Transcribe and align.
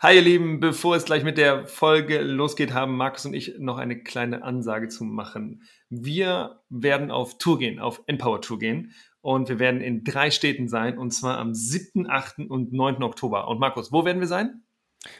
Hi 0.00 0.14
ihr 0.14 0.22
Lieben, 0.22 0.60
bevor 0.60 0.94
es 0.94 1.06
gleich 1.06 1.24
mit 1.24 1.38
der 1.38 1.66
Folge 1.66 2.20
losgeht, 2.20 2.72
haben 2.72 2.96
Markus 2.96 3.26
und 3.26 3.34
ich 3.34 3.56
noch 3.58 3.78
eine 3.78 4.00
kleine 4.00 4.44
Ansage 4.44 4.86
zu 4.86 5.02
machen. 5.02 5.64
Wir 5.88 6.60
werden 6.68 7.10
auf 7.10 7.36
Tour 7.38 7.58
gehen, 7.58 7.80
auf 7.80 8.04
Empower 8.06 8.40
Tour 8.40 8.60
gehen 8.60 8.92
und 9.22 9.48
wir 9.48 9.58
werden 9.58 9.80
in 9.80 10.04
drei 10.04 10.30
Städten 10.30 10.68
sein 10.68 10.98
und 10.98 11.10
zwar 11.10 11.38
am 11.38 11.52
7., 11.52 12.08
8. 12.08 12.48
und 12.48 12.72
9. 12.72 13.02
Oktober. 13.02 13.48
Und 13.48 13.58
Markus, 13.58 13.90
wo 13.90 14.04
werden 14.04 14.20
wir 14.20 14.28
sein? 14.28 14.62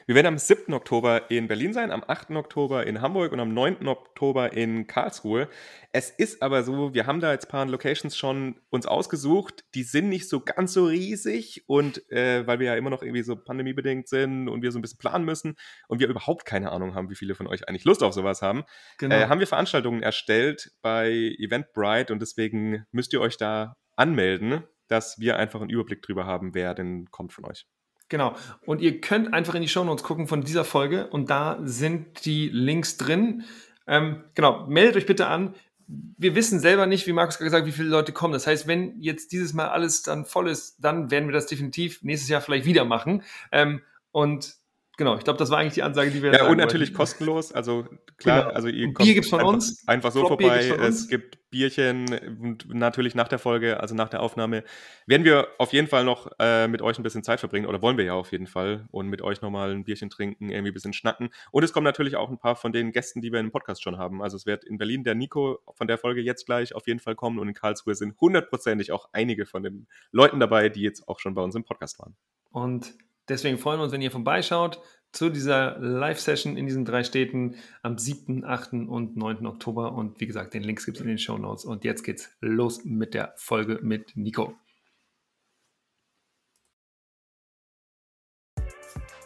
Wir 0.06 0.16
werden 0.16 0.26
am 0.26 0.38
7. 0.38 0.74
Oktober 0.74 1.30
in 1.30 1.46
Berlin 1.46 1.72
sein, 1.72 1.92
am 1.92 2.02
8. 2.06 2.32
Oktober 2.32 2.86
in 2.86 3.00
Hamburg 3.00 3.30
und 3.30 3.38
am 3.38 3.54
9. 3.54 3.86
Oktober 3.86 4.52
in 4.52 4.88
Karlsruhe. 4.88 5.48
Es 5.92 6.10
ist 6.10 6.42
aber 6.42 6.64
so, 6.64 6.94
wir 6.94 7.06
haben 7.06 7.20
da 7.20 7.32
jetzt 7.32 7.46
ein 7.46 7.50
paar 7.50 7.66
Locations 7.66 8.16
schon 8.16 8.60
uns 8.70 8.86
ausgesucht. 8.86 9.64
Die 9.74 9.84
sind 9.84 10.08
nicht 10.08 10.28
so 10.28 10.40
ganz 10.40 10.72
so 10.72 10.86
riesig 10.86 11.64
und 11.68 12.10
äh, 12.10 12.44
weil 12.46 12.58
wir 12.58 12.66
ja 12.66 12.74
immer 12.74 12.90
noch 12.90 13.02
irgendwie 13.02 13.22
so 13.22 13.36
pandemiebedingt 13.36 14.08
sind 14.08 14.48
und 14.48 14.62
wir 14.62 14.72
so 14.72 14.78
ein 14.78 14.82
bisschen 14.82 14.98
planen 14.98 15.24
müssen 15.24 15.54
und 15.86 16.00
wir 16.00 16.08
überhaupt 16.08 16.44
keine 16.44 16.72
Ahnung 16.72 16.94
haben, 16.94 17.08
wie 17.10 17.16
viele 17.16 17.36
von 17.36 17.46
euch 17.46 17.68
eigentlich 17.68 17.84
Lust 17.84 18.02
auf 18.02 18.14
sowas 18.14 18.42
haben, 18.42 18.64
genau. 18.98 19.14
äh, 19.14 19.28
haben 19.28 19.40
wir 19.40 19.46
Veranstaltungen 19.46 20.02
erstellt 20.02 20.72
bei 20.82 21.10
Eventbrite 21.38 22.12
und 22.12 22.20
deswegen 22.20 22.84
müsst 22.90 23.12
ihr 23.12 23.20
euch 23.20 23.36
da 23.36 23.76
anmelden, 23.94 24.64
dass 24.88 25.20
wir 25.20 25.36
einfach 25.36 25.60
einen 25.60 25.70
Überblick 25.70 26.02
drüber 26.02 26.26
haben, 26.26 26.54
wer 26.54 26.74
denn 26.74 27.06
kommt 27.10 27.32
von 27.32 27.44
euch. 27.44 27.66
Genau. 28.08 28.34
Und 28.64 28.80
ihr 28.80 29.00
könnt 29.00 29.34
einfach 29.34 29.54
in 29.54 29.62
die 29.62 29.68
Shownotes 29.68 30.02
gucken 30.02 30.28
von 30.28 30.42
dieser 30.42 30.64
Folge 30.64 31.08
und 31.08 31.30
da 31.30 31.58
sind 31.62 32.24
die 32.24 32.48
Links 32.48 32.96
drin. 32.96 33.44
Ähm, 33.86 34.24
genau, 34.34 34.66
meldet 34.66 34.96
euch 34.96 35.06
bitte 35.06 35.26
an. 35.26 35.54
Wir 35.86 36.34
wissen 36.34 36.60
selber 36.60 36.86
nicht, 36.86 37.06
wie 37.06 37.12
Markus 37.12 37.38
gerade 37.38 37.46
gesagt 37.46 37.66
wie 37.66 37.72
viele 37.72 37.88
Leute 37.88 38.12
kommen. 38.12 38.34
Das 38.34 38.46
heißt, 38.46 38.66
wenn 38.66 39.00
jetzt 39.00 39.32
dieses 39.32 39.54
Mal 39.54 39.68
alles 39.68 40.02
dann 40.02 40.26
voll 40.26 40.48
ist, 40.48 40.76
dann 40.84 41.10
werden 41.10 41.28
wir 41.28 41.32
das 41.32 41.46
definitiv 41.46 42.02
nächstes 42.02 42.28
Jahr 42.28 42.40
vielleicht 42.40 42.66
wieder 42.66 42.84
machen. 42.84 43.22
Ähm, 43.52 43.82
und 44.12 44.56
Genau, 44.98 45.16
ich 45.16 45.22
glaube, 45.22 45.38
das 45.38 45.48
war 45.50 45.58
eigentlich 45.58 45.74
die 45.74 45.84
Ansage, 45.84 46.10
die 46.10 46.24
wir. 46.24 46.32
Ja, 46.32 46.48
und 46.48 46.56
natürlich 46.56 46.88
wollten. 46.88 46.98
kostenlos. 46.98 47.52
Also 47.52 47.86
klar, 48.16 48.42
genau. 48.42 48.54
also 48.54 48.66
ihr 48.66 48.86
kommt 48.86 49.06
Bier 49.06 49.14
gibt's 49.14 49.30
von 49.30 49.38
einfach, 49.38 49.52
uns. 49.52 49.86
Einfach 49.86 50.10
so 50.10 50.26
vorbei. 50.26 50.76
Es 50.80 51.06
gibt 51.06 51.38
Bierchen 51.50 52.06
und 52.40 52.74
natürlich 52.74 53.14
nach 53.14 53.28
der 53.28 53.38
Folge, 53.38 53.78
also 53.78 53.94
nach 53.94 54.08
der 54.08 54.20
Aufnahme, 54.20 54.64
werden 55.06 55.22
wir 55.24 55.46
auf 55.58 55.72
jeden 55.72 55.86
Fall 55.86 56.02
noch 56.02 56.32
äh, 56.40 56.66
mit 56.66 56.82
euch 56.82 56.98
ein 56.98 57.04
bisschen 57.04 57.22
Zeit 57.22 57.38
verbringen 57.38 57.66
oder 57.66 57.80
wollen 57.80 57.96
wir 57.96 58.04
ja 58.04 58.14
auf 58.14 58.32
jeden 58.32 58.48
Fall 58.48 58.88
und 58.90 59.06
mit 59.06 59.22
euch 59.22 59.40
nochmal 59.40 59.70
ein 59.70 59.84
Bierchen 59.84 60.10
trinken, 60.10 60.50
irgendwie 60.50 60.72
ein 60.72 60.74
bisschen 60.74 60.92
schnacken. 60.92 61.30
Und 61.52 61.62
es 61.62 61.72
kommen 61.72 61.84
natürlich 61.84 62.16
auch 62.16 62.28
ein 62.28 62.38
paar 62.38 62.56
von 62.56 62.72
den 62.72 62.90
Gästen, 62.90 63.20
die 63.20 63.30
wir 63.30 63.38
im 63.38 63.52
Podcast 63.52 63.84
schon 63.84 63.98
haben. 63.98 64.20
Also 64.20 64.36
es 64.36 64.46
wird 64.46 64.64
in 64.64 64.78
Berlin 64.78 65.04
der 65.04 65.14
Nico 65.14 65.60
von 65.74 65.86
der 65.86 65.98
Folge 65.98 66.22
jetzt 66.22 66.44
gleich 66.44 66.74
auf 66.74 66.88
jeden 66.88 66.98
Fall 66.98 67.14
kommen 67.14 67.38
und 67.38 67.46
in 67.46 67.54
Karlsruhe 67.54 67.94
sind 67.94 68.20
hundertprozentig 68.20 68.90
auch 68.90 69.08
einige 69.12 69.46
von 69.46 69.62
den 69.62 69.86
Leuten 70.10 70.40
dabei, 70.40 70.68
die 70.70 70.82
jetzt 70.82 71.06
auch 71.06 71.20
schon 71.20 71.34
bei 71.34 71.42
uns 71.42 71.54
im 71.54 71.62
Podcast 71.62 72.00
waren. 72.00 72.16
Und 72.50 72.94
Deswegen 73.28 73.58
freuen 73.58 73.78
wir 73.80 73.84
uns, 73.84 73.92
wenn 73.92 74.02
ihr 74.02 74.10
vorbeischaut 74.10 74.80
zu 75.12 75.30
dieser 75.30 75.78
Live-Session 75.78 76.56
in 76.56 76.66
diesen 76.66 76.84
drei 76.84 77.02
Städten 77.02 77.56
am 77.82 77.98
7., 77.98 78.44
8. 78.44 78.72
und 78.88 79.16
9. 79.16 79.46
Oktober. 79.46 79.92
Und 79.92 80.20
wie 80.20 80.26
gesagt, 80.26 80.54
den 80.54 80.62
Links 80.62 80.84
gibt 80.84 80.98
es 80.98 81.02
in 81.02 81.08
den 81.08 81.18
Show 81.18 81.38
Notes. 81.38 81.64
Und 81.64 81.84
jetzt 81.84 82.02
geht's 82.02 82.30
los 82.40 82.84
mit 82.84 83.14
der 83.14 83.34
Folge 83.36 83.80
mit 83.82 84.16
Nico. 84.16 84.54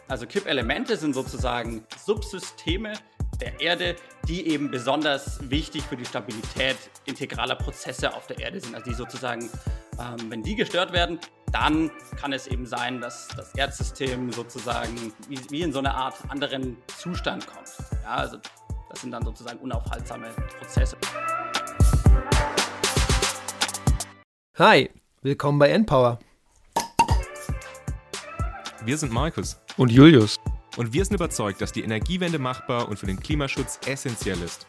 Also 0.07 0.25
Kippelemente 0.27 0.95
sind 0.97 1.13
sozusagen 1.13 1.85
Subsysteme 1.97 2.93
der 3.41 3.59
Erde, 3.59 3.95
die 4.27 4.47
eben 4.47 4.69
besonders 4.69 5.49
wichtig 5.49 5.83
für 5.83 5.97
die 5.97 6.05
Stabilität 6.05 6.77
integraler 7.05 7.55
Prozesse 7.55 8.13
auf 8.13 8.27
der 8.27 8.39
Erde 8.39 8.59
sind. 8.59 8.75
Also 8.75 8.89
die 8.89 8.95
sozusagen, 8.95 9.49
ähm, 9.99 10.29
wenn 10.29 10.43
die 10.43 10.55
gestört 10.55 10.93
werden, 10.93 11.19
dann 11.53 11.91
kann 12.19 12.33
es 12.33 12.47
eben 12.47 12.65
sein, 12.65 12.99
dass 12.99 13.27
das 13.29 13.53
Erdsystem 13.55 14.31
sozusagen 14.31 15.13
wie, 15.29 15.39
wie 15.51 15.61
in 15.61 15.71
so 15.71 15.79
eine 15.79 15.93
Art 15.93 16.15
anderen 16.29 16.77
Zustand 16.97 17.45
kommt. 17.45 17.69
Ja, 18.01 18.15
also 18.15 18.37
das 18.89 19.01
sind 19.01 19.11
dann 19.11 19.23
sozusagen 19.23 19.59
unaufhaltsame 19.59 20.29
Prozesse. 20.59 20.97
Hi, 24.57 24.89
willkommen 25.21 25.59
bei 25.59 25.69
Endpower. 25.69 26.19
Wir 28.83 28.97
sind 28.97 29.13
Markus 29.13 29.59
und 29.77 29.91
Julius. 29.91 30.39
Und 30.75 30.91
wir 30.91 31.05
sind 31.05 31.13
überzeugt, 31.13 31.61
dass 31.61 31.71
die 31.71 31.83
Energiewende 31.83 32.39
machbar 32.39 32.89
und 32.89 32.97
für 32.97 33.05
den 33.05 33.19
Klimaschutz 33.19 33.79
essentiell 33.85 34.41
ist. 34.41 34.65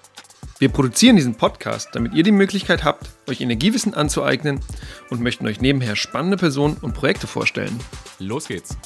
Wir 0.58 0.68
produzieren 0.68 1.16
diesen 1.16 1.34
Podcast, 1.34 1.90
damit 1.92 2.14
ihr 2.14 2.22
die 2.22 2.32
Möglichkeit 2.32 2.84
habt, 2.84 3.10
euch 3.28 3.40
Energiewissen 3.40 3.94
anzueignen 3.94 4.60
und 5.10 5.20
möchten 5.20 5.46
euch 5.46 5.60
nebenher 5.60 5.96
spannende 5.96 6.36
Personen 6.36 6.76
und 6.80 6.94
Projekte 6.94 7.26
vorstellen. 7.26 7.78
Los 8.18 8.48
geht's! 8.48 8.76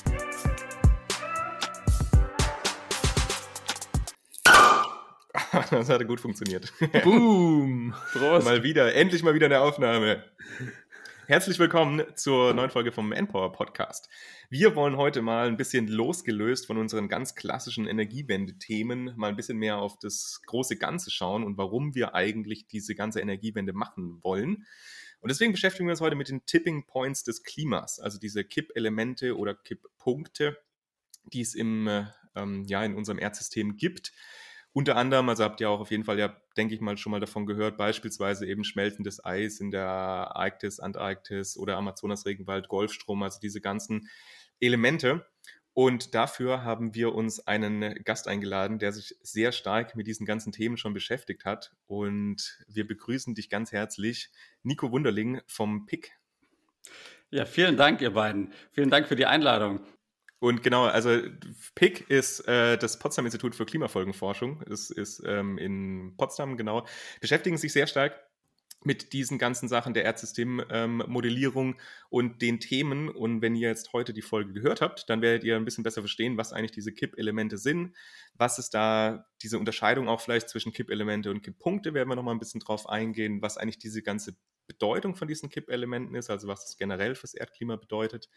Das 5.70 5.88
hatte 5.88 6.06
gut 6.06 6.20
funktioniert. 6.20 6.72
Boom! 7.04 7.94
Prost! 8.12 8.46
Mal 8.46 8.62
wieder, 8.62 8.94
endlich 8.94 9.22
mal 9.22 9.34
wieder 9.34 9.46
eine 9.46 9.60
Aufnahme. 9.60 10.24
Herzlich 11.28 11.58
willkommen 11.58 12.02
zur 12.14 12.54
neuen 12.54 12.70
Folge 12.70 12.90
vom 12.90 13.10
Manpower 13.10 13.52
Podcast. 13.52 14.08
Wir 14.48 14.74
wollen 14.74 14.96
heute 14.96 15.20
mal 15.20 15.46
ein 15.46 15.58
bisschen 15.58 15.86
losgelöst 15.86 16.66
von 16.66 16.78
unseren 16.78 17.06
ganz 17.06 17.34
klassischen 17.34 17.86
Energiewende-Themen 17.86 19.12
mal 19.14 19.28
ein 19.28 19.36
bisschen 19.36 19.58
mehr 19.58 19.76
auf 19.76 19.98
das 19.98 20.40
große 20.46 20.78
Ganze 20.78 21.10
schauen 21.10 21.44
und 21.44 21.58
warum 21.58 21.94
wir 21.94 22.14
eigentlich 22.14 22.66
diese 22.66 22.94
ganze 22.94 23.20
Energiewende 23.20 23.74
machen 23.74 24.20
wollen. 24.22 24.64
Und 25.20 25.30
deswegen 25.30 25.52
beschäftigen 25.52 25.86
wir 25.86 25.90
uns 25.90 26.00
heute 26.00 26.16
mit 26.16 26.30
den 26.30 26.46
Tipping 26.46 26.86
Points 26.86 27.24
des 27.24 27.42
Klimas, 27.42 28.00
also 28.00 28.18
diese 28.18 28.42
Kippelemente 28.42 29.36
oder 29.36 29.54
Kipppunkte, 29.54 30.56
die 31.30 31.42
es 31.42 31.54
im, 31.54 32.06
ähm, 32.36 32.64
ja, 32.68 32.82
in 32.82 32.94
unserem 32.94 33.18
Erdsystem 33.18 33.76
gibt 33.76 34.12
unter 34.72 34.96
anderem, 34.96 35.28
also 35.28 35.44
habt 35.44 35.60
ihr 35.60 35.70
auch 35.70 35.80
auf 35.80 35.90
jeden 35.90 36.04
Fall 36.04 36.18
ja, 36.18 36.36
denke 36.56 36.74
ich 36.74 36.80
mal, 36.80 36.96
schon 36.96 37.10
mal 37.10 37.20
davon 37.20 37.46
gehört, 37.46 37.76
beispielsweise 37.76 38.46
eben 38.46 38.64
schmelzendes 38.64 39.24
Eis 39.24 39.60
in 39.60 39.70
der 39.70 39.86
Arktis, 39.88 40.78
Antarktis 40.78 41.56
oder 41.56 41.76
Amazonas-Regenwald, 41.76 42.68
Golfstrom, 42.68 43.22
also 43.22 43.40
diese 43.40 43.60
ganzen 43.60 44.08
Elemente. 44.60 45.26
Und 45.72 46.14
dafür 46.14 46.64
haben 46.64 46.94
wir 46.94 47.14
uns 47.14 47.46
einen 47.46 48.02
Gast 48.02 48.26
eingeladen, 48.26 48.80
der 48.80 48.92
sich 48.92 49.16
sehr 49.22 49.52
stark 49.52 49.94
mit 49.94 50.08
diesen 50.08 50.26
ganzen 50.26 50.50
Themen 50.50 50.76
schon 50.76 50.92
beschäftigt 50.92 51.44
hat. 51.44 51.72
Und 51.86 52.64
wir 52.66 52.86
begrüßen 52.86 53.34
dich 53.36 53.48
ganz 53.48 53.70
herzlich, 53.70 54.30
Nico 54.64 54.90
Wunderling 54.90 55.40
vom 55.46 55.86
PIC. 55.86 56.10
Ja, 57.30 57.44
vielen 57.44 57.76
Dank, 57.76 58.00
ihr 58.00 58.12
beiden. 58.12 58.52
Vielen 58.72 58.90
Dank 58.90 59.06
für 59.06 59.14
die 59.14 59.26
Einladung. 59.26 59.80
Und 60.40 60.62
genau, 60.62 60.84
also 60.84 61.20
PIC 61.74 62.08
ist 62.08 62.46
äh, 62.46 62.78
das 62.78 62.98
Potsdam 62.98 63.26
Institut 63.26 63.54
für 63.54 63.66
Klimafolgenforschung. 63.66 64.62
Es 64.70 64.90
ist 64.90 65.22
ähm, 65.26 65.58
in 65.58 66.14
Potsdam, 66.16 66.56
genau. 66.56 66.86
Beschäftigen 67.20 67.56
sich 67.56 67.72
sehr 67.72 67.88
stark 67.88 68.14
mit 68.84 69.12
diesen 69.12 69.38
ganzen 69.38 69.68
Sachen 69.68 69.92
der 69.92 70.04
Erdsystemmodellierung 70.04 71.74
ähm, 71.74 71.80
und 72.10 72.42
den 72.42 72.60
Themen. 72.60 73.08
Und 73.08 73.42
wenn 73.42 73.56
ihr 73.56 73.68
jetzt 73.68 73.92
heute 73.92 74.12
die 74.12 74.22
Folge 74.22 74.52
gehört 74.52 74.80
habt, 74.80 75.10
dann 75.10 75.20
werdet 75.20 75.42
ihr 75.42 75.56
ein 75.56 75.64
bisschen 75.64 75.82
besser 75.82 76.02
verstehen, 76.02 76.36
was 76.36 76.52
eigentlich 76.52 76.70
diese 76.70 76.92
Kipp-Elemente 76.92 77.58
sind. 77.58 77.96
Was 78.34 78.58
ist 78.60 78.74
da 78.74 79.26
diese 79.42 79.58
Unterscheidung 79.58 80.08
auch 80.08 80.20
vielleicht 80.20 80.48
zwischen 80.48 80.72
Kipp-Elemente 80.72 81.30
und 81.30 81.42
Kipppunkte, 81.42 81.92
werden 81.92 82.08
wir 82.08 82.14
nochmal 82.14 82.34
ein 82.34 82.40
bisschen 82.40 82.60
drauf 82.60 82.88
eingehen, 82.88 83.42
was 83.42 83.56
eigentlich 83.56 83.78
diese 83.78 84.02
ganze 84.02 84.36
Bedeutung 84.68 85.16
von 85.16 85.26
diesen 85.26 85.48
Kipp-Elementen 85.48 86.14
ist, 86.14 86.30
also 86.30 86.46
was 86.46 86.68
es 86.68 86.76
generell 86.76 87.16
fürs 87.16 87.34
Erdklima 87.34 87.76
bedeutet. 87.76 88.28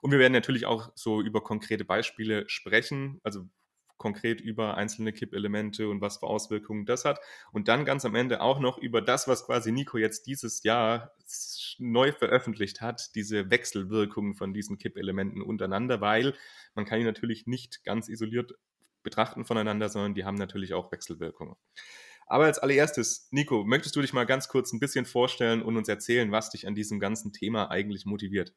Und 0.00 0.10
wir 0.12 0.18
werden 0.18 0.32
natürlich 0.32 0.66
auch 0.66 0.90
so 0.94 1.20
über 1.20 1.42
konkrete 1.42 1.84
Beispiele 1.84 2.44
sprechen, 2.48 3.20
also 3.22 3.48
konkret 3.96 4.40
über 4.40 4.76
einzelne 4.76 5.12
Kippelemente 5.12 5.88
und 5.88 6.00
was 6.00 6.18
für 6.18 6.26
Auswirkungen 6.26 6.84
das 6.84 7.04
hat. 7.04 7.20
Und 7.52 7.68
dann 7.68 7.84
ganz 7.84 8.04
am 8.04 8.14
Ende 8.14 8.40
auch 8.40 8.60
noch 8.60 8.78
über 8.78 9.00
das, 9.00 9.28
was 9.28 9.46
quasi 9.46 9.72
Nico 9.72 9.98
jetzt 9.98 10.26
dieses 10.26 10.62
Jahr 10.62 11.12
neu 11.78 12.12
veröffentlicht 12.12 12.80
hat, 12.80 13.14
diese 13.14 13.50
Wechselwirkungen 13.50 14.34
von 14.34 14.52
diesen 14.52 14.78
Kippelementen 14.78 15.42
untereinander, 15.42 16.00
weil 16.00 16.34
man 16.74 16.84
kann 16.84 16.98
die 16.98 17.04
natürlich 17.04 17.46
nicht 17.46 17.84
ganz 17.84 18.08
isoliert 18.08 18.54
betrachten 19.02 19.44
voneinander, 19.44 19.88
sondern 19.88 20.14
die 20.14 20.24
haben 20.24 20.36
natürlich 20.36 20.74
auch 20.74 20.90
Wechselwirkungen. 20.90 21.56
Aber 22.26 22.44
als 22.44 22.58
allererstes, 22.58 23.28
Nico, 23.30 23.64
möchtest 23.64 23.96
du 23.96 24.00
dich 24.00 24.12
mal 24.14 24.24
ganz 24.24 24.48
kurz 24.48 24.72
ein 24.72 24.80
bisschen 24.80 25.04
vorstellen 25.06 25.62
und 25.62 25.76
uns 25.76 25.88
erzählen, 25.88 26.32
was 26.32 26.50
dich 26.50 26.66
an 26.66 26.74
diesem 26.74 27.00
ganzen 27.00 27.32
Thema 27.32 27.70
eigentlich 27.70 28.06
motiviert? 28.06 28.54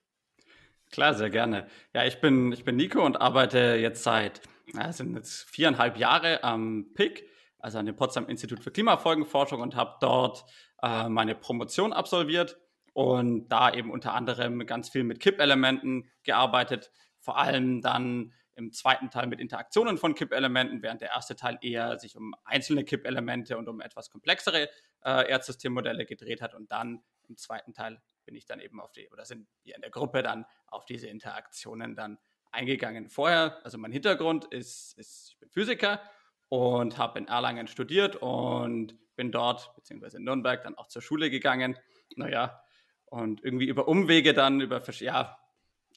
Klar, 0.91 1.13
sehr 1.13 1.29
gerne. 1.29 1.67
Ja, 1.93 2.05
ich 2.05 2.21
bin, 2.21 2.51
ich 2.51 2.63
bin 2.63 2.75
Nico 2.75 3.05
und 3.05 3.19
arbeite 3.19 3.75
jetzt 3.75 4.03
seit, 4.03 4.41
ja, 4.73 4.91
sind 4.91 5.15
jetzt 5.15 5.49
viereinhalb 5.49 5.97
Jahre 5.97 6.43
am 6.43 6.87
PIC, 6.93 7.29
also 7.59 7.77
an 7.77 7.85
dem 7.85 7.95
Potsdam 7.95 8.27
Institut 8.27 8.63
für 8.63 8.71
Klimafolgenforschung 8.71 9.61
und 9.61 9.75
habe 9.75 9.97
dort 9.99 10.45
äh, 10.81 11.09
meine 11.09 11.35
Promotion 11.35 11.93
absolviert 11.93 12.57
und 12.93 13.49
da 13.49 13.73
eben 13.73 13.91
unter 13.91 14.13
anderem 14.13 14.65
ganz 14.65 14.89
viel 14.89 15.03
mit 15.03 15.19
Kippelementen 15.19 16.09
gearbeitet, 16.23 16.91
vor 17.17 17.37
allem 17.37 17.81
dann 17.81 18.33
im 18.55 18.71
zweiten 18.71 19.11
Teil 19.11 19.27
mit 19.27 19.39
Interaktionen 19.39 19.97
von 19.97 20.15
Kippelementen, 20.15 20.81
während 20.81 21.01
der 21.01 21.11
erste 21.11 21.35
Teil 21.35 21.59
eher 21.61 21.99
sich 21.99 22.15
um 22.17 22.33
einzelne 22.43 22.83
Kippelemente 22.83 23.57
und 23.57 23.67
um 23.67 23.81
etwas 23.81 24.09
komplexere 24.09 24.67
äh, 25.03 25.29
Erdsystemmodelle 25.29 26.05
gedreht 26.05 26.41
hat 26.41 26.55
und 26.55 26.71
dann 26.71 27.03
im 27.29 27.37
zweiten 27.37 27.73
Teil 27.73 28.01
bin 28.27 28.35
ich 28.35 28.45
dann 28.45 28.59
eben 28.59 28.81
auf 28.81 28.91
die, 28.91 29.09
oder 29.09 29.25
sind 29.25 29.47
wir 29.63 29.75
in 29.75 29.81
der 29.81 29.89
Gruppe 29.89 30.21
dann 30.21 30.45
auf 30.67 30.85
diese 30.85 31.07
Interaktionen 31.07 31.95
dann 31.95 32.19
eingegangen. 32.51 33.09
Vorher, 33.09 33.59
also 33.63 33.77
mein 33.77 33.93
Hintergrund 33.93 34.45
ist, 34.45 34.97
ist 34.97 35.29
ich 35.31 35.39
bin 35.39 35.49
Physiker 35.49 36.01
und 36.49 36.97
habe 36.97 37.19
in 37.19 37.27
Erlangen 37.27 37.67
studiert 37.67 38.17
und 38.17 38.97
bin 39.15 39.31
dort, 39.31 39.73
beziehungsweise 39.75 40.17
in 40.17 40.25
Nürnberg, 40.25 40.61
dann 40.61 40.75
auch 40.75 40.87
zur 40.87 41.01
Schule 41.01 41.29
gegangen. 41.29 41.79
Naja, 42.15 42.61
und 43.05 43.43
irgendwie 43.43 43.67
über 43.67 43.87
Umwege 43.87 44.33
dann, 44.33 44.59
über, 44.59 44.83
ja, 44.99 45.37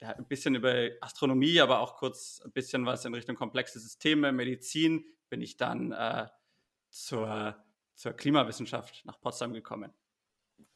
ja, 0.00 0.08
ein 0.10 0.26
bisschen 0.28 0.54
über 0.54 0.90
Astronomie, 1.00 1.60
aber 1.60 1.80
auch 1.80 1.96
kurz 1.96 2.40
ein 2.44 2.52
bisschen 2.52 2.86
was 2.86 3.04
in 3.04 3.12
Richtung 3.12 3.34
komplexe 3.34 3.80
Systeme, 3.80 4.32
Medizin, 4.32 5.04
bin 5.28 5.42
ich 5.42 5.56
dann 5.56 5.90
äh, 5.92 6.28
zur, 6.90 7.56
zur 7.94 8.12
Klimawissenschaft 8.12 9.04
nach 9.04 9.20
Potsdam 9.20 9.52
gekommen. 9.52 9.92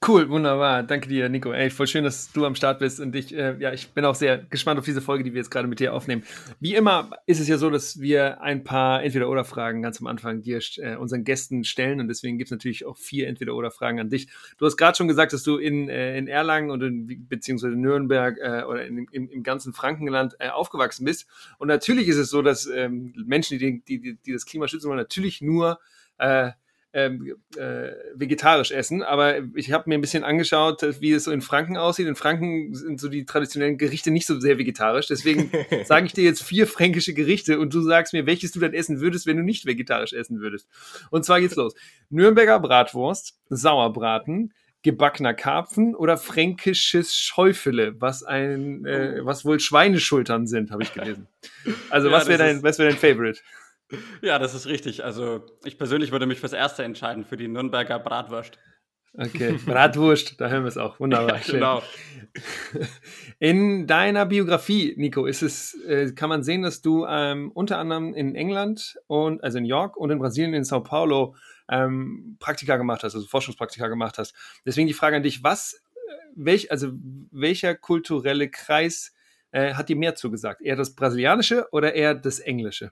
Cool, 0.07 0.29
wunderbar. 0.29 0.83
Danke 0.83 1.09
dir, 1.09 1.31
Nico. 1.31 1.51
Ey, 1.53 1.71
voll 1.71 1.87
schön, 1.87 2.05
dass 2.05 2.31
du 2.31 2.45
am 2.45 2.55
Start 2.55 2.79
bist 2.79 3.01
und 3.01 3.17
ich, 3.17 3.35
äh, 3.35 3.57
ja, 3.59 3.73
ich 3.73 3.89
bin 3.93 4.05
auch 4.05 4.15
sehr 4.15 4.37
gespannt 4.37 4.79
auf 4.79 4.85
diese 4.85 5.01
Folge, 5.01 5.25
die 5.25 5.33
wir 5.33 5.39
jetzt 5.39 5.51
gerade 5.51 5.67
mit 5.67 5.81
dir 5.81 5.95
aufnehmen. 5.95 6.25
Wie 6.61 6.75
immer 6.75 7.11
ist 7.25 7.41
es 7.41 7.49
ja 7.49 7.57
so, 7.57 7.71
dass 7.71 7.99
wir 7.99 8.43
ein 8.43 8.65
paar 8.65 9.03
Entweder-Oder-Fragen 9.03 9.81
ganz 9.81 10.03
am 10.03 10.07
Anfang 10.07 10.43
dir 10.43 10.61
äh, 10.77 10.97
unseren 10.97 11.25
Gästen 11.25 11.65
stellen 11.65 12.01
und 12.01 12.09
deswegen 12.09 12.37
gibt 12.37 12.49
es 12.49 12.51
natürlich 12.51 12.85
auch 12.85 12.99
vier 12.99 13.29
Entweder-Oder-Fragen 13.29 13.99
an 13.99 14.11
dich. 14.11 14.29
Du 14.59 14.67
hast 14.67 14.77
gerade 14.77 14.95
schon 14.95 15.09
gesagt, 15.09 15.33
dass 15.33 15.43
du 15.43 15.57
in, 15.57 15.89
äh, 15.89 16.19
in 16.19 16.29
Erlangen 16.29 16.71
und 16.71 16.83
in, 16.83 17.27
beziehungsweise 17.27 17.75
Nürnberg 17.75 18.37
äh, 18.43 18.65
oder 18.65 18.85
in, 18.85 19.07
im, 19.11 19.31
im 19.31 19.43
ganzen 19.43 19.73
Frankenland 19.73 20.37
äh, 20.39 20.51
aufgewachsen 20.51 21.07
bist. 21.07 21.27
Und 21.57 21.69
natürlich 21.69 22.09
ist 22.09 22.19
es 22.19 22.29
so, 22.29 22.43
dass 22.43 22.67
ähm, 22.67 23.15
Menschen, 23.25 23.59
die, 23.59 23.83
die, 23.83 24.19
die 24.19 24.33
das 24.33 24.45
Klima 24.45 24.69
schützen 24.69 24.89
wollen, 24.89 24.99
natürlich 24.99 25.41
nur 25.41 25.79
äh, 26.19 26.51
ähm, 26.95 27.35
äh, 27.57 27.91
vegetarisch 28.15 28.71
essen, 28.71 29.03
aber 29.03 29.39
ich 29.57 29.73
habe 29.73 29.89
mir 29.89 29.97
ein 29.97 30.01
bisschen 30.01 30.23
angeschaut, 30.23 30.81
wie 31.01 31.11
es 31.11 31.25
so 31.25 31.33
in 31.33 31.43
Franken 31.43 31.77
aussieht. 31.77 32.07
In 32.07 32.15
Franken 32.15 32.73
sind 32.73 33.01
so 33.01 33.09
die 33.09 33.27
traditionellen 33.27 33.79
Gerichte 33.79 34.13
nicht 34.13 34.27
so 34.27 34.39
sehr 34.39 34.59
vegetarisch. 34.59 35.09
Deswegen 35.09 35.51
sage 35.85 36.07
ich 36.07 36.13
dir 36.13 36.23
jetzt 36.23 36.45
vier 36.45 36.69
fränkische 36.69 37.13
Gerichte 37.13 37.59
und 37.59 37.75
du 37.75 37.81
sagst 37.81 38.13
mir, 38.13 38.27
welches 38.27 38.53
du 38.53 38.61
dann 38.61 38.73
essen 38.73 39.01
würdest, 39.01 39.27
wenn 39.27 39.37
du 39.37 39.43
nicht 39.43 39.67
vegetarisch 39.67 40.13
essen 40.13 40.41
würdest. 40.41 40.69
Und 41.11 41.25
zwar 41.25 41.41
geht's 41.41 41.57
los. 41.57 41.75
Nürnberger 42.11 42.61
Bratwurst, 42.61 43.41
Sauerbraten, 43.51 44.53
gebackener 44.85 45.35
Karpfen 45.35 45.97
oder 45.97 46.17
fränkisches 46.17 47.17
Schäufele, 47.17 48.01
was 48.01 48.23
ein, 48.23 48.85
äh, 48.85 49.25
was 49.25 49.45
wohl 49.45 49.59
Schweineschultern 49.59 50.47
sind, 50.47 50.71
habe 50.71 50.85
ich 50.85 50.93
gelesen. 50.93 51.27
Also 51.91 52.09
ja, 52.09 52.15
was 52.15 52.29
wäre 52.29 52.39
dein, 52.39 52.63
was 52.63 52.79
wäre 52.79 52.91
dein 52.91 52.99
Favorite? 52.99 53.41
Ja, 54.23 54.39
das 54.39 54.55
ist 54.55 54.67
richtig. 54.67 55.05
Also 55.05 55.45
ich 55.65 55.79
persönlich 55.79 56.13
würde 56.13 56.27
mich 56.27 56.41
fürs 56.41 56.53
Erste 56.53 56.85
entscheiden, 56.85 57.25
für 57.25 57.37
die 57.37 57.49
Nürnberger 57.49 57.99
Bratwurst. 57.99 58.59
Okay, 59.17 59.59
Bratwurst, 59.65 60.41
da 60.41 60.49
hören 60.49 60.65
wir 60.65 60.69
es 60.69 60.77
auch. 60.77 60.99
Wunderbar. 60.99 61.37
Ja, 61.37 61.53
genau. 61.53 61.83
In 63.39 63.87
deiner 63.87 64.27
Biografie, 64.27 64.95
Nico, 64.97 65.27
ist 65.27 65.43
es, 65.43 65.75
äh, 65.87 66.13
kann 66.13 66.29
man 66.29 66.43
sehen, 66.43 66.63
dass 66.63 66.83
du 66.83 67.07
ähm, 67.07 67.53
unter 67.53 67.79
anderem 67.79 68.13
in 68.15 68.35
England 68.35 68.97
und 69.07 69.45
also 69.45 69.59
in 69.59 69.65
York 69.65 69.97
und 69.97 70.11
in 70.11 70.19
Brasilien 70.19 70.55
in 70.55 70.65
Sao 70.65 70.83
Paulo 70.83 71.37
ähm, 71.69 72.37
Praktika 72.41 72.77
gemacht 72.77 73.05
hast, 73.05 73.15
also 73.15 73.27
Forschungspraktika 73.27 73.87
gemacht 73.87 74.19
hast. 74.19 74.35
Deswegen 74.67 74.89
die 74.89 74.95
Frage 74.95 75.17
an 75.17 75.23
dich: 75.23 75.45
Was, 75.45 75.75
äh, 75.95 76.11
welch, 76.35 76.73
also 76.73 76.91
welcher 77.31 77.77
kulturelle 77.77 78.51
Kreis 78.51 79.15
äh, 79.53 79.75
hat 79.75 79.89
dir 79.89 79.97
mehr 79.97 80.17
zugesagt? 80.17 80.61
Eher 80.61 80.77
das 80.77 80.97
Brasilianische 80.97 81.69
oder 81.71 81.95
eher 81.95 82.17
das 82.17 82.41
Englische? 82.41 82.91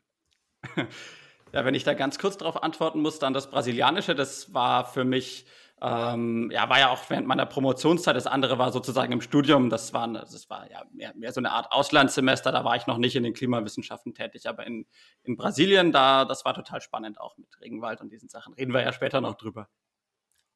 Ja, 1.53 1.67
wenn 1.67 1.75
ich 1.75 1.85
da 1.85 1.93
ganz 1.93 2.19
kurz 2.19 2.39
darauf 2.39 2.63
antworten 2.63 3.01
muss, 3.01 3.19
dann 3.19 3.35
das 3.35 3.51
Brasilianische, 3.51 4.15
das 4.15 4.55
war 4.55 4.87
für 4.87 5.05
mich, 5.05 5.45
ähm, 5.83 6.51
ja, 6.51 6.71
war 6.71 6.79
ja 6.79 6.89
auch 6.89 7.11
während 7.11 7.27
meiner 7.27 7.45
Promotionszeit, 7.45 8.17
das 8.17 8.27
andere 8.27 8.59
war 8.59 8.73
sozusagen 8.73 9.13
im 9.13 9.21
Studium, 9.21 9.69
das 9.69 9.93
war, 9.93 10.09
das 10.09 10.49
war 10.49 10.71
ja 10.71 10.83
mehr, 10.93 11.13
mehr 11.15 11.31
so 11.31 11.41
eine 11.41 11.51
Art 11.51 11.71
Auslandssemester, 11.71 12.53
da 12.53 12.65
war 12.65 12.77
ich 12.77 12.87
noch 12.87 12.97
nicht 12.97 13.17
in 13.17 13.23
den 13.23 13.35
Klimawissenschaften 13.35 14.15
tätig, 14.15 14.49
aber 14.49 14.67
in, 14.67 14.87
in 15.25 15.37
Brasilien, 15.37 15.93
da, 15.93 16.25
das 16.25 16.47
war 16.47 16.55
total 16.55 16.81
spannend 16.81 17.21
auch 17.21 17.37
mit 17.37 17.49
Regenwald 17.61 18.01
und 18.01 18.11
diesen 18.11 18.31
Sachen. 18.31 18.55
Reden 18.55 18.73
wir 18.73 18.81
ja 18.81 18.93
später 18.95 19.21
noch 19.21 19.35
drüber. 19.35 19.69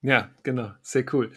Ja, 0.00 0.30
genau, 0.44 0.70
sehr 0.80 1.04
cool. 1.12 1.30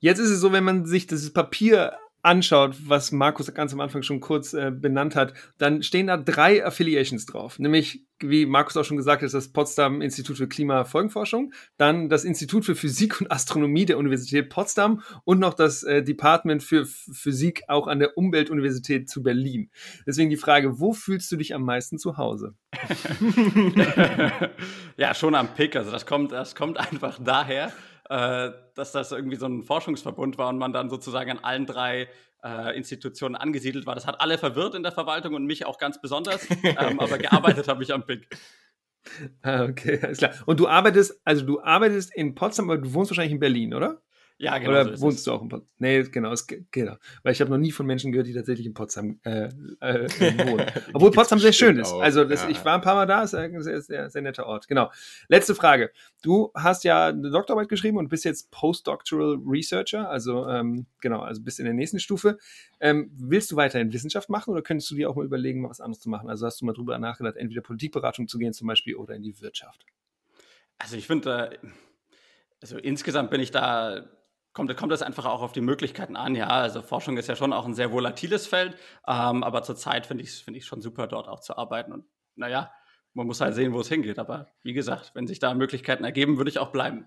Jetzt 0.00 0.18
ist 0.18 0.30
es 0.30 0.40
so, 0.40 0.52
wenn 0.52 0.64
man 0.64 0.86
sich 0.86 1.06
das 1.06 1.32
Papier 1.32 1.96
anschaut, 2.22 2.76
was 2.86 3.12
Markus 3.12 3.52
ganz 3.54 3.72
am 3.72 3.80
Anfang 3.80 4.02
schon 4.02 4.20
kurz 4.20 4.52
äh, 4.52 4.70
benannt 4.70 5.14
hat, 5.14 5.34
dann 5.56 5.82
stehen 5.82 6.08
da 6.08 6.16
drei 6.16 6.64
Affiliations 6.64 7.26
drauf. 7.26 7.58
Nämlich, 7.58 8.04
wie 8.20 8.44
Markus 8.46 8.76
auch 8.76 8.84
schon 8.84 8.96
gesagt 8.96 9.22
hat, 9.22 9.32
das 9.32 9.52
Potsdam 9.52 10.02
Institut 10.02 10.36
für 10.36 10.48
Klimafolgenforschung, 10.48 11.52
dann 11.76 12.08
das 12.08 12.24
Institut 12.24 12.64
für 12.64 12.74
Physik 12.74 13.20
und 13.20 13.30
Astronomie 13.30 13.86
der 13.86 13.98
Universität 13.98 14.50
Potsdam 14.50 15.02
und 15.24 15.38
noch 15.38 15.54
das 15.54 15.84
äh, 15.84 16.02
Department 16.02 16.62
für 16.62 16.86
Physik 16.86 17.62
auch 17.68 17.86
an 17.86 18.00
der 18.00 18.18
Umweltuniversität 18.18 19.08
zu 19.08 19.22
Berlin. 19.22 19.70
Deswegen 20.06 20.30
die 20.30 20.36
Frage, 20.36 20.80
wo 20.80 20.92
fühlst 20.92 21.30
du 21.30 21.36
dich 21.36 21.54
am 21.54 21.62
meisten 21.62 21.98
zu 21.98 22.16
Hause? 22.16 22.54
ja, 24.96 25.14
schon 25.14 25.34
am 25.34 25.54
Pick. 25.54 25.76
Also 25.76 25.92
das 25.92 26.04
kommt, 26.04 26.32
das 26.32 26.56
kommt 26.56 26.78
einfach 26.78 27.18
daher, 27.22 27.72
äh, 28.08 28.50
dass 28.74 28.92
das 28.92 29.12
irgendwie 29.12 29.36
so 29.36 29.46
ein 29.46 29.62
Forschungsverbund 29.62 30.38
war 30.38 30.48
und 30.48 30.58
man 30.58 30.72
dann 30.72 30.90
sozusagen 30.90 31.30
an 31.30 31.38
allen 31.38 31.66
drei 31.66 32.08
äh, 32.42 32.76
Institutionen 32.76 33.34
angesiedelt 33.34 33.86
war. 33.86 33.94
Das 33.94 34.06
hat 34.06 34.20
alle 34.20 34.38
verwirrt 34.38 34.74
in 34.74 34.82
der 34.82 34.92
Verwaltung 34.92 35.34
und 35.34 35.44
mich 35.46 35.66
auch 35.66 35.78
ganz 35.78 36.00
besonders, 36.00 36.46
ähm, 36.62 37.00
aber 37.00 37.18
gearbeitet 37.18 37.68
habe 37.68 37.82
ich 37.82 37.92
am 37.92 38.04
PIC. 38.06 38.28
Ah, 39.42 39.64
okay, 39.64 40.00
alles 40.02 40.18
klar. 40.18 40.32
Und 40.46 40.60
du 40.60 40.68
arbeitest, 40.68 41.20
also 41.24 41.44
du 41.44 41.60
arbeitest 41.60 42.14
in 42.14 42.34
Potsdam, 42.34 42.70
aber 42.70 42.80
du 42.80 42.92
wohnst 42.92 43.10
wahrscheinlich 43.10 43.32
in 43.32 43.40
Berlin, 43.40 43.74
oder? 43.74 44.02
Ja, 44.40 44.56
genau. 44.58 44.70
Oder 44.70 44.96
so 44.96 45.02
wohnst 45.02 45.26
du 45.26 45.32
auch 45.32 45.42
in 45.42 45.48
Potsdam? 45.48 45.68
Nee, 45.78 46.02
genau, 46.04 46.30
es, 46.30 46.46
genau. 46.46 46.96
Weil 47.24 47.32
ich 47.32 47.40
habe 47.40 47.50
noch 47.50 47.58
nie 47.58 47.72
von 47.72 47.86
Menschen 47.86 48.12
gehört, 48.12 48.28
die 48.28 48.34
tatsächlich 48.34 48.66
in 48.66 48.72
Potsdam 48.72 49.18
äh, 49.24 49.48
äh, 49.80 50.08
wohnen. 50.48 50.64
Obwohl 50.92 51.10
Potsdam 51.10 51.40
sehr 51.40 51.52
schön 51.52 51.76
ist. 51.76 51.92
Auch. 51.92 52.00
Also 52.00 52.24
das, 52.24 52.44
ja. 52.44 52.48
ich 52.48 52.64
war 52.64 52.76
ein 52.76 52.80
paar 52.80 52.94
Mal 52.94 53.06
da, 53.06 53.24
ist 53.24 53.34
ein 53.34 53.60
sehr, 53.60 53.80
sehr, 53.82 54.10
sehr 54.10 54.22
netter 54.22 54.46
Ort. 54.46 54.68
Genau. 54.68 54.92
Letzte 55.26 55.56
Frage. 55.56 55.90
Du 56.22 56.52
hast 56.54 56.84
ja 56.84 57.08
eine 57.08 57.30
Doktorarbeit 57.30 57.68
geschrieben 57.68 57.98
und 57.98 58.08
bist 58.08 58.24
jetzt 58.24 58.52
Postdoctoral 58.52 59.38
Researcher, 59.44 60.08
also 60.08 60.46
ähm, 60.46 60.86
genau, 61.00 61.20
also 61.20 61.42
bist 61.42 61.58
in 61.58 61.64
der 61.64 61.74
nächsten 61.74 61.98
Stufe. 61.98 62.38
Ähm, 62.78 63.10
willst 63.16 63.50
du 63.50 63.56
weiterhin 63.56 63.92
Wissenschaft 63.92 64.28
machen 64.28 64.52
oder 64.52 64.62
könntest 64.62 64.88
du 64.92 64.94
dir 64.94 65.10
auch 65.10 65.16
mal 65.16 65.24
überlegen, 65.24 65.62
mal 65.62 65.70
was 65.70 65.80
anderes 65.80 66.00
zu 66.00 66.10
machen? 66.10 66.30
Also 66.30 66.46
hast 66.46 66.60
du 66.60 66.64
mal 66.64 66.74
drüber 66.74 66.96
nachgedacht, 66.98 67.36
entweder 67.36 67.62
Politikberatung 67.62 68.28
zu 68.28 68.38
gehen 68.38 68.52
zum 68.52 68.68
Beispiel 68.68 68.94
oder 68.94 69.16
in 69.16 69.22
die 69.22 69.40
Wirtschaft? 69.40 69.84
Also 70.78 70.96
ich 70.96 71.08
finde, 71.08 71.58
äh, 71.60 71.68
also 72.60 72.78
insgesamt 72.78 73.30
bin 73.30 73.40
ich 73.40 73.50
da 73.50 74.04
kommt, 74.58 74.76
kommt 74.76 74.92
es 74.92 75.02
einfach 75.02 75.24
auch 75.24 75.40
auf 75.40 75.52
die 75.52 75.60
Möglichkeiten 75.60 76.16
an. 76.16 76.34
Ja, 76.34 76.48
also 76.48 76.82
Forschung 76.82 77.16
ist 77.16 77.28
ja 77.28 77.36
schon 77.36 77.52
auch 77.52 77.64
ein 77.64 77.74
sehr 77.74 77.92
volatiles 77.92 78.48
Feld, 78.48 78.76
ähm, 79.06 79.44
aber 79.44 79.62
zurzeit 79.62 80.04
finde 80.04 80.24
ich 80.24 80.30
es 80.30 80.40
find 80.40 80.60
schon 80.64 80.80
super, 80.80 81.06
dort 81.06 81.28
auch 81.28 81.38
zu 81.38 81.56
arbeiten. 81.56 81.92
Und 81.92 82.04
naja, 82.34 82.72
man 83.14 83.28
muss 83.28 83.40
halt 83.40 83.54
sehen, 83.54 83.72
wo 83.72 83.80
es 83.80 83.88
hingeht. 83.88 84.18
Aber 84.18 84.48
wie 84.64 84.72
gesagt, 84.72 85.12
wenn 85.14 85.28
sich 85.28 85.38
da 85.38 85.54
Möglichkeiten 85.54 86.02
ergeben, 86.02 86.38
würde 86.38 86.50
ich 86.50 86.58
auch 86.58 86.72
bleiben. 86.72 87.06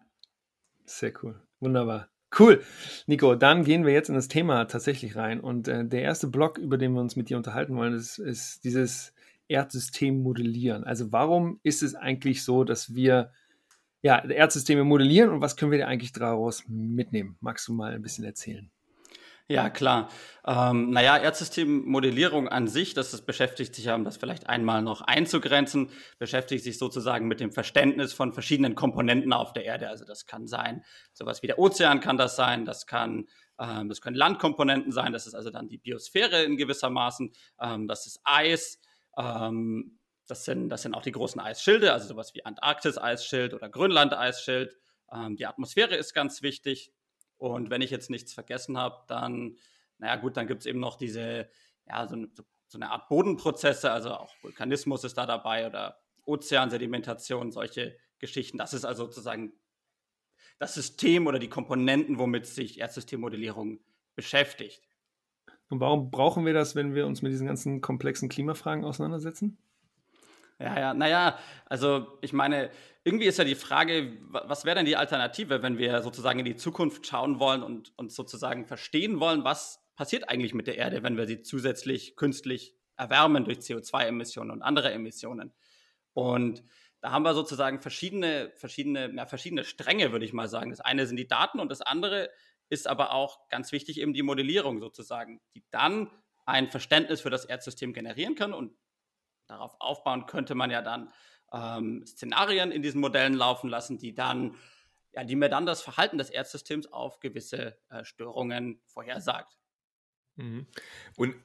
Sehr 0.86 1.12
cool. 1.22 1.42
Wunderbar. 1.60 2.08
Cool. 2.40 2.64
Nico, 3.06 3.36
dann 3.36 3.66
gehen 3.66 3.86
wir 3.86 3.92
jetzt 3.92 4.08
in 4.08 4.16
das 4.16 4.30
Thema 4.30 4.64
tatsächlich 4.66 5.18
rein. 5.18 5.42
Und 5.42 5.68
äh, 5.68 5.86
der 5.86 6.04
erste 6.04 6.28
Block, 6.28 6.58
über 6.58 6.78
den 6.78 6.94
wir 6.94 7.02
uns 7.02 7.18
mit 7.18 7.30
dir 7.30 7.36
unterhalten 7.36 7.76
wollen, 7.76 7.94
ist, 7.94 8.18
ist 8.18 8.64
dieses 8.64 9.14
Erdsystem 9.50 10.24
modellieren. 10.24 10.86
Also 10.86 11.12
warum 11.12 11.60
ist 11.64 11.84
es 11.84 11.96
eigentlich 11.96 12.46
so, 12.46 12.64
dass 12.64 12.96
wir 12.96 13.34
ja, 14.02 14.24
Erdsysteme 14.24 14.84
modellieren 14.84 15.30
und 15.30 15.42
was 15.42 15.56
können 15.56 15.72
wir 15.72 15.80
da 15.80 15.88
eigentlich 15.88 16.14
daraus 16.14 16.64
mitnehmen? 16.68 17.38
Magst 17.40 17.68
du 17.68 17.74
mal 17.74 17.94
ein 17.94 18.02
bisschen 18.02 18.26
erzählen? 18.26 18.72
Ja, 19.48 19.70
klar. 19.70 20.10
Ähm, 20.46 20.92
naja, 20.92 21.18
Erdsystemmodellierung 21.18 22.48
an 22.48 22.68
sich, 22.68 22.94
das 22.94 23.14
ist, 23.14 23.26
beschäftigt 23.26 23.76
sich 23.76 23.86
ja, 23.86 23.96
um 23.96 24.06
das 24.06 24.16
vielleicht 24.16 24.48
einmal 24.48 24.82
noch 24.82 25.02
einzugrenzen, 25.02 25.90
beschäftigt 26.20 26.64
sich 26.64 26.78
sozusagen 26.78 27.28
mit 27.28 27.42
dem 27.42 27.52
Verständnis 27.52 28.14
von 28.14 28.32
verschiedenen 28.32 28.76
Komponenten 28.76 29.34
auf 29.34 29.52
der 29.52 29.66
Erde. 29.66 29.90
Also 29.90 30.06
das 30.06 30.26
kann 30.26 30.48
sein, 30.48 30.86
sowas 31.12 31.44
wie 31.44 31.48
der 31.48 31.60
Ozean 31.60 32.00
kann 32.00 32.16
das 32.16 32.38
sein, 32.38 32.64
das 32.64 32.86
kann 32.88 33.28
ähm, 33.60 33.90
das 33.90 34.02
können 34.02 34.16
Landkomponenten 34.16 34.92
sein, 34.92 35.14
das 35.14 35.28
ist 35.28 35.36
also 35.36 35.52
dann 35.52 35.68
die 35.68 35.78
Biosphäre 35.78 36.44
in 36.44 36.58
gewissermaßen, 36.58 37.32
ähm, 37.62 37.88
das 37.88 38.08
ist 38.08 38.20
Eis, 38.24 38.80
ähm, 39.18 40.00
das 40.32 40.46
sind, 40.46 40.70
das 40.70 40.84
sind 40.84 40.94
auch 40.96 41.02
die 41.02 41.12
großen 41.12 41.42
Eisschilde, 41.42 41.92
also 41.92 42.08
sowas 42.08 42.34
wie 42.34 42.46
Antarktis-Eisschild 42.46 43.54
oder 43.54 43.68
Grönland-Eisschild. 43.68 44.78
Ähm, 45.12 45.36
die 45.36 45.46
Atmosphäre 45.46 45.98
ist 45.98 46.14
ganz 46.14 46.42
wichtig. 46.42 46.94
Und 47.38 47.70
wenn 47.70 47.82
ich 47.82 47.92
jetzt 47.92 48.10
nichts 48.10 48.32
vergessen 48.32 48.78
habe, 48.78 49.04
dann, 49.10 49.58
naja 49.98 50.16
gut, 50.16 50.38
dann 50.38 50.48
gibt 50.48 50.62
es 50.62 50.68
eben 50.68 50.80
noch 50.80 50.96
diese, 50.98 51.50
ja, 51.86 52.08
so, 52.08 52.16
so, 52.68 52.78
eine 52.78 52.92
Art 52.92 53.10
Bodenprozesse, 53.10 53.92
also 53.92 54.12
auch 54.12 54.34
Vulkanismus 54.42 55.04
ist 55.04 55.18
da 55.18 55.26
dabei 55.26 55.68
oder 55.68 56.00
Ozeansedimentation, 56.24 57.52
solche 57.52 57.98
Geschichten. 58.20 58.58
Das 58.58 58.74
ist 58.74 58.86
also 58.86 59.08
sozusagen 59.08 59.52
das 60.60 60.76
System 60.76 61.28
oder 61.28 61.40
die 61.40 61.50
Komponenten, 61.50 62.20
womit 62.20 62.46
sich 62.46 62.80
Erdsystemmodellierung 62.80 63.82
beschäftigt. 64.16 64.82
Und 65.68 65.82
warum 65.82 66.10
brauchen 66.10 66.46
wir 66.46 66.54
das, 66.54 66.74
wenn 66.74 66.96
wir 66.96 67.06
uns 67.06 67.22
mit 67.22 67.34
diesen 67.34 67.48
ganzen 67.48 67.82
komplexen 67.82 68.30
Klimafragen 68.30 68.86
auseinandersetzen? 68.86 69.58
Ja, 70.62 70.80
ja, 70.80 70.94
naja, 70.94 71.40
also 71.66 72.20
ich 72.22 72.34
meine, 72.34 72.70
irgendwie 73.04 73.26
ist 73.26 73.40
ja 73.40 73.44
die 73.44 73.56
Frage, 73.56 74.18
was 74.30 74.64
wäre 74.64 74.76
denn 74.76 74.86
die 74.86 74.96
Alternative, 74.96 75.64
wenn 75.64 75.80
wir 75.80 76.02
sozusagen 76.04 76.38
in 76.40 76.46
die 76.46 76.56
Zukunft 76.56 77.08
schauen 77.08 77.40
wollen 77.40 77.64
und, 77.64 77.94
und 77.98 78.12
sozusagen 78.12 78.68
verstehen 78.68 79.20
wollen, 79.20 79.44
was 79.44 79.84
passiert 79.96 80.30
eigentlich 80.30 80.54
mit 80.54 80.68
der 80.68 80.78
Erde, 80.78 81.02
wenn 81.02 81.18
wir 81.18 81.26
sie 81.26 81.42
zusätzlich 81.42 82.16
künstlich 82.16 82.76
erwärmen 82.96 83.44
durch 83.44 83.58
CO2-Emissionen 83.60 84.52
und 84.52 84.62
andere 84.62 84.92
Emissionen. 84.92 85.52
Und 86.14 86.64
da 87.02 87.12
haben 87.12 87.24
wir 87.24 87.34
sozusagen 87.34 87.82
verschiedene, 87.82 88.52
verschiedene, 88.56 89.12
ja, 89.16 89.26
verschiedene 89.26 89.64
Stränge, 89.64 90.12
würde 90.12 90.26
ich 90.26 90.34
mal 90.34 90.48
sagen. 90.48 90.70
Das 90.70 90.82
eine 90.82 91.08
sind 91.08 91.18
die 91.18 91.28
Daten 91.28 91.60
und 91.60 91.72
das 91.72 91.82
andere 91.82 92.30
ist 92.70 92.88
aber 92.88 93.14
auch 93.14 93.50
ganz 93.50 93.72
wichtig 93.72 94.00
eben 94.00 94.14
die 94.14 94.22
Modellierung 94.22 94.80
sozusagen, 94.80 95.42
die 95.56 95.64
dann 95.72 96.12
ein 96.46 96.68
Verständnis 96.68 97.22
für 97.22 97.32
das 97.32 97.46
Erdsystem 97.46 97.94
generieren 97.94 98.36
kann 98.36 98.54
und 98.54 98.76
darauf 99.52 99.76
aufbauen 99.80 100.26
könnte 100.26 100.56
man 100.56 100.72
ja 100.72 100.82
dann 100.82 101.12
ähm, 101.54 102.06
Szenarien 102.06 102.72
in 102.72 102.82
diesen 102.82 103.02
Modellen 103.02 103.34
laufen 103.34 103.70
lassen, 103.70 103.98
die 103.98 104.14
dann, 104.14 104.56
ja, 105.14 105.24
die 105.24 105.36
mir 105.36 105.50
dann 105.50 105.66
das 105.66 105.82
Verhalten 105.82 106.18
des 106.18 106.30
Erdsystems 106.30 106.92
auf 106.92 107.20
gewisse 107.20 107.78
äh, 107.90 108.04
Störungen 108.04 108.82
vorhersagt. 108.86 109.58
Mhm. 110.36 110.68
Und 111.18 111.36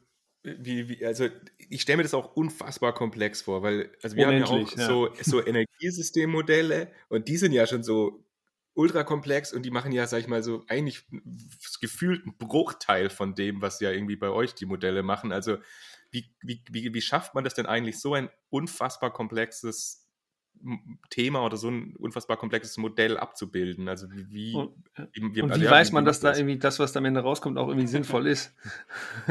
wie, 0.42 0.88
wie, 0.88 1.04
also 1.04 1.28
ich 1.68 1.82
stelle 1.82 1.96
mir 1.96 2.02
das 2.04 2.14
auch 2.14 2.36
unfassbar 2.36 2.94
komplex 2.94 3.42
vor, 3.42 3.62
weil 3.62 3.90
also 4.02 4.16
wir 4.16 4.28
Unendlich, 4.28 4.48
haben 4.48 4.58
ja 4.60 4.64
auch 4.64 4.76
ja. 4.76 4.86
So, 4.86 5.10
so 5.22 5.44
Energiesystemmodelle 5.44 6.92
und 7.08 7.26
die 7.26 7.36
sind 7.36 7.52
ja 7.52 7.66
schon 7.66 7.82
so 7.82 8.24
ultra 8.74 9.02
komplex 9.02 9.52
und 9.52 9.64
die 9.64 9.70
machen 9.70 9.90
ja, 9.90 10.06
sag 10.06 10.20
ich 10.20 10.28
mal, 10.28 10.42
so 10.42 10.64
eigentlich 10.68 11.04
gefühlt 11.80 12.22
einen 12.22 12.36
Bruchteil 12.36 13.08
von 13.08 13.34
dem, 13.34 13.62
was 13.62 13.80
ja 13.80 13.90
irgendwie 13.90 14.16
bei 14.16 14.28
euch 14.28 14.54
die 14.54 14.66
Modelle 14.66 15.02
machen. 15.02 15.32
Also 15.32 15.56
wie, 16.16 16.34
wie, 16.40 16.62
wie, 16.70 16.94
wie 16.94 17.00
schafft 17.00 17.34
man 17.34 17.44
das 17.44 17.54
denn 17.54 17.66
eigentlich, 17.66 18.00
so 18.00 18.14
ein 18.14 18.30
unfassbar 18.48 19.12
komplexes 19.12 20.06
Thema 21.10 21.44
oder 21.44 21.58
so 21.58 21.68
ein 21.68 21.94
unfassbar 21.96 22.38
komplexes 22.38 22.78
Modell 22.78 23.18
abzubilden. 23.18 23.88
Also 23.88 24.06
wie, 24.10 24.54
und, 24.54 24.74
wie, 25.12 25.34
wie, 25.34 25.42
und 25.42 25.52
also 25.52 25.62
wie 25.62 25.70
weiß 25.70 25.92
man, 25.92 26.06
dass 26.06 26.20
da 26.20 26.34
irgendwie 26.34 26.58
das, 26.58 26.78
was 26.78 26.92
da 26.92 26.98
am 26.98 27.04
Ende 27.04 27.20
rauskommt, 27.20 27.58
auch 27.58 27.68
irgendwie 27.68 27.86
sinnvoll 27.86 28.26
ist? 28.26 28.54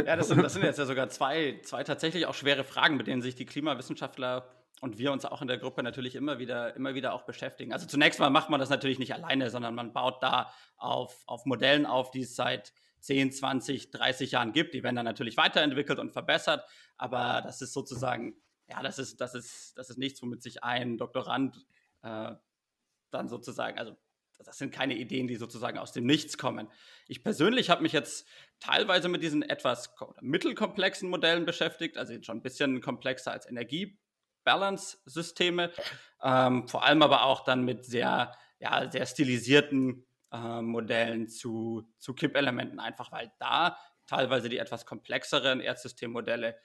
Ja, 0.06 0.15
das 0.15 0.27
sind, 0.27 0.44
das 0.44 0.54
sind 0.54 0.63
jetzt 0.63 0.77
ja 0.77 0.86
sogar 0.86 1.10
zwei, 1.10 1.60
zwei 1.63 1.84
tatsächlich 1.84 2.27
auch 2.27 2.36
schwere 2.36 2.63
Fragen, 2.63 2.96
mit 2.98 3.08
denen 3.08 3.24
sich 3.24 3.34
die 3.34 3.46
Klimawissenschaftler 3.46 4.48
und 4.82 4.98
wir 5.00 5.12
uns 5.12 5.25
auch 5.25 5.42
in 5.42 5.48
der 5.48 5.58
Gruppe 5.58 5.82
natürlich 5.82 6.15
immer 6.15 6.38
wieder, 6.38 6.75
immer 6.75 6.94
wieder 6.94 7.13
auch 7.13 7.24
beschäftigen. 7.24 7.74
Also 7.74 7.88
zunächst 7.88 8.20
mal 8.20 8.30
macht 8.30 8.50
man 8.50 8.60
das 8.60 8.70
natürlich 8.70 9.00
nicht 9.00 9.13
alleine, 9.13 9.50
sondern 9.50 9.74
man 9.74 9.94
baut 9.94 10.22
da 10.22 10.51
auf, 10.77 11.24
auf 11.25 11.46
Modellen 11.46 11.86
auf, 11.86 12.12
die 12.12 12.22
es 12.22 12.36
seit 12.36 12.72
10, 13.05 13.31
20, 13.31 13.91
30 13.91 14.31
Jahren 14.31 14.53
gibt. 14.53 14.74
Die 14.74 14.83
werden 14.83 14.95
dann 14.95 15.05
natürlich 15.05 15.38
weiterentwickelt 15.38 16.00
und 16.00 16.12
verbessert, 16.12 16.65
aber 16.97 17.41
das 17.43 17.62
ist 17.62 17.74
sozusagen 17.74 18.35
ja, 18.67 18.81
das 18.81 19.00
ist, 19.00 19.21
das 19.21 19.35
ist, 19.35 19.77
das 19.77 19.89
ist 19.89 19.97
nichts, 19.97 20.21
womit 20.21 20.41
sich 20.41 20.63
ein 20.63 20.97
Doktorand 20.97 21.65
äh, 22.01 22.31
dann 23.12 23.27
sozusagen, 23.29 23.77
also 23.77 23.95
das 24.43 24.57
sind 24.57 24.74
keine 24.74 24.97
Ideen, 24.97 25.27
die 25.27 25.38
sozusagen 25.38 25.77
aus 25.77 25.93
dem 25.93 26.05
Nichts 26.05 26.38
kommen. 26.38 26.69
Ich 27.07 27.24
persönlich 27.24 27.69
habe 27.69 27.83
mich 27.83 27.93
jetzt 27.93 28.27
teilweise 28.59 29.07
mit 29.07 29.24
diesen 29.24 29.43
etwas 29.43 29.95
mittelkomplexen 30.19 31.09
Modellen 31.09 31.45
beschäftigt, 31.45 31.97
also 31.97 32.21
schon 32.21 32.39
ein 32.39 32.43
bisschen 32.43 32.81
komplexer 32.81 33.31
als 33.31 33.47
Energiebalance-Systeme, 33.47 35.71
ähm, 36.21 36.67
vor 36.67 36.83
allem 36.83 37.01
aber 37.01 37.24
auch 37.24 37.45
dann 37.45 37.63
mit 37.63 37.85
sehr, 37.85 38.35
ja, 38.59 38.91
sehr 38.91 39.05
stilisierten 39.05 40.05
äh, 40.36 40.62
Modellen 40.62 41.27
zu, 41.27 41.88
zu 41.98 42.13
Kippelementen, 42.13 42.80
einfach 42.80 43.12
weil 43.12 43.32
da 43.39 43.77
teilweise 44.06 44.50
die 44.50 44.58
etwas 44.58 44.86
komplexeren 44.86 45.60
Erdsystemmodelle 45.60 46.58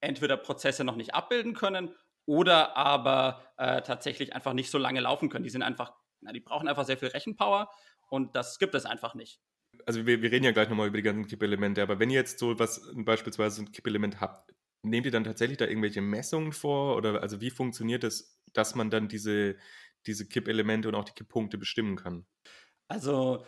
entweder 0.00 0.36
Prozesse 0.36 0.84
noch 0.84 0.96
nicht 0.96 1.14
abbilden 1.14 1.54
können 1.54 1.94
oder 2.26 2.76
aber 2.76 3.42
äh, 3.56 3.82
tatsächlich 3.82 4.34
einfach 4.34 4.52
nicht 4.52 4.70
so 4.70 4.78
lange 4.78 5.00
laufen 5.00 5.28
können. 5.28 5.44
Die 5.44 5.50
sind 5.50 5.62
einfach, 5.62 5.94
na, 6.20 6.32
die 6.32 6.40
brauchen 6.40 6.68
einfach 6.68 6.84
sehr 6.84 6.98
viel 6.98 7.08
Rechenpower 7.08 7.70
und 8.08 8.34
das 8.34 8.58
gibt 8.58 8.74
es 8.74 8.84
einfach 8.84 9.14
nicht. 9.14 9.40
Also 9.84 10.06
wir, 10.06 10.22
wir 10.22 10.32
reden 10.32 10.44
ja 10.44 10.52
gleich 10.52 10.68
nochmal 10.68 10.88
über 10.88 10.96
die 10.96 11.02
ganzen 11.02 11.26
Kippelemente, 11.26 11.82
aber 11.82 11.98
wenn 11.98 12.10
ihr 12.10 12.16
jetzt 12.16 12.38
so 12.38 12.58
was 12.58 12.90
beispielsweise 12.94 13.62
ein 13.62 13.72
Kippelement 13.72 14.20
habt, 14.20 14.52
nehmt 14.82 15.06
ihr 15.06 15.12
dann 15.12 15.24
tatsächlich 15.24 15.58
da 15.58 15.66
irgendwelche 15.66 16.00
Messungen 16.00 16.52
vor 16.52 16.96
oder 16.96 17.22
also 17.22 17.40
wie 17.40 17.50
funktioniert 17.50 18.04
es, 18.04 18.40
dass 18.52 18.74
man 18.74 18.90
dann 18.90 19.08
diese, 19.08 19.56
diese 20.06 20.26
Kippelemente 20.26 20.88
und 20.88 20.94
auch 20.94 21.04
die 21.04 21.12
Kipppunkte 21.12 21.58
bestimmen 21.58 21.96
kann? 21.96 22.26
Also 22.88 23.44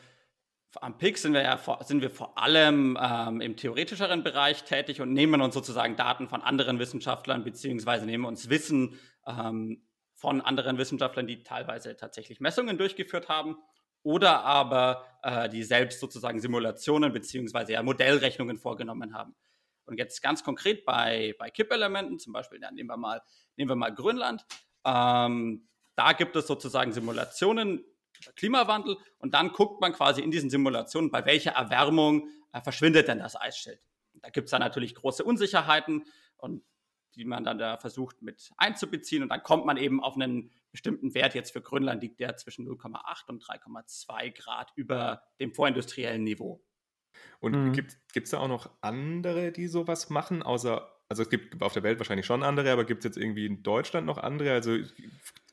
am 0.80 0.98
PIC 0.98 1.18
sind 1.18 1.32
wir 1.32 1.42
ja 1.42 1.56
vor, 1.56 1.82
sind 1.84 2.02
wir 2.02 2.10
vor 2.10 2.36
allem 2.38 2.98
ähm, 3.00 3.40
im 3.40 3.56
theoretischeren 3.56 4.22
Bereich 4.22 4.64
tätig 4.64 5.00
und 5.00 5.12
nehmen 5.12 5.40
uns 5.40 5.54
sozusagen 5.54 5.96
Daten 5.96 6.28
von 6.28 6.42
anderen 6.42 6.78
Wissenschaftlern 6.78 7.44
beziehungsweise 7.44 8.04
nehmen 8.04 8.24
uns 8.24 8.50
Wissen 8.50 8.98
ähm, 9.26 9.86
von 10.14 10.40
anderen 10.40 10.78
Wissenschaftlern, 10.78 11.26
die 11.26 11.42
teilweise 11.42 11.96
tatsächlich 11.96 12.40
Messungen 12.40 12.76
durchgeführt 12.76 13.28
haben 13.28 13.56
oder 14.02 14.44
aber 14.44 15.04
äh, 15.22 15.48
die 15.48 15.62
selbst 15.62 16.00
sozusagen 16.00 16.40
Simulationen 16.40 17.12
beziehungsweise 17.12 17.72
ja 17.72 17.82
Modellrechnungen 17.82 18.58
vorgenommen 18.58 19.14
haben. 19.14 19.34
Und 19.84 19.98
jetzt 19.98 20.22
ganz 20.22 20.44
konkret 20.44 20.84
bei, 20.84 21.34
bei 21.38 21.50
Kippelementen, 21.50 22.18
zum 22.18 22.34
Beispiel, 22.34 22.60
ja, 22.60 22.70
nehmen, 22.70 22.90
wir 22.90 22.98
mal, 22.98 23.22
nehmen 23.56 23.70
wir 23.70 23.76
mal 23.76 23.94
Grönland, 23.94 24.44
ähm, 24.84 25.66
da 25.98 26.12
gibt 26.12 26.36
es 26.36 26.46
sozusagen 26.46 26.92
Simulationen, 26.92 27.84
Klimawandel 28.36 28.96
und 29.18 29.34
dann 29.34 29.50
guckt 29.50 29.80
man 29.80 29.92
quasi 29.92 30.20
in 30.20 30.30
diesen 30.30 30.48
Simulationen, 30.48 31.10
bei 31.10 31.26
welcher 31.26 31.52
Erwärmung 31.52 32.28
äh, 32.52 32.60
verschwindet 32.60 33.08
denn 33.08 33.18
das 33.18 33.34
Eisschild. 33.40 33.80
Da 34.14 34.30
gibt 34.30 34.46
es 34.46 34.50
dann 34.52 34.60
natürlich 34.60 34.94
große 34.94 35.24
Unsicherheiten 35.24 36.04
und 36.36 36.62
die 37.16 37.24
man 37.24 37.42
dann 37.42 37.58
da 37.58 37.76
versucht 37.78 38.22
mit 38.22 38.52
einzubeziehen 38.56 39.24
und 39.24 39.30
dann 39.30 39.42
kommt 39.42 39.66
man 39.66 39.76
eben 39.76 40.00
auf 40.02 40.14
einen 40.14 40.52
bestimmten 40.70 41.14
Wert. 41.14 41.34
Jetzt 41.34 41.52
für 41.52 41.60
Grönland 41.60 42.02
liegt 42.02 42.20
der 42.20 42.36
zwischen 42.36 42.68
0,8 42.68 43.28
und 43.28 43.42
3,2 43.42 44.36
Grad 44.36 44.72
über 44.76 45.22
dem 45.40 45.52
vorindustriellen 45.52 46.22
Niveau. 46.22 46.64
Und 47.40 47.52
mhm. 47.52 47.72
gibt 47.72 47.98
es 48.14 48.30
da 48.30 48.38
auch 48.38 48.48
noch 48.48 48.70
andere, 48.82 49.50
die 49.50 49.66
sowas 49.66 50.10
machen, 50.10 50.44
außer 50.44 50.88
also 51.08 51.22
es 51.22 51.30
gibt 51.30 51.62
auf 51.62 51.72
der 51.72 51.82
Welt 51.82 51.98
wahrscheinlich 51.98 52.26
schon 52.26 52.42
andere, 52.42 52.70
aber 52.70 52.84
gibt 52.84 53.00
es 53.00 53.04
jetzt 53.04 53.16
irgendwie 53.16 53.46
in 53.46 53.62
Deutschland 53.62 54.06
noch 54.06 54.18
andere? 54.18 54.52
Also 54.52 54.76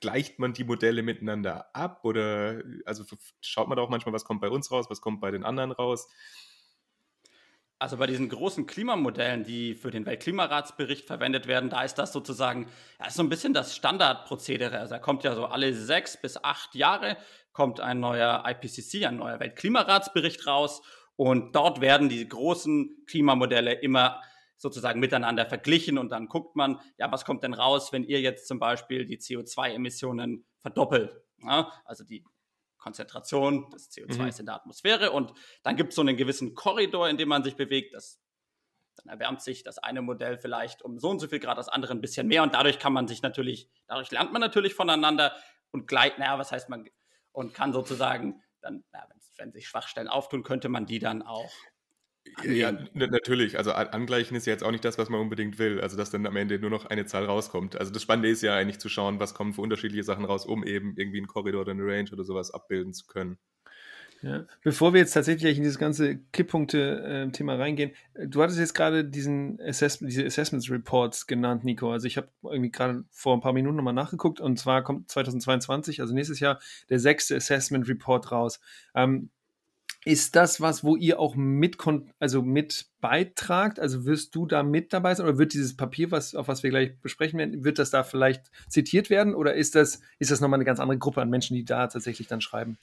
gleicht 0.05 0.37
man 0.37 0.53
die 0.53 0.63
Modelle 0.63 1.01
miteinander 1.01 1.65
ab 1.73 2.01
oder 2.03 2.61
also 2.85 3.03
schaut 3.41 3.67
man 3.67 3.75
da 3.75 3.81
auch 3.81 3.89
manchmal, 3.89 4.13
was 4.13 4.23
kommt 4.23 4.39
bei 4.39 4.49
uns 4.49 4.71
raus, 4.71 4.85
was 4.87 5.01
kommt 5.01 5.19
bei 5.19 5.31
den 5.31 5.43
anderen 5.43 5.71
raus? 5.71 6.07
Also 7.79 7.97
bei 7.97 8.05
diesen 8.05 8.29
großen 8.29 8.67
Klimamodellen, 8.67 9.43
die 9.43 9.73
für 9.73 9.89
den 9.89 10.05
Weltklimaratsbericht 10.05 11.07
verwendet 11.07 11.47
werden, 11.47 11.71
da 11.71 11.81
ist 11.81 11.95
das 11.95 12.13
sozusagen 12.13 12.67
ja, 12.99 13.07
ist 13.07 13.15
so 13.15 13.23
ein 13.23 13.29
bisschen 13.29 13.55
das 13.55 13.75
Standardprozedere. 13.75 14.77
Also 14.77 14.93
da 14.93 14.99
kommt 14.99 15.23
ja 15.23 15.33
so 15.33 15.47
alle 15.47 15.73
sechs 15.73 16.21
bis 16.21 16.37
acht 16.37 16.75
Jahre 16.75 17.17
kommt 17.51 17.79
ein 17.79 17.99
neuer 17.99 18.43
IPCC, 18.45 19.05
ein 19.05 19.17
neuer 19.17 19.39
Weltklimaratsbericht 19.39 20.45
raus 20.45 20.83
und 21.15 21.55
dort 21.55 21.81
werden 21.81 22.09
die 22.09 22.29
großen 22.29 23.05
Klimamodelle 23.07 23.73
immer 23.73 24.21
sozusagen 24.57 24.99
miteinander 24.99 25.45
verglichen 25.45 25.97
und 25.97 26.09
dann 26.09 26.27
guckt 26.27 26.55
man, 26.55 26.79
ja, 26.97 27.11
was 27.11 27.25
kommt 27.25 27.43
denn 27.43 27.53
raus, 27.53 27.91
wenn 27.91 28.03
ihr 28.03 28.21
jetzt 28.21 28.47
zum 28.47 28.59
Beispiel 28.59 29.05
die 29.05 29.17
CO2-Emissionen 29.17 30.45
verdoppelt? 30.59 31.21
Ja, 31.43 31.71
also 31.85 32.03
die 32.03 32.23
Konzentration 32.77 33.69
des 33.71 33.91
CO2 33.91 34.21
mhm. 34.21 34.31
in 34.39 34.45
der 34.45 34.55
Atmosphäre 34.55 35.11
und 35.11 35.33
dann 35.63 35.75
gibt 35.75 35.89
es 35.89 35.95
so 35.95 36.01
einen 36.01 36.17
gewissen 36.17 36.53
Korridor, 36.53 37.09
in 37.09 37.17
dem 37.17 37.29
man 37.29 37.43
sich 37.43 37.55
bewegt. 37.55 37.93
Das, 37.93 38.21
dann 38.95 39.07
erwärmt 39.09 39.41
sich 39.41 39.63
das 39.63 39.77
eine 39.79 40.01
Modell 40.01 40.37
vielleicht 40.37 40.81
um 40.81 40.99
so 40.99 41.09
und 41.09 41.19
so 41.19 41.27
viel 41.27 41.39
Grad, 41.39 41.57
das 41.57 41.67
andere 41.67 41.93
ein 41.93 42.01
bisschen 42.01 42.27
mehr 42.27 42.43
und 42.43 42.53
dadurch 42.53 42.79
kann 42.79 42.93
man 42.93 43.07
sich 43.07 43.21
natürlich, 43.21 43.69
dadurch 43.87 44.11
lernt 44.11 44.31
man 44.31 44.39
natürlich 44.39 44.73
voneinander 44.73 45.35
und 45.71 45.87
gleich, 45.87 46.17
naja, 46.17 46.39
was 46.39 46.51
heißt 46.51 46.69
man, 46.69 46.87
und 47.31 47.53
kann 47.53 47.73
sozusagen 47.73 48.41
dann, 48.61 48.85
na, 48.93 49.05
wenn 49.37 49.51
sich 49.51 49.67
Schwachstellen 49.67 50.07
auftun, 50.07 50.43
könnte 50.43 50.69
man 50.69 50.85
die 50.85 50.99
dann 50.99 51.21
auch 51.21 51.51
ja, 52.43 52.73
natürlich. 52.93 53.57
Also 53.57 53.71
angleichen 53.71 54.35
ist 54.35 54.45
ja 54.45 54.53
jetzt 54.53 54.63
auch 54.63 54.71
nicht 54.71 54.83
das, 54.83 54.97
was 54.97 55.09
man 55.09 55.21
unbedingt 55.21 55.59
will. 55.59 55.79
Also 55.79 55.97
dass 55.97 56.09
dann 56.09 56.25
am 56.25 56.35
Ende 56.35 56.59
nur 56.59 56.69
noch 56.69 56.85
eine 56.85 57.05
Zahl 57.05 57.25
rauskommt. 57.25 57.77
Also 57.77 57.91
das 57.91 58.01
Spannende 58.01 58.29
ist 58.29 58.41
ja 58.41 58.55
eigentlich 58.55 58.79
zu 58.79 58.89
schauen, 58.89 59.19
was 59.19 59.33
kommen 59.33 59.53
für 59.53 59.61
unterschiedliche 59.61 60.03
Sachen 60.03 60.25
raus, 60.25 60.45
um 60.45 60.65
eben 60.65 60.95
irgendwie 60.97 61.17
einen 61.17 61.27
Korridor 61.27 61.61
oder 61.61 61.71
eine 61.71 61.83
Range 61.83 62.09
oder 62.11 62.23
sowas 62.23 62.51
abbilden 62.51 62.93
zu 62.93 63.05
können. 63.07 63.37
Ja. 64.21 64.45
Bevor 64.63 64.93
wir 64.93 65.01
jetzt 65.01 65.13
tatsächlich 65.13 65.57
in 65.57 65.63
dieses 65.63 65.77
ganze 65.77 66.17
Kipppunkte-Thema 66.31 67.53
äh, 67.53 67.57
reingehen, 67.57 67.91
du 68.15 68.41
hattest 68.41 68.57
jetzt 68.57 68.73
gerade 68.73 69.05
diesen 69.05 69.61
Assessment, 69.61 70.11
diese 70.11 70.25
Assessments 70.25 70.71
Reports 70.71 71.27
genannt, 71.27 71.63
Nico. 71.63 71.91
Also 71.91 72.07
ich 72.07 72.17
habe 72.17 72.29
irgendwie 72.41 72.71
gerade 72.71 73.03
vor 73.11 73.35
ein 73.35 73.41
paar 73.41 73.53
Minuten 73.53 73.75
nochmal 73.75 73.93
nachgeguckt 73.93 74.39
und 74.39 74.57
zwar 74.57 74.83
kommt 74.83 75.11
2022, 75.11 76.01
also 76.01 76.15
nächstes 76.15 76.39
Jahr, 76.39 76.59
der 76.89 76.99
sechste 76.99 77.35
Assessment 77.35 77.87
Report 77.87 78.31
raus. 78.31 78.59
Ähm, 78.95 79.29
ist 80.05 80.35
das 80.35 80.61
was, 80.61 80.83
wo 80.83 80.95
ihr 80.95 81.19
auch 81.19 81.35
mit, 81.35 81.77
also 82.19 82.43
mit 82.43 82.85
beitragt? 83.01 83.79
Also 83.79 84.05
wirst 84.05 84.35
du 84.35 84.45
da 84.45 84.61
mit 84.61 84.93
dabei 84.93 85.15
sein 85.15 85.27
oder 85.27 85.39
wird 85.39 85.53
dieses 85.53 85.75
Papier, 85.75 86.11
was, 86.11 86.35
auf 86.35 86.47
was 86.47 86.61
wir 86.61 86.69
gleich 86.69 86.97
besprechen 87.01 87.39
werden, 87.39 87.63
wird 87.63 87.79
das 87.79 87.89
da 87.89 88.03
vielleicht 88.03 88.51
zitiert 88.69 89.09
werden 89.09 89.33
oder 89.33 89.55
ist 89.55 89.73
das, 89.73 90.01
ist 90.19 90.29
das 90.29 90.41
nochmal 90.41 90.57
eine 90.57 90.65
ganz 90.65 90.79
andere 90.79 90.99
Gruppe 90.99 91.21
an 91.21 91.29
Menschen, 91.31 91.55
die 91.55 91.65
da 91.65 91.87
tatsächlich 91.87 92.27
dann 92.27 92.39
schreiben? 92.39 92.77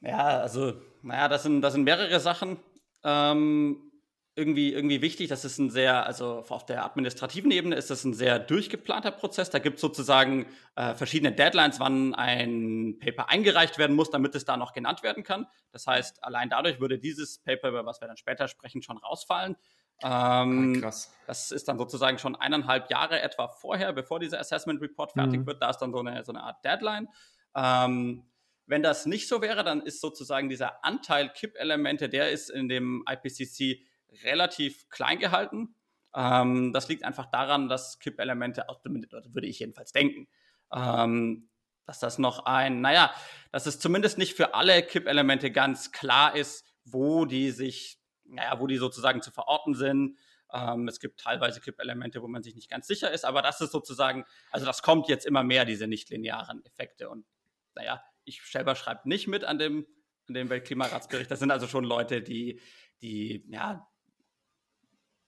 Ja, 0.00 0.40
also, 0.40 0.74
naja, 1.02 1.28
das 1.28 1.42
sind, 1.42 1.62
das 1.62 1.74
sind 1.74 1.82
mehrere 1.82 2.20
Sachen. 2.20 2.58
Ähm, 3.04 3.91
irgendwie, 4.34 4.72
irgendwie 4.72 5.02
wichtig. 5.02 5.28
Das 5.28 5.44
ist 5.44 5.58
ein 5.58 5.70
sehr, 5.70 6.06
also 6.06 6.44
auf 6.48 6.64
der 6.64 6.84
administrativen 6.84 7.50
Ebene 7.50 7.76
ist 7.76 7.90
das 7.90 8.04
ein 8.04 8.14
sehr 8.14 8.38
durchgeplanter 8.38 9.10
Prozess. 9.10 9.50
Da 9.50 9.58
gibt 9.58 9.76
es 9.76 9.80
sozusagen 9.82 10.46
äh, 10.74 10.94
verschiedene 10.94 11.32
Deadlines, 11.32 11.80
wann 11.80 12.14
ein 12.14 12.98
Paper 12.98 13.28
eingereicht 13.28 13.76
werden 13.76 13.94
muss, 13.94 14.10
damit 14.10 14.34
es 14.34 14.44
da 14.44 14.56
noch 14.56 14.72
genannt 14.72 15.02
werden 15.02 15.22
kann. 15.22 15.46
Das 15.70 15.86
heißt, 15.86 16.24
allein 16.24 16.48
dadurch 16.48 16.80
würde 16.80 16.98
dieses 16.98 17.38
Paper, 17.38 17.68
über 17.68 17.84
was 17.84 18.00
wir 18.00 18.08
dann 18.08 18.16
später 18.16 18.48
sprechen, 18.48 18.82
schon 18.82 18.96
rausfallen. 18.96 19.56
Ähm, 20.02 20.74
ah, 20.76 20.80
krass. 20.80 21.12
Das 21.26 21.52
ist 21.52 21.68
dann 21.68 21.78
sozusagen 21.78 22.18
schon 22.18 22.34
eineinhalb 22.34 22.90
Jahre 22.90 23.20
etwa 23.20 23.48
vorher, 23.48 23.92
bevor 23.92 24.18
dieser 24.18 24.40
Assessment 24.40 24.80
Report 24.80 25.12
fertig 25.12 25.40
mhm. 25.40 25.46
wird. 25.46 25.62
Da 25.62 25.70
ist 25.70 25.78
dann 25.78 25.92
so 25.92 26.00
eine, 26.00 26.24
so 26.24 26.32
eine 26.32 26.42
Art 26.42 26.64
Deadline. 26.64 27.08
Ähm, 27.54 28.24
wenn 28.66 28.82
das 28.82 29.04
nicht 29.04 29.28
so 29.28 29.42
wäre, 29.42 29.62
dann 29.62 29.82
ist 29.82 30.00
sozusagen 30.00 30.48
dieser 30.48 30.82
Anteil 30.84 31.28
Kippelemente, 31.28 32.08
der 32.08 32.30
ist 32.30 32.48
in 32.48 32.68
dem 32.68 33.04
IPCC 33.06 33.84
relativ 34.24 34.88
klein 34.88 35.18
gehalten. 35.18 35.74
Ähm, 36.14 36.72
das 36.72 36.88
liegt 36.88 37.04
einfach 37.04 37.26
daran, 37.26 37.68
dass 37.68 37.98
Kippelemente, 37.98 38.64
würde 38.84 39.46
ich 39.46 39.58
jedenfalls 39.58 39.92
denken, 39.92 40.28
ähm, 40.72 41.48
dass 41.86 41.98
das 41.98 42.18
noch 42.18 42.46
ein, 42.46 42.80
naja, 42.80 43.12
dass 43.50 43.66
es 43.66 43.78
zumindest 43.78 44.18
nicht 44.18 44.34
für 44.34 44.54
alle 44.54 44.82
Kippelemente 44.82 45.50
ganz 45.50 45.92
klar 45.92 46.36
ist, 46.36 46.64
wo 46.84 47.24
die 47.24 47.50
sich, 47.50 47.98
naja, 48.24 48.58
wo 48.60 48.66
die 48.66 48.76
sozusagen 48.76 49.22
zu 49.22 49.30
verorten 49.30 49.74
sind. 49.74 50.18
Ähm, 50.52 50.86
es 50.88 51.00
gibt 51.00 51.20
teilweise 51.20 51.60
Kippelemente, 51.60 52.22
wo 52.22 52.28
man 52.28 52.42
sich 52.42 52.54
nicht 52.54 52.70
ganz 52.70 52.86
sicher 52.86 53.10
ist, 53.10 53.24
aber 53.24 53.42
das 53.42 53.60
ist 53.60 53.72
sozusagen, 53.72 54.24
also 54.50 54.66
das 54.66 54.82
kommt 54.82 55.08
jetzt 55.08 55.26
immer 55.26 55.42
mehr, 55.42 55.64
diese 55.64 55.86
nichtlinearen 55.86 56.64
Effekte. 56.64 57.08
Und 57.08 57.26
naja, 57.74 58.02
ich 58.24 58.42
selber 58.42 58.76
schreibe 58.76 59.08
nicht 59.08 59.28
mit 59.28 59.44
an 59.44 59.58
dem, 59.58 59.86
an 60.28 60.34
dem 60.34 60.50
Weltklimaratsbericht. 60.50 61.30
Das 61.30 61.40
sind 61.40 61.50
also 61.50 61.66
schon 61.66 61.84
Leute, 61.84 62.22
die, 62.22 62.60
die 63.00 63.44
ja, 63.48 63.88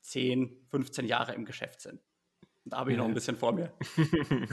10, 0.04 0.66
15 0.70 1.06
Jahre 1.06 1.34
im 1.34 1.44
Geschäft 1.44 1.80
sind. 1.80 2.00
Und 2.64 2.72
da 2.72 2.78
habe 2.78 2.92
ich 2.92 2.98
noch 2.98 3.06
ein 3.06 3.14
bisschen 3.14 3.36
vor 3.36 3.52
mir. 3.52 3.72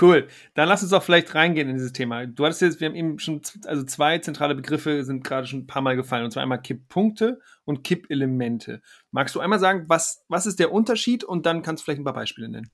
cool. 0.00 0.28
Dann 0.54 0.68
lass 0.68 0.82
uns 0.82 0.92
auch 0.92 1.02
vielleicht 1.02 1.34
reingehen 1.34 1.68
in 1.68 1.76
dieses 1.76 1.92
Thema. 1.92 2.26
Du 2.26 2.44
hattest 2.44 2.62
jetzt, 2.62 2.80
wir 2.80 2.88
haben 2.88 2.94
eben 2.94 3.18
schon, 3.18 3.40
also 3.66 3.84
zwei 3.84 4.18
zentrale 4.18 4.54
Begriffe 4.54 5.04
sind 5.04 5.24
gerade 5.24 5.46
schon 5.46 5.60
ein 5.60 5.66
paar 5.66 5.82
Mal 5.82 5.96
gefallen. 5.96 6.24
Und 6.24 6.30
zwar 6.30 6.42
einmal 6.42 6.60
Kipppunkte 6.60 7.40
und 7.64 7.84
Kippelemente. 7.84 8.82
Magst 9.10 9.34
du 9.34 9.40
einmal 9.40 9.58
sagen, 9.58 9.84
was, 9.88 10.24
was 10.28 10.46
ist 10.46 10.58
der 10.58 10.72
Unterschied? 10.72 11.24
Und 11.24 11.46
dann 11.46 11.62
kannst 11.62 11.82
du 11.82 11.84
vielleicht 11.84 12.00
ein 12.00 12.04
paar 12.04 12.14
Beispiele 12.14 12.48
nennen. 12.48 12.70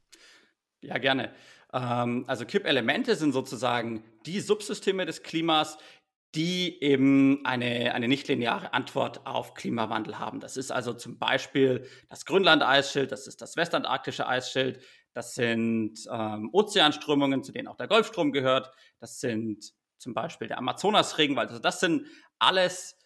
Ja, 0.80 0.98
gerne. 0.98 1.30
Ähm, 1.72 2.25
also 2.26 2.44
Kippelemente 2.44 3.14
sind 3.14 3.32
sozusagen 3.32 4.02
die 4.26 4.40
Subsysteme 4.40 5.06
des 5.06 5.22
Klimas, 5.22 5.78
die 6.35 6.82
eben 6.82 7.44
eine, 7.44 7.94
eine 7.94 8.08
nichtlineare 8.08 8.75
Antwort 8.75 9.26
auf 9.26 9.54
Klimawandel 9.54 10.18
haben. 10.18 10.40
Das 10.40 10.56
ist 10.56 10.70
also 10.70 10.92
zum 10.92 11.18
Beispiel 11.18 11.87
das 12.08 12.26
Grönland-Eisschild, 12.26 13.11
das 13.12 13.26
ist 13.26 13.40
das 13.40 13.56
westantarktische 13.56 14.28
Eisschild, 14.28 14.82
das 15.14 15.35
sind 15.35 16.06
ähm, 16.11 16.50
Ozeanströmungen, 16.52 17.42
zu 17.42 17.52
denen 17.52 17.66
auch 17.66 17.76
der 17.76 17.88
Golfstrom 17.88 18.32
gehört, 18.32 18.70
das 19.00 19.20
sind 19.20 19.73
zum 19.97 20.14
Beispiel 20.14 20.49
der 20.49 20.58
Amazonas-Regenwald. 20.58 21.49
Also 21.49 21.61
das 21.61 21.80
sind 21.80 22.06
alles, 22.38 22.97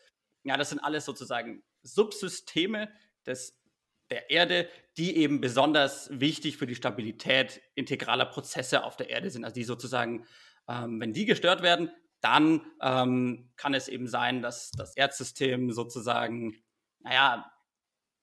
ja, 0.45 0.57
das 0.57 0.71
sind 0.71 0.81
alles 0.81 1.05
sozusagen 1.05 1.62
Subsysteme 1.83 2.91
des 3.25 3.62
der 4.11 4.29
Erde, 4.29 4.69
die 4.99 5.17
eben 5.17 5.41
besonders 5.41 6.11
wichtig 6.12 6.59
für 6.59 6.67
die 6.67 6.75
Stabilität 6.75 7.62
integraler 7.75 8.26
Prozesse 8.26 8.85
auf 8.85 8.97
der 8.97 9.09
Erde 9.09 9.31
sind. 9.31 9.43
Also 9.43 9.55
die 9.55 9.64
sozusagen, 9.64 10.26
ähm, 10.69 11.00
wenn 11.00 11.14
die 11.14 11.25
gestört 11.25 11.62
werden, 11.62 11.91
dann 12.23 12.64
ähm, 12.81 13.50
kann 13.57 13.75
es 13.75 13.88
eben 13.88 14.07
sein, 14.07 14.43
dass 14.43 14.71
das 14.71 14.97
Erdsystem 14.97 15.73
sozusagen, 15.73 16.62
naja, 17.00 17.52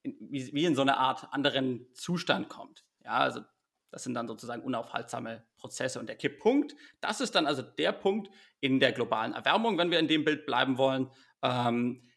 in, 0.02 0.18
wie, 0.22 0.52
wie 0.54 0.66
in 0.66 0.76
so 0.76 0.82
eine 0.82 0.98
Art 0.98 1.28
anderen 1.32 1.88
Zustand 1.94 2.50
kommt. 2.50 2.86
Ja, 3.04 3.18
also 3.18 3.42
das 3.92 4.04
sind 4.04 4.14
dann 4.14 4.28
sozusagen 4.28 4.64
unaufhaltsame 4.64 5.46
Prozesse. 5.58 6.00
Und 6.00 6.08
der 6.08 6.16
Kipppunkt, 6.16 6.76
das 7.02 7.22
ist 7.22 7.36
dann 7.36 7.46
also 7.46 7.62
der 7.62 7.92
Punkt 7.92 8.30
in 8.60 8.80
der 8.80 8.94
globalen 8.94 9.34
Erwärmung, 9.34 9.78
wenn 9.78 9.92
wir 9.92 10.00
in 10.00 10.08
dem 10.08 10.24
Bild 10.24 10.46
bleiben 10.46 10.78
wollen, 10.78 11.12
ähm, 11.42 12.08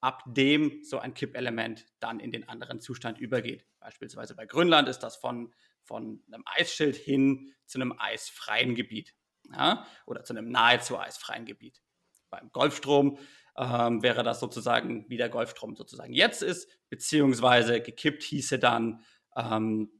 ab 0.00 0.22
dem 0.26 0.84
so 0.84 0.98
ein 0.98 1.14
Kippelement 1.14 1.86
dann 2.00 2.20
in 2.20 2.30
den 2.30 2.48
anderen 2.48 2.80
Zustand 2.80 3.18
übergeht. 3.18 3.66
Beispielsweise 3.80 4.36
bei 4.36 4.46
Grönland 4.46 4.88
ist 4.88 5.00
das 5.00 5.16
von, 5.16 5.52
von 5.82 6.22
einem 6.26 6.44
Eisschild 6.44 6.96
hin 6.96 7.52
zu 7.64 7.78
einem 7.78 7.94
eisfreien 7.98 8.74
Gebiet 8.74 9.14
ja? 9.52 9.86
oder 10.06 10.24
zu 10.24 10.32
einem 10.32 10.50
nahezu 10.50 10.98
eisfreien 10.98 11.44
Gebiet. 11.44 11.82
Beim 12.30 12.50
Golfstrom 12.52 13.18
ähm, 13.56 14.02
wäre 14.02 14.22
das 14.22 14.40
sozusagen, 14.40 15.08
wie 15.08 15.16
der 15.16 15.28
Golfstrom 15.28 15.76
sozusagen 15.76 16.12
jetzt 16.12 16.42
ist, 16.42 16.68
beziehungsweise 16.90 17.80
gekippt 17.80 18.22
hieße 18.22 18.58
dann, 18.58 19.02
ähm, 19.36 19.90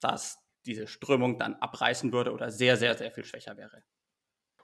dass 0.00 0.38
diese 0.64 0.86
Strömung 0.86 1.38
dann 1.38 1.54
abreißen 1.54 2.12
würde 2.12 2.32
oder 2.32 2.50
sehr, 2.50 2.76
sehr, 2.76 2.96
sehr 2.96 3.10
viel 3.10 3.24
schwächer 3.24 3.56
wäre. 3.56 3.82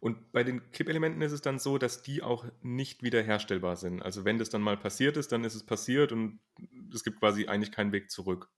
Und 0.00 0.30
bei 0.30 0.44
den 0.44 0.70
Kippelementen 0.70 1.22
ist 1.22 1.32
es 1.32 1.42
dann 1.42 1.58
so, 1.58 1.76
dass 1.76 2.02
die 2.02 2.22
auch 2.22 2.46
nicht 2.62 3.02
wiederherstellbar 3.02 3.76
sind. 3.76 4.00
Also 4.00 4.24
wenn 4.24 4.38
das 4.38 4.48
dann 4.48 4.62
mal 4.62 4.76
passiert 4.76 5.16
ist, 5.16 5.32
dann 5.32 5.42
ist 5.42 5.56
es 5.56 5.66
passiert 5.66 6.12
und 6.12 6.40
es 6.94 7.02
gibt 7.02 7.18
quasi 7.18 7.48
eigentlich 7.48 7.72
keinen 7.72 7.90
Weg 7.90 8.10
zurück. 8.10 8.48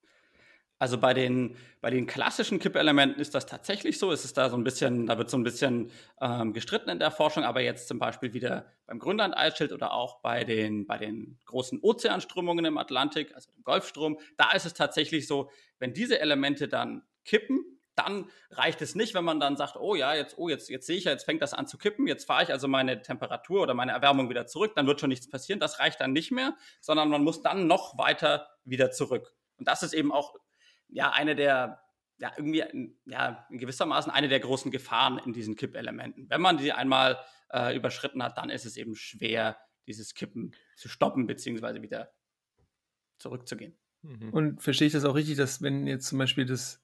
Also 0.81 0.97
bei 0.97 1.13
den, 1.13 1.57
bei 1.83 1.91
den 1.91 2.07
klassischen 2.07 2.59
Kippelementen 2.59 3.21
ist 3.21 3.35
das 3.35 3.45
tatsächlich 3.45 3.99
so. 3.99 4.13
Es 4.13 4.25
ist 4.25 4.39
da 4.39 4.49
so 4.49 4.57
ein 4.57 4.65
bisschen, 4.65 5.07
da 5.07 5.19
wird 5.19 5.29
so 5.29 5.37
ein 5.37 5.43
bisschen 5.43 5.91
ähm, 6.23 6.55
gestritten 6.55 6.89
in 6.89 6.99
der 6.99 7.11
Forschung, 7.11 7.45
aber 7.45 7.61
jetzt 7.61 7.87
zum 7.87 7.99
Beispiel 7.99 8.33
wieder 8.33 8.65
beim 8.87 8.99
Grönland-Eisschild 8.99 9.73
oder 9.73 9.93
auch 9.93 10.23
bei 10.23 10.43
den, 10.43 10.87
bei 10.87 10.97
den 10.97 11.39
großen 11.45 11.81
Ozeanströmungen 11.83 12.65
im 12.65 12.79
Atlantik, 12.79 13.35
also 13.35 13.53
dem 13.53 13.63
Golfstrom, 13.63 14.19
da 14.39 14.53
ist 14.53 14.65
es 14.65 14.73
tatsächlich 14.73 15.27
so, 15.27 15.51
wenn 15.79 15.93
diese 15.93 16.19
Elemente 16.19 16.67
dann 16.67 17.03
kippen, 17.27 17.63
dann 17.95 18.31
reicht 18.51 18.81
es 18.81 18.95
nicht, 18.95 19.13
wenn 19.13 19.25
man 19.25 19.39
dann 19.39 19.59
sagt, 19.59 19.77
oh 19.77 19.95
ja, 19.95 20.15
jetzt, 20.15 20.39
oh, 20.39 20.49
jetzt, 20.49 20.71
jetzt 20.71 20.87
sehe 20.87 20.97
ich 20.97 21.05
ja, 21.05 21.13
jetzt 21.13 21.25
fängt 21.25 21.43
das 21.43 21.53
an 21.53 21.67
zu 21.67 21.77
kippen, 21.77 22.07
jetzt 22.07 22.25
fahre 22.25 22.45
ich 22.45 22.53
also 22.53 22.69
meine 22.69 23.03
Temperatur 23.03 23.61
oder 23.61 23.75
meine 23.75 23.93
Erwärmung 23.93 24.31
wieder 24.31 24.47
zurück, 24.47 24.73
dann 24.77 24.87
wird 24.87 24.99
schon 24.99 25.11
nichts 25.11 25.29
passieren. 25.29 25.61
Das 25.61 25.79
reicht 25.79 26.01
dann 26.01 26.15
nicht 26.15 26.31
mehr, 26.31 26.57
sondern 26.81 27.11
man 27.11 27.23
muss 27.23 27.43
dann 27.43 27.67
noch 27.67 27.99
weiter 27.99 28.49
wieder 28.65 28.91
zurück. 28.91 29.35
Und 29.59 29.69
das 29.69 29.83
ist 29.83 29.93
eben 29.93 30.11
auch 30.11 30.35
ja 30.93 31.11
eine 31.13 31.35
der, 31.35 31.83
ja, 32.19 32.33
irgendwie, 32.37 32.65
ja, 33.07 33.47
in 33.51 33.59
gewissermaßen 33.59 34.13
eine 34.13 34.29
der 34.29 34.41
großen 34.41 34.71
Gefahren 34.71 35.19
in 35.19 35.33
diesen 35.33 35.57
Kippelementen. 35.57 36.29
Wenn 36.29 36.41
man 36.41 36.59
die 36.59 36.73
einmal 36.73 37.19
äh, 37.53 37.77
überschritten 37.77 38.23
hat, 38.23 38.39
dann 38.39 38.51
ist 38.51 38.67
es 38.67 38.77
eben 38.77 38.95
schwer, 38.95 39.57
dieses 39.87 40.15
Kippen 40.15 40.55
zu 40.77 40.89
stoppen, 40.89 41.27
beziehungsweise 41.27 41.83
wieder 41.83 42.13
zurückzugehen. 43.19 43.77
Mhm. 44.03 44.31
Und 44.31 44.63
verstehe 44.63 44.87
ich 44.87 44.93
das 44.93 45.05
auch 45.05 45.15
richtig, 45.15 45.37
dass 45.37 45.63
wenn 45.63 45.87
jetzt 45.87 46.09
zum 46.09 46.19
Beispiel 46.19 46.47
das, 46.47 46.83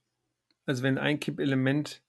also 0.66 0.82
wenn 0.82 0.98
ein 0.98 1.20
Kippelement 1.20 2.02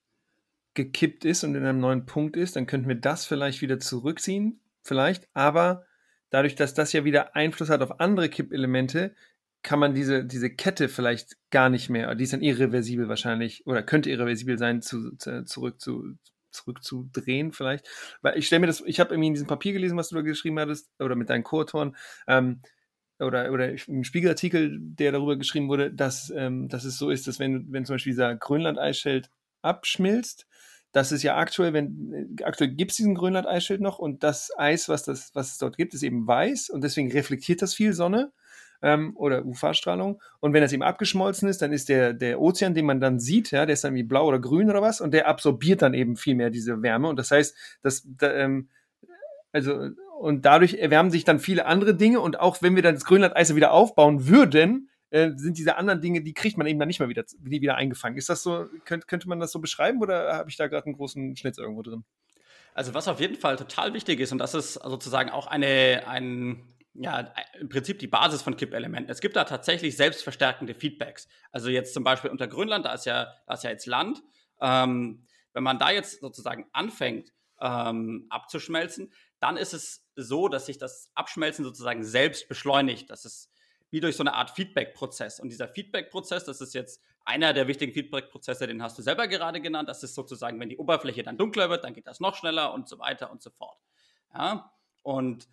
gekippt 0.74 1.24
ist 1.24 1.44
und 1.44 1.54
in 1.54 1.64
einem 1.64 1.80
neuen 1.80 2.06
Punkt 2.06 2.36
ist, 2.36 2.56
dann 2.56 2.66
könnten 2.66 2.88
wir 2.88 2.94
das 2.94 3.26
vielleicht 3.26 3.62
wieder 3.62 3.80
zurückziehen, 3.80 4.60
vielleicht, 4.82 5.28
aber 5.34 5.86
dadurch, 6.30 6.54
dass 6.54 6.74
das 6.74 6.92
ja 6.92 7.04
wieder 7.04 7.34
Einfluss 7.34 7.70
hat 7.70 7.82
auf 7.82 8.00
andere 8.00 8.28
Kippelemente, 8.28 9.14
kann 9.62 9.78
man 9.78 9.94
diese, 9.94 10.24
diese 10.24 10.50
Kette 10.50 10.88
vielleicht 10.88 11.36
gar 11.50 11.68
nicht 11.68 11.90
mehr, 11.90 12.14
die 12.14 12.24
ist 12.24 12.32
dann 12.32 12.42
irreversibel 12.42 13.08
wahrscheinlich, 13.08 13.66
oder 13.66 13.82
könnte 13.82 14.10
irreversibel 14.10 14.58
sein, 14.58 14.82
zu, 14.82 15.16
zu, 15.16 15.44
zurück 15.44 15.80
zu, 15.80 16.14
zurückzudrehen 16.50 17.52
vielleicht. 17.52 17.88
Weil 18.22 18.38
ich 18.38 18.46
stelle 18.46 18.60
mir 18.60 18.66
das, 18.66 18.82
ich 18.86 19.00
habe 19.00 19.14
irgendwie 19.14 19.28
in 19.28 19.34
diesem 19.34 19.48
Papier 19.48 19.72
gelesen, 19.72 19.96
was 19.96 20.08
du 20.08 20.16
da 20.16 20.22
geschrieben 20.22 20.58
hattest, 20.58 20.90
oder 20.98 21.16
mit 21.16 21.28
deinen 21.30 21.44
Co-Autoren, 21.44 21.96
ähm, 22.26 22.62
oder, 23.20 23.50
oder 23.52 23.72
im 23.88 24.04
Spiegelartikel, 24.04 24.78
der 24.80 25.12
darüber 25.12 25.36
geschrieben 25.36 25.68
wurde, 25.68 25.92
dass, 25.92 26.32
ähm, 26.34 26.68
dass 26.68 26.84
es 26.84 26.98
so 26.98 27.10
ist, 27.10 27.26
dass 27.26 27.40
wenn, 27.40 27.66
wenn 27.72 27.84
zum 27.84 27.94
Beispiel 27.94 28.12
dieser 28.12 28.36
Grönland-Eisschild 28.36 29.30
abschmilzt, 29.62 30.46
das 30.92 31.12
ist 31.12 31.22
ja 31.22 31.36
aktuell, 31.36 31.72
wenn 31.72 32.36
aktuell 32.44 32.70
gibt 32.70 32.92
es 32.92 32.96
diesen 32.96 33.14
Grönland-Eisschild 33.14 33.80
noch 33.80 33.98
und 33.98 34.22
das 34.22 34.50
Eis, 34.56 34.88
was, 34.88 35.02
das, 35.02 35.34
was 35.34 35.52
es 35.52 35.58
dort 35.58 35.76
gibt, 35.76 35.94
ist 35.94 36.02
eben 36.02 36.26
weiß 36.26 36.70
und 36.70 36.82
deswegen 36.82 37.10
reflektiert 37.10 37.60
das 37.60 37.74
viel 37.74 37.92
Sonne 37.92 38.32
ähm, 38.82 39.16
oder 39.16 39.44
UV-Strahlung. 39.44 40.20
Und 40.40 40.52
wenn 40.52 40.62
das 40.62 40.72
eben 40.72 40.82
abgeschmolzen 40.82 41.48
ist, 41.48 41.62
dann 41.62 41.72
ist 41.72 41.88
der, 41.88 42.12
der 42.12 42.40
Ozean, 42.40 42.74
den 42.74 42.86
man 42.86 43.00
dann 43.00 43.18
sieht, 43.20 43.50
ja, 43.50 43.66
der 43.66 43.74
ist 43.74 43.84
dann 43.84 43.94
wie 43.94 44.02
blau 44.02 44.26
oder 44.26 44.38
grün 44.38 44.70
oder 44.70 44.82
was, 44.82 45.00
und 45.00 45.12
der 45.12 45.28
absorbiert 45.28 45.82
dann 45.82 45.94
eben 45.94 46.16
viel 46.16 46.34
mehr 46.34 46.50
diese 46.50 46.82
Wärme. 46.82 47.08
Und 47.08 47.18
das 47.18 47.30
heißt, 47.30 47.56
dass, 47.82 48.04
da, 48.06 48.32
ähm, 48.32 48.68
also, 49.52 49.90
und 50.20 50.44
dadurch 50.44 50.74
erwärmen 50.74 51.10
sich 51.10 51.24
dann 51.24 51.38
viele 51.38 51.66
andere 51.66 51.94
Dinge. 51.94 52.20
Und 52.20 52.40
auch 52.40 52.60
wenn 52.60 52.74
wir 52.74 52.82
dann 52.82 52.94
das 52.94 53.04
Grönland-Eis 53.04 53.54
wieder 53.54 53.72
aufbauen 53.72 54.26
würden, 54.26 54.90
äh, 55.10 55.30
sind 55.36 55.58
diese 55.58 55.76
anderen 55.76 56.00
Dinge, 56.00 56.22
die 56.22 56.34
kriegt 56.34 56.58
man 56.58 56.66
eben 56.66 56.78
dann 56.78 56.88
nicht 56.88 57.00
mehr 57.00 57.08
wieder, 57.08 57.24
wieder 57.40 57.76
eingefangen. 57.76 58.18
Ist 58.18 58.28
das 58.28 58.42
so, 58.42 58.66
könnt, 58.84 59.08
könnte 59.08 59.28
man 59.28 59.40
das 59.40 59.52
so 59.52 59.58
beschreiben 59.58 60.02
oder 60.02 60.34
habe 60.34 60.50
ich 60.50 60.56
da 60.56 60.66
gerade 60.66 60.86
einen 60.86 60.96
großen 60.96 61.36
Schnitz 61.36 61.56
irgendwo 61.58 61.82
drin? 61.82 62.04
Also 62.74 62.94
was 62.94 63.08
auf 63.08 63.18
jeden 63.20 63.36
Fall 63.36 63.56
total 63.56 63.94
wichtig 63.94 64.20
ist, 64.20 64.32
und 64.32 64.38
das 64.38 64.54
ist 64.54 64.74
sozusagen 64.74 65.30
auch 65.30 65.46
eine, 65.46 66.04
ein, 66.06 66.62
ja, 66.94 67.32
im 67.60 67.68
Prinzip 67.68 67.98
die 67.98 68.06
Basis 68.06 68.42
von 68.42 68.56
Kippelementen. 68.56 69.10
Es 69.10 69.20
gibt 69.20 69.36
da 69.36 69.44
tatsächlich 69.44 69.96
selbstverstärkende 69.96 70.74
Feedbacks. 70.74 71.28
Also 71.52 71.68
jetzt 71.68 71.94
zum 71.94 72.04
Beispiel 72.04 72.30
unter 72.30 72.48
Grönland, 72.48 72.84
da 72.84 72.94
ist 72.94 73.06
ja, 73.06 73.32
da 73.46 73.54
ist 73.54 73.64
ja 73.64 73.70
jetzt 73.70 73.86
Land. 73.86 74.22
Ähm, 74.60 75.26
wenn 75.52 75.62
man 75.62 75.78
da 75.78 75.90
jetzt 75.90 76.20
sozusagen 76.20 76.66
anfängt 76.72 77.32
ähm, 77.60 78.26
abzuschmelzen, 78.30 79.12
dann 79.40 79.56
ist 79.56 79.74
es 79.74 80.06
so, 80.16 80.48
dass 80.48 80.66
sich 80.66 80.78
das 80.78 81.10
Abschmelzen 81.14 81.64
sozusagen 81.64 82.04
selbst 82.04 82.48
beschleunigt. 82.48 83.10
Das 83.10 83.24
ist 83.24 83.50
wie 83.90 84.00
durch 84.00 84.16
so 84.16 84.22
eine 84.22 84.34
Art 84.34 84.50
Feedback-Prozess. 84.50 85.40
Und 85.40 85.48
dieser 85.50 85.68
Feedback-Prozess, 85.68 86.44
das 86.44 86.60
ist 86.60 86.74
jetzt 86.74 87.02
einer 87.24 87.52
der 87.52 87.68
wichtigen 87.68 87.92
Feedback-Prozesse, 87.92 88.66
den 88.66 88.82
hast 88.82 88.98
du 88.98 89.02
selber 89.02 89.28
gerade 89.28 89.60
genannt. 89.60 89.88
Das 89.88 90.02
ist 90.02 90.14
sozusagen, 90.14 90.60
wenn 90.60 90.68
die 90.68 90.78
Oberfläche 90.78 91.22
dann 91.22 91.38
dunkler 91.38 91.70
wird, 91.70 91.84
dann 91.84 91.94
geht 91.94 92.06
das 92.06 92.20
noch 92.20 92.34
schneller 92.34 92.72
und 92.72 92.88
so 92.88 92.98
weiter 92.98 93.30
und 93.30 93.42
so 93.42 93.50
fort. 93.50 93.78
Ja? 94.34 94.72
Und 95.02 95.48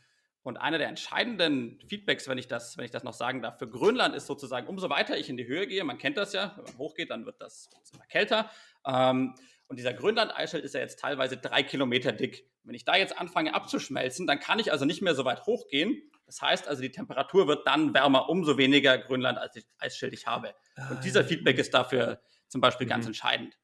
Und 0.45 0.57
einer 0.57 0.77
der 0.77 0.89
entscheidenden 0.89 1.79
Feedbacks, 1.87 2.27
wenn 2.27 2.37
ich 2.37 2.47
das, 2.47 2.77
wenn 2.77 2.85
ich 2.85 2.91
das 2.91 3.03
noch 3.03 3.13
sagen 3.13 3.41
darf, 3.41 3.57
für 3.57 3.67
Grönland 3.67 4.15
ist 4.15 4.27
sozusagen, 4.27 4.67
umso 4.67 4.91
weiter 4.91 5.17
ich 5.17 5.27
in 5.27 5.37
die 5.37 5.47
Höhe 5.47 5.65
gehe, 5.65 5.83
man 5.83 5.97
kennt 5.97 6.17
das 6.17 6.33
ja, 6.33 6.53
wenn 6.55 6.65
man 6.65 6.77
hochgeht, 6.77 7.09
dann 7.09 7.25
wird 7.25 7.41
das 7.41 7.67
immer 7.91 8.05
kälter. 8.05 8.51
Ähm, 8.85 9.33
und 9.65 9.79
dieser 9.79 9.91
Grönland-Eisschild 9.95 10.63
ist 10.63 10.75
ja 10.75 10.81
jetzt 10.81 10.99
teilweise 10.99 11.37
drei 11.37 11.63
Kilometer 11.63 12.11
dick. 12.11 12.47
Wenn 12.63 12.75
ich 12.75 12.85
da 12.85 12.95
jetzt 12.95 13.17
anfange 13.17 13.55
abzuschmelzen, 13.55 14.27
dann 14.27 14.39
kann 14.39 14.59
ich 14.59 14.71
also 14.71 14.85
nicht 14.85 15.01
mehr 15.01 15.15
so 15.15 15.25
weit 15.25 15.47
hochgehen. 15.47 16.11
Das 16.27 16.43
heißt 16.43 16.67
also, 16.67 16.83
die 16.83 16.91
Temperatur 16.91 17.47
wird 17.47 17.65
dann 17.65 17.95
wärmer, 17.95 18.29
umso 18.29 18.55
weniger 18.55 18.99
Grönland-Eisschild 18.99 20.13
ich 20.13 20.27
habe. 20.27 20.53
Und 20.91 21.03
dieser 21.03 21.21
ah, 21.21 21.23
Feedback 21.23 21.57
ist 21.57 21.73
dafür 21.73 22.21
zum 22.49 22.61
Beispiel 22.61 22.85
mhm. 22.85 22.91
ganz 22.91 23.07
entscheidend. 23.07 23.57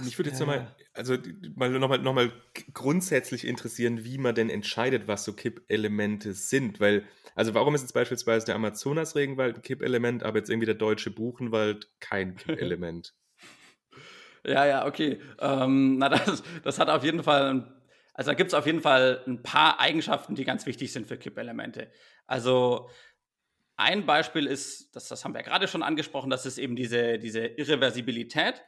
Mich 0.00 0.18
würde 0.18 0.30
jetzt 0.30 0.40
nochmal, 0.40 0.74
also 0.92 1.16
mal 1.54 1.70
nochmal 1.70 1.98
noch 1.98 2.12
mal 2.12 2.30
grundsätzlich 2.74 3.46
interessieren, 3.46 4.04
wie 4.04 4.18
man 4.18 4.34
denn 4.34 4.50
entscheidet, 4.50 5.08
was 5.08 5.24
so 5.24 5.32
Kippelemente 5.32 6.34
sind. 6.34 6.78
Weil, 6.78 7.04
also 7.34 7.54
warum 7.54 7.74
ist 7.74 7.82
jetzt 7.82 7.94
beispielsweise 7.94 8.44
der 8.46 8.54
Amazonas-Regenwald 8.56 9.56
ein 9.56 9.62
Kippelement, 9.62 10.24
aber 10.24 10.38
jetzt 10.38 10.50
irgendwie 10.50 10.66
der 10.66 10.74
deutsche 10.74 11.10
Buchenwald 11.10 11.88
kein 12.00 12.36
Kippelement? 12.36 13.14
ja, 14.44 14.66
ja, 14.66 14.86
okay. 14.86 15.20
Ähm, 15.40 15.98
na, 15.98 16.10
das, 16.10 16.42
das 16.62 16.78
hat 16.78 16.90
auf 16.90 17.02
jeden 17.02 17.22
Fall, 17.22 17.82
also 18.12 18.30
da 18.30 18.34
gibt 18.34 18.48
es 18.48 18.54
auf 18.54 18.66
jeden 18.66 18.82
Fall 18.82 19.22
ein 19.26 19.42
paar 19.42 19.80
Eigenschaften, 19.80 20.34
die 20.34 20.44
ganz 20.44 20.66
wichtig 20.66 20.92
sind 20.92 21.06
für 21.06 21.16
Kippelemente. 21.16 21.90
Also 22.26 22.90
ein 23.76 24.04
Beispiel 24.04 24.46
ist, 24.46 24.94
das, 24.94 25.08
das 25.08 25.24
haben 25.24 25.34
wir 25.34 25.42
gerade 25.42 25.68
schon 25.68 25.82
angesprochen, 25.82 26.28
das 26.30 26.44
ist 26.44 26.58
eben 26.58 26.76
diese, 26.76 27.18
diese 27.18 27.46
Irreversibilität. 27.46 28.62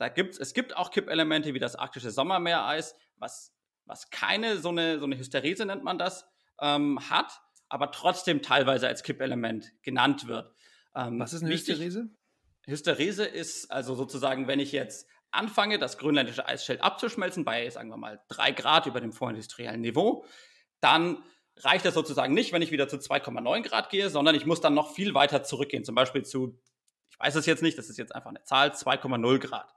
Da 0.00 0.08
gibt's, 0.08 0.38
es 0.38 0.54
gibt 0.54 0.74
auch 0.78 0.90
Kippelemente 0.90 1.52
wie 1.52 1.58
das 1.58 1.76
arktische 1.76 2.10
Sommermeereis, 2.10 2.96
was, 3.18 3.54
was 3.84 4.08
keine 4.08 4.56
so 4.56 4.70
eine, 4.70 4.98
so 4.98 5.04
eine 5.04 5.18
Hysterese 5.18 5.66
nennt 5.66 5.84
man 5.84 5.98
das, 5.98 6.26
ähm, 6.58 6.98
hat, 7.10 7.42
aber 7.68 7.92
trotzdem 7.92 8.40
teilweise 8.40 8.88
als 8.88 9.02
Kippelement 9.02 9.74
genannt 9.82 10.26
wird. 10.26 10.54
Ähm, 10.96 11.20
was 11.20 11.34
ist 11.34 11.42
eine 11.42 11.50
wichtig, 11.50 11.74
Hysterese? 11.74 12.08
Hysterese 12.64 13.24
ist 13.26 13.70
also 13.70 13.94
sozusagen, 13.94 14.48
wenn 14.48 14.58
ich 14.58 14.72
jetzt 14.72 15.06
anfange, 15.32 15.78
das 15.78 15.98
grönländische 15.98 16.48
Eisschild 16.48 16.82
abzuschmelzen 16.82 17.44
bei, 17.44 17.68
sagen 17.68 17.90
wir 17.90 17.98
mal, 17.98 18.22
drei 18.28 18.52
Grad 18.52 18.86
über 18.86 19.02
dem 19.02 19.12
vorindustriellen 19.12 19.82
Niveau, 19.82 20.24
dann 20.80 21.22
reicht 21.58 21.84
das 21.84 21.92
sozusagen 21.92 22.32
nicht, 22.32 22.54
wenn 22.54 22.62
ich 22.62 22.70
wieder 22.70 22.88
zu 22.88 22.96
2,9 22.96 23.64
Grad 23.64 23.90
gehe, 23.90 24.08
sondern 24.08 24.34
ich 24.34 24.46
muss 24.46 24.62
dann 24.62 24.72
noch 24.72 24.94
viel 24.94 25.12
weiter 25.12 25.42
zurückgehen, 25.42 25.84
zum 25.84 25.94
Beispiel 25.94 26.24
zu, 26.24 26.58
ich 27.10 27.20
weiß 27.20 27.34
es 27.34 27.44
jetzt 27.44 27.62
nicht, 27.62 27.76
das 27.76 27.90
ist 27.90 27.98
jetzt 27.98 28.14
einfach 28.14 28.30
eine 28.30 28.42
Zahl, 28.44 28.70
2,0 28.70 29.38
Grad. 29.40 29.74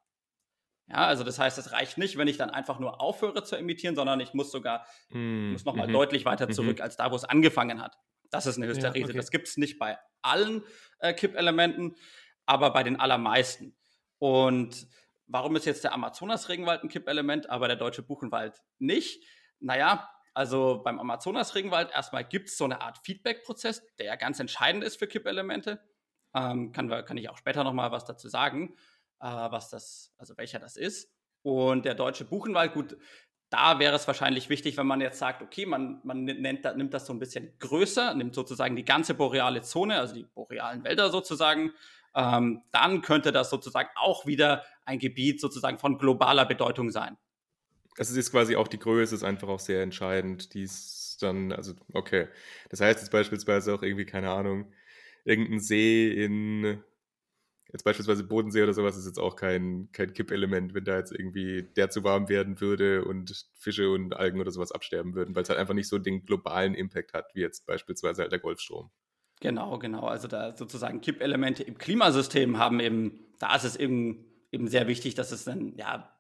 Ja, 0.88 1.06
also 1.08 1.24
das 1.24 1.40
heißt, 1.40 1.58
es 1.58 1.72
reicht 1.72 1.98
nicht, 1.98 2.18
wenn 2.18 2.28
ich 2.28 2.38
dann 2.38 2.50
einfach 2.50 2.80
nur 2.80 3.02
aufhöre 3.02 3.44
zu 3.44 3.56
emittieren, 3.56 3.96
sondern 3.96 4.20
ich 4.20 4.34
muss 4.34 4.52
sogar, 4.52 4.86
mm, 5.10 5.54
muss 5.54 5.66
nochmal 5.66 5.88
mm 5.88 5.94
deutlich 5.94 6.26
weiter 6.26 6.48
mhm. 6.48 6.52
zurück 6.52 6.80
mm 6.80 6.82
als 6.82 6.98
da, 6.98 7.12
wo 7.12 7.16
es 7.16 7.24
angefangen 7.24 7.82
hat. 7.82 7.98
Das 8.32 8.46
ist 8.46 8.58
eine 8.58 8.68
Hysterese. 8.68 9.00
Ja, 9.00 9.06
okay. 9.06 9.18
Das 9.18 9.32
gibt 9.32 9.48
es 9.48 9.58
nicht 9.58 9.80
bei 9.80 9.98
allen 10.22 10.64
äh, 11.00 11.14
Kippelementen, 11.14 11.96
aber 12.46 12.72
bei 12.72 12.84
den 12.84 13.00
allermeisten. 13.00 13.76
Und 14.18 14.88
warum 15.28 15.56
ist 15.56 15.66
jetzt 15.66 15.84
der 15.84 15.94
Amazonas-Regenwald 15.94 16.84
ein 16.84 16.90
Kippelement, 16.90 17.50
aber 17.50 17.68
der 17.68 17.78
deutsche 17.78 18.04
Buchenwald 18.04 18.62
nicht? 18.80 19.24
Naja, 19.60 20.10
also 20.34 20.82
beim 20.84 21.00
Amazonas-Regenwald 21.00 21.92
erstmal 21.92 22.26
gibt 22.26 22.50
es 22.50 22.58
so 22.58 22.66
eine 22.66 22.82
Art 22.82 22.98
Feedback-Prozess, 22.98 23.86
der 23.98 24.08
ja 24.08 24.16
ganz 24.16 24.40
entscheidend 24.40 24.84
ist 24.84 24.98
für 24.98 25.08
Kippelemente. 25.08 25.80
Ähm, 26.34 26.72
kann, 26.72 26.90
kann 27.06 27.18
ich 27.18 27.30
auch 27.30 27.38
später 27.38 27.64
nochmal 27.64 27.92
was 27.92 28.06
dazu 28.06 28.28
sagen 28.28 28.76
äh, 29.24 29.52
was 29.52 29.70
das, 29.70 30.14
also 30.18 30.38
welcher 30.38 30.60
das 30.60 30.76
ist. 30.76 31.10
Und 31.42 31.86
der 31.86 31.96
deutsche 31.96 32.26
Buchenwald, 32.26 32.74
gut, 32.74 32.98
da 33.50 33.80
wäre 33.80 33.96
es 33.96 34.08
wahrscheinlich 34.08 34.50
wichtig, 34.50 34.78
wenn 34.78 34.88
man 34.88 35.02
jetzt 35.02 35.20
sagt, 35.20 35.42
okay, 35.42 35.66
man, 35.66 36.02
man 36.04 36.26
nennt, 36.26 36.64
nimmt 36.76 36.94
das 36.94 37.06
so 37.06 37.14
ein 37.14 37.20
bisschen 37.20 37.54
größer, 37.60 38.14
nimmt 38.16 38.36
sozusagen 38.36 38.76
die 38.76 38.86
ganze 38.86 39.14
boreale 39.14 39.62
Zone, 39.62 40.00
also 40.00 40.16
die 40.16 40.24
borealen 40.24 40.84
Wälder 40.84 41.10
sozusagen, 41.10 41.72
ähm, 42.16 42.64
dann 42.72 43.02
könnte 43.02 43.32
das 43.32 43.50
sozusagen 43.50 43.90
auch 43.96 44.26
wieder 44.26 44.64
ein 44.86 45.00
Gebiet 45.00 45.40
sozusagen 45.40 45.78
von 45.78 45.98
globaler 45.98 46.46
Bedeutung 46.46 46.92
sein. 46.92 47.18
Also 47.98 48.12
es 48.12 48.18
ist 48.18 48.32
quasi 48.32 48.56
auch 48.56 48.68
die 48.68 48.80
Größe 48.80 49.14
ist 49.14 49.24
einfach 49.24 49.48
auch 49.48 49.60
sehr 49.60 49.84
entscheidend. 49.84 50.54
Die 50.54 50.64
ist 50.64 51.18
dann, 51.22 51.52
also 51.52 51.74
okay. 51.94 52.28
Das 52.70 52.82
heißt 52.82 53.00
jetzt 53.00 53.12
beispielsweise 53.12 53.74
auch 53.74 53.84
irgendwie, 53.84 54.06
keine 54.06 54.32
Ahnung, 54.32 54.72
irgendein 55.26 55.60
See 55.60 56.12
in 56.12 56.84
Jetzt 57.74 57.84
beispielsweise 57.84 58.24
Bodensee 58.24 58.62
oder 58.62 58.74
sowas 58.74 58.96
ist 58.96 59.08
jetzt 59.08 59.18
auch 59.18 59.36
kein, 59.36 59.90
kein 59.92 60.14
Kippelement, 60.14 60.76
wenn 60.76 60.86
da 60.86 60.96
jetzt 60.96 61.12
irgendwie 61.12 61.64
der 61.64 61.90
zu 61.90 62.04
warm 62.04 62.30
werden 62.30 62.62
würde 62.62 63.04
und 63.04 63.48
Fische 63.56 63.90
und 63.90 64.16
Algen 64.16 64.40
oder 64.40 64.52
sowas 64.52 64.72
absterben 64.72 65.16
würden, 65.16 65.36
weil 65.36 65.42
es 65.42 65.50
halt 65.50 65.58
einfach 65.58 65.74
nicht 65.74 65.90
so 65.90 65.98
den 65.98 66.24
globalen 66.24 66.76
Impact 66.76 67.14
hat, 67.14 67.34
wie 67.34 67.42
jetzt 67.42 67.66
beispielsweise 67.66 68.22
halt 68.22 68.32
der 68.32 68.38
Golfstrom. 68.38 68.92
Genau, 69.40 69.80
genau. 69.80 70.06
Also 70.06 70.28
da 70.28 70.56
sozusagen 70.56 71.02
Kippelemente 71.02 71.64
im 71.64 71.80
Klimasystem 71.80 72.60
haben 72.60 72.80
eben, 72.80 73.26
da 73.40 73.56
ist 73.56 73.64
es 73.64 73.76
eben, 73.76 74.24
eben 74.52 74.68
sehr 74.68 74.88
wichtig, 74.88 75.16
dass 75.16 75.32
es 75.32 75.44
dann 75.44 75.76
ja 75.76 76.16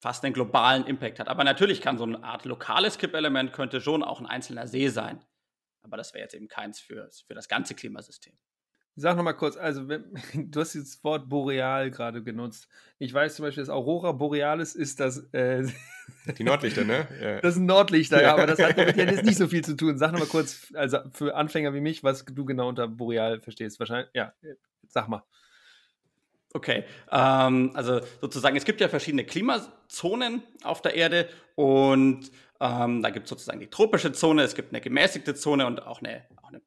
fast 0.00 0.22
einen 0.22 0.34
globalen 0.34 0.84
Impact 0.84 1.18
hat. 1.18 1.28
Aber 1.28 1.44
natürlich 1.44 1.80
kann 1.80 1.96
so 1.96 2.04
eine 2.04 2.22
Art 2.22 2.44
lokales 2.44 2.98
Kippelement 2.98 3.54
könnte 3.54 3.80
schon 3.80 4.02
auch 4.02 4.20
ein 4.20 4.26
einzelner 4.26 4.66
See 4.66 4.88
sein. 4.88 5.24
Aber 5.82 5.96
das 5.96 6.12
wäre 6.12 6.24
jetzt 6.24 6.34
eben 6.34 6.48
keins 6.48 6.78
für, 6.78 7.08
für 7.26 7.34
das 7.34 7.48
ganze 7.48 7.74
Klimasystem. 7.74 8.34
Sag 8.96 9.16
nochmal 9.16 9.36
kurz, 9.36 9.56
also 9.56 9.88
wenn, 9.88 10.04
du 10.50 10.60
hast 10.60 10.74
das 10.74 11.02
Wort 11.04 11.28
boreal 11.28 11.90
gerade 11.90 12.22
genutzt. 12.22 12.68
Ich 12.98 13.14
weiß 13.14 13.36
zum 13.36 13.44
Beispiel, 13.44 13.62
das 13.62 13.70
Aurora 13.70 14.12
Borealis 14.12 14.74
ist 14.74 15.00
das. 15.00 15.18
Äh, 15.32 15.66
Die 16.38 16.44
Nordlichter, 16.44 16.84
ne? 16.84 17.06
Ja. 17.20 17.40
Das 17.40 17.54
sind 17.54 17.66
Nordlichter, 17.66 18.20
ja, 18.20 18.32
aber 18.32 18.46
das 18.46 18.58
hat 18.58 18.76
mit 18.76 18.96
jetzt 18.96 19.24
nicht 19.24 19.38
so 19.38 19.46
viel 19.48 19.64
zu 19.64 19.76
tun. 19.76 19.96
Sag 19.96 20.12
nochmal 20.12 20.28
kurz, 20.28 20.72
also 20.74 20.98
für 21.12 21.34
Anfänger 21.34 21.72
wie 21.72 21.80
mich, 21.80 22.02
was 22.02 22.24
du 22.24 22.44
genau 22.44 22.68
unter 22.68 22.88
boreal 22.88 23.40
verstehst. 23.40 23.78
Wahrscheinlich, 23.78 24.10
ja, 24.12 24.32
sag 24.88 25.08
mal. 25.08 25.22
Okay, 26.52 26.84
ähm, 27.12 27.70
also 27.74 28.00
sozusagen, 28.20 28.56
es 28.56 28.64
gibt 28.64 28.80
ja 28.80 28.88
verschiedene 28.88 29.24
Klimazonen 29.24 30.42
auf 30.64 30.82
der 30.82 30.96
Erde 30.96 31.28
und 31.54 32.28
ähm, 32.60 33.02
da 33.02 33.10
gibt 33.10 33.24
es 33.24 33.30
sozusagen 33.30 33.60
die 33.60 33.68
tropische 33.68 34.12
Zone, 34.12 34.42
es 34.42 34.56
gibt 34.56 34.72
eine 34.72 34.80
gemäßigte 34.80 35.34
Zone 35.34 35.64
und 35.66 35.86
auch 35.86 36.02
eine, 36.02 36.24
auch 36.42 36.48
eine 36.48 36.60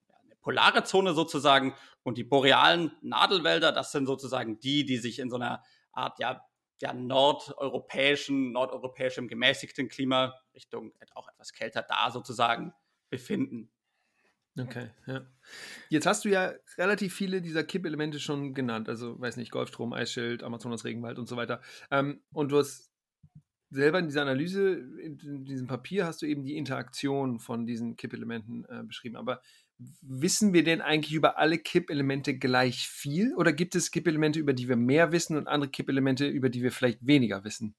polare 0.44 0.84
Zone 0.84 1.14
sozusagen. 1.14 1.74
Und 2.04 2.18
die 2.18 2.24
borealen 2.24 2.92
Nadelwälder, 3.02 3.72
das 3.72 3.92
sind 3.92 4.06
sozusagen 4.06 4.60
die, 4.60 4.86
die 4.86 4.98
sich 4.98 5.20
in 5.20 5.30
so 5.30 5.38
einer 5.38 5.64
Art, 5.92 6.20
ja, 6.20 6.46
ja, 6.82 6.94
nordeuropäischen, 6.94 8.52
nordeuropäischem 8.52 9.28
gemäßigten 9.28 9.88
Klima, 9.88 10.36
Richtung 10.54 10.94
auch 11.16 11.30
etwas 11.30 11.54
kälter 11.54 11.82
da 11.82 12.12
sozusagen 12.12 12.74
befinden. 13.10 13.72
Okay, 14.60 14.92
ja. 15.08 15.26
Jetzt 15.90 16.06
hast 16.06 16.26
du 16.26 16.30
ja 16.30 16.54
relativ 16.78 17.16
viele 17.16 17.42
dieser 17.42 17.64
Kippelemente 17.64 18.20
schon 18.20 18.54
genannt, 18.54 18.88
also 18.88 19.20
weiß 19.20 19.38
nicht, 19.38 19.52
Golfstrom, 19.52 19.94
Eisschild, 19.94 20.44
Amazonas 20.44 20.84
Regenwald 20.84 21.18
und 21.18 21.28
so 21.28 21.38
weiter. 21.38 21.62
Ähm, 21.90 22.22
und 22.34 22.52
du 22.52 22.60
hast 22.60 22.92
selber 23.72 23.98
in 23.98 24.06
dieser 24.06 24.22
Analyse, 24.22 24.74
in 24.74 25.46
diesem 25.46 25.68
Papier, 25.68 26.06
hast 26.06 26.22
du 26.22 26.28
eben 26.28 26.44
die 26.44 26.58
Interaktion 26.58 27.40
von 27.40 27.66
diesen 27.66 27.96
Kippelementen 27.96 28.66
äh, 28.66 28.84
beschrieben. 28.84 29.16
Aber 29.16 29.42
wissen 30.02 30.54
wir 30.54 30.64
denn 30.64 30.82
eigentlich 30.82 31.14
über 31.14 31.38
alle 31.38 31.58
Kippelemente 31.58 32.38
gleich 32.38 32.88
viel? 32.88 33.36
Oder 33.36 33.54
gibt 33.54 33.76
es 33.76 33.92
Kippelemente, 33.92 34.40
über 34.40 34.54
die 34.54 34.70
wir 34.70 34.76
mehr 34.76 35.12
wissen 35.12 35.38
und 35.38 35.48
andere 35.48 35.72
Kippelemente, 35.72 36.28
über 36.28 36.50
die 36.50 36.64
wir 36.64 36.72
vielleicht 36.72 37.06
weniger 37.06 37.44
wissen? 37.44 37.76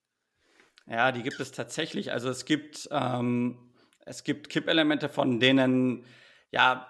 Ja, 0.87 1.12
die 1.12 1.22
gibt 1.22 1.40
es 1.40 1.52
tatsächlich. 1.52 2.12
Also 2.12 2.28
es 2.28 2.44
gibt, 2.44 2.88
ähm, 2.90 3.72
es 4.04 4.24
gibt 4.24 4.48
Kippelemente, 4.48 5.09
von 5.09 5.40
denen, 5.40 6.04
ja, 6.50 6.87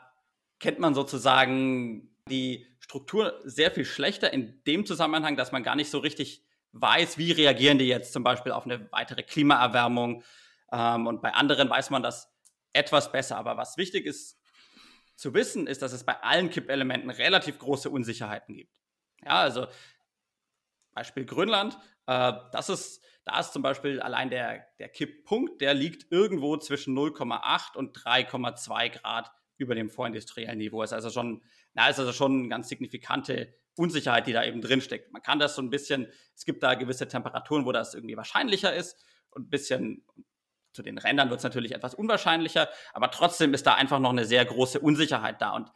kennt 0.59 0.79
man 0.79 0.95
sozusagen 0.95 2.11
die 2.29 2.67
Struktur 2.81 3.40
sehr 3.45 3.71
viel 3.71 3.85
schlechter 3.85 4.33
in 4.33 4.62
dem 4.67 4.87
Zusammenhang, 4.87 5.37
dass 5.37 5.53
man 5.53 5.62
gar 5.62 5.77
nicht 5.77 5.90
so 5.90 5.99
richtig 5.99 6.43
weiß, 6.73 7.19
wie 7.19 7.33
reagieren 7.33 7.79
die 7.79 7.87
jetzt 7.87 8.12
zum 8.12 8.25
Beispiel 8.25 8.53
auf 8.53 8.64
eine 8.64 8.90
weitere 8.90 9.23
Klimaerwärmung. 9.23 10.25
Ähm, 10.73 11.07
und 11.07 11.23
bei 11.23 11.33
anderen 11.33 11.71
weiß 11.71 11.90
man 11.90 12.03
das 12.03 12.33
etwas 12.73 13.12
besser. 13.12 13.37
Aber 13.37 13.57
was 13.57 13.77
wichtig 13.77 14.07
ist 14.07 14.38
zu 15.16 15.35
wissen, 15.35 15.66
ist, 15.66 15.83
dass 15.83 15.92
es 15.92 16.05
bei 16.05 16.20
allen 16.22 16.50
Kippelementen 16.50 17.11
relativ 17.11 17.59
große 17.59 17.90
Unsicherheiten 17.90 18.55
gibt. 18.55 18.81
Ja, 19.24 19.40
also 19.40 19.66
Beispiel 20.92 21.24
Grönland, 21.24 21.79
äh, 22.07 22.33
das 22.53 22.68
ist, 22.68 23.03
da 23.24 23.40
ist 23.40 23.53
zum 23.53 23.62
Beispiel 23.62 24.00
allein 24.00 24.31
der, 24.31 24.66
der 24.79 24.88
Kipppunkt, 24.88 25.61
der 25.61 25.74
liegt 25.74 26.11
irgendwo 26.11 26.57
zwischen 26.57 26.96
0,8 26.96 27.77
und 27.77 27.96
3,2 27.96 28.90
Grad 28.90 29.31
über 29.57 29.74
dem 29.74 29.90
vorindustriellen 29.90 30.59
Niveau. 30.59 30.83
Ist 30.83 30.92
also 30.92 31.11
schon, 31.11 31.42
na, 31.74 31.88
ist 31.88 31.98
also 31.98 32.12
schon 32.12 32.40
eine 32.40 32.48
ganz 32.48 32.68
signifikante 32.68 33.55
Unsicherheit, 33.77 34.27
die 34.27 34.33
da 34.33 34.44
eben 34.44 34.61
drin 34.61 34.81
steckt. 34.81 35.12
Man 35.12 35.22
kann 35.22 35.38
das 35.38 35.57
so 35.57 35.62
ein 35.62 35.70
bisschen, 35.70 36.07
es 36.35 36.44
gibt 36.44 36.62
da 36.62 36.74
gewisse 36.74 37.09
Temperaturen, 37.09 37.64
wo 37.64 37.72
das 37.72 37.94
irgendwie 37.94 38.16
wahrscheinlicher 38.16 38.74
ist 38.74 38.96
und 39.31 39.46
ein 39.46 39.50
bisschen 39.50 40.05
zu 40.75 40.83
den 40.83 40.99
Rändern 40.99 41.31
wird 41.31 41.39
es 41.39 41.45
natürlich 41.45 41.73
etwas 41.73 41.95
unwahrscheinlicher, 41.95 42.69
aber 42.93 43.11
trotzdem 43.11 43.55
ist 43.55 43.67
da 43.67 43.75
einfach 43.75 44.01
noch 44.01 44.11
eine 44.11 44.25
sehr 44.25 44.45
große 44.45 44.81
Unsicherheit 44.81 45.41
da. 45.41 45.53
Und 45.53 45.71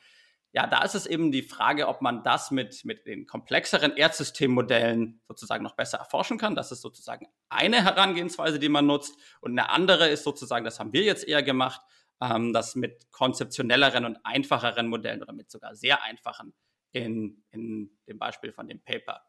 ja, 0.53 0.67
da 0.67 0.83
ist 0.83 0.95
es 0.95 1.07
eben 1.07 1.31
die 1.31 1.43
Frage, 1.43 1.89
ob 1.89 2.01
man 2.01 2.23
das 2.23 2.51
mit, 2.51 2.85
mit 2.85 3.07
den 3.07 3.27
komplexeren 3.27 3.97
Erdsystemmodellen 3.97 5.21
sozusagen 5.29 5.63
noch 5.63 5.77
besser 5.77 5.99
erforschen 5.99 6.39
kann. 6.39 6.55
Das 6.55 6.73
ist 6.73 6.81
sozusagen 6.81 7.29
eine 7.49 7.85
Herangehensweise, 7.85 8.59
die 8.59 8.71
man 8.71 8.87
nutzt. 8.87 9.15
Und 9.41 9.53
eine 9.53 9.71
andere 9.71 10.09
ist 10.09 10.25
sozusagen, 10.25 10.65
das 10.65 10.81
haben 10.81 10.93
wir 10.93 11.03
jetzt 11.03 11.29
eher 11.29 11.43
gemacht, 11.43 11.83
ähm, 12.21 12.53
das 12.53 12.75
mit 12.75 13.11
konzeptionelleren 13.13 14.05
und 14.05 14.19
einfacheren 14.25 14.89
Modellen 14.89 15.23
oder 15.23 15.35
mit 15.35 15.51
sogar 15.51 15.75
sehr 15.75 16.03
einfachen 16.03 16.55
in, 16.93 17.45
in 17.51 17.91
dem 18.09 18.19
Beispiel 18.19 18.53
von 18.53 18.69
dem 18.69 18.83
Paper. 18.83 19.23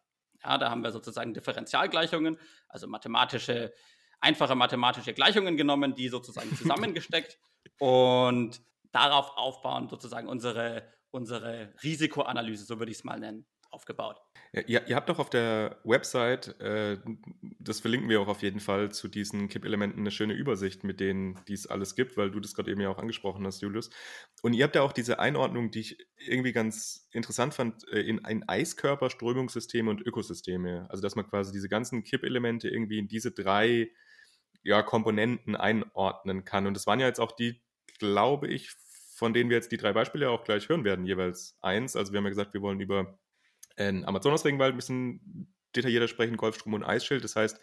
Ja, 0.44 0.58
da 0.58 0.70
haben 0.70 0.84
wir 0.84 0.92
sozusagen 0.92 1.34
Differentialgleichungen, 1.34 2.40
also 2.70 2.88
mathematische, 2.88 3.74
einfache 4.22 4.56
mathematische 4.56 5.14
Gleichungen 5.14 5.58
genommen, 5.58 5.96
die 5.96 6.10
sozusagen 6.10 6.56
zusammengesteckt 6.56 7.38
und 7.80 8.62
darauf 8.92 9.38
aufbauen 9.38 9.88
sozusagen 9.90 10.28
unsere, 10.28 10.84
unsere 11.12 11.74
Risikoanalyse, 11.84 12.66
so 12.66 12.80
würde 12.80 12.92
ich 12.92 13.00
es 13.00 13.04
mal 13.04 13.20
nennen, 13.20 13.46
aufgebaut. 13.72 14.20
Ja, 14.52 14.62
ihr, 14.66 14.88
ihr, 14.88 14.96
habt 14.96 15.10
doch 15.10 15.20
auf 15.20 15.30
der 15.30 15.80
Website, 15.84 16.60
äh, 16.60 16.98
das 17.60 17.82
verlinken 17.82 18.10
wir 18.10 18.20
auch 18.20 18.28
auf 18.28 18.42
jeden 18.42 18.60
Fall, 18.60 18.92
zu 18.92 19.08
diesen 19.08 19.48
KIP-Elementen 19.48 20.00
eine 20.00 20.10
schöne 20.10 20.34
Übersicht, 20.34 20.84
mit 20.84 21.00
denen 21.00 21.40
dies 21.48 21.68
alles 21.68 21.96
gibt, 21.96 22.18
weil 22.18 22.32
du 22.32 22.40
das 22.40 22.56
gerade 22.56 22.72
eben 22.72 22.82
ja 22.82 22.90
auch 22.90 22.98
angesprochen 22.98 23.46
hast, 23.46 23.62
Julius. 23.62 23.92
Und 24.42 24.54
ihr 24.54 24.64
habt 24.64 24.76
ja 24.76 24.82
auch 24.82 24.92
diese 24.92 25.20
Einordnung, 25.20 25.70
die 25.70 25.82
ich 25.82 25.98
irgendwie 26.18 26.52
ganz 26.52 27.08
interessant 27.12 27.54
fand, 27.54 27.88
äh, 27.90 28.02
in 28.02 28.26
ein 28.26 28.48
Eiskörper, 28.50 29.12
Strömungssysteme 29.12 29.92
und 29.92 30.02
Ökosysteme. 30.02 30.88
Also, 30.90 31.04
dass 31.04 31.16
man 31.16 31.28
quasi 31.28 31.52
diese 31.52 31.70
ganzen 31.70 32.04
KIP-Elemente 32.04 32.70
irgendwie 32.70 32.98
in 32.98 33.08
diese 33.08 33.32
drei 33.32 33.92
ja, 34.64 34.82
Komponenten 34.82 35.56
einordnen 35.56 36.46
kann. 36.46 36.68
Und 36.68 36.74
das 36.76 36.88
waren 36.88 37.00
ja 37.00 37.08
jetzt 37.08 37.20
auch 37.20 37.32
die, 37.32 37.62
glaube 38.00 38.48
ich, 38.48 38.72
von 39.16 39.34
denen 39.34 39.50
wir 39.50 39.58
jetzt 39.58 39.72
die 39.72 39.78
drei 39.78 39.94
Beispiele 39.94 40.30
auch 40.30 40.44
gleich 40.44 40.70
hören 40.70 40.84
werden, 40.84 41.06
jeweils 41.06 41.58
eins. 41.62 41.96
Also 41.96 42.14
wir 42.14 42.18
haben 42.18 42.26
ja 42.26 42.30
gesagt, 42.30 42.54
wir 42.54 42.62
wollen 42.62 42.80
über 42.80 43.20
in 43.76 44.06
Amazonas-Regenwald 44.06 44.74
ein 44.74 44.78
bisschen 44.78 45.54
detaillierter 45.76 46.08
sprechen, 46.08 46.38
Golfstrom 46.38 46.74
und 46.74 46.84
Eisschild. 46.84 47.24
Das 47.24 47.36
heißt, 47.36 47.60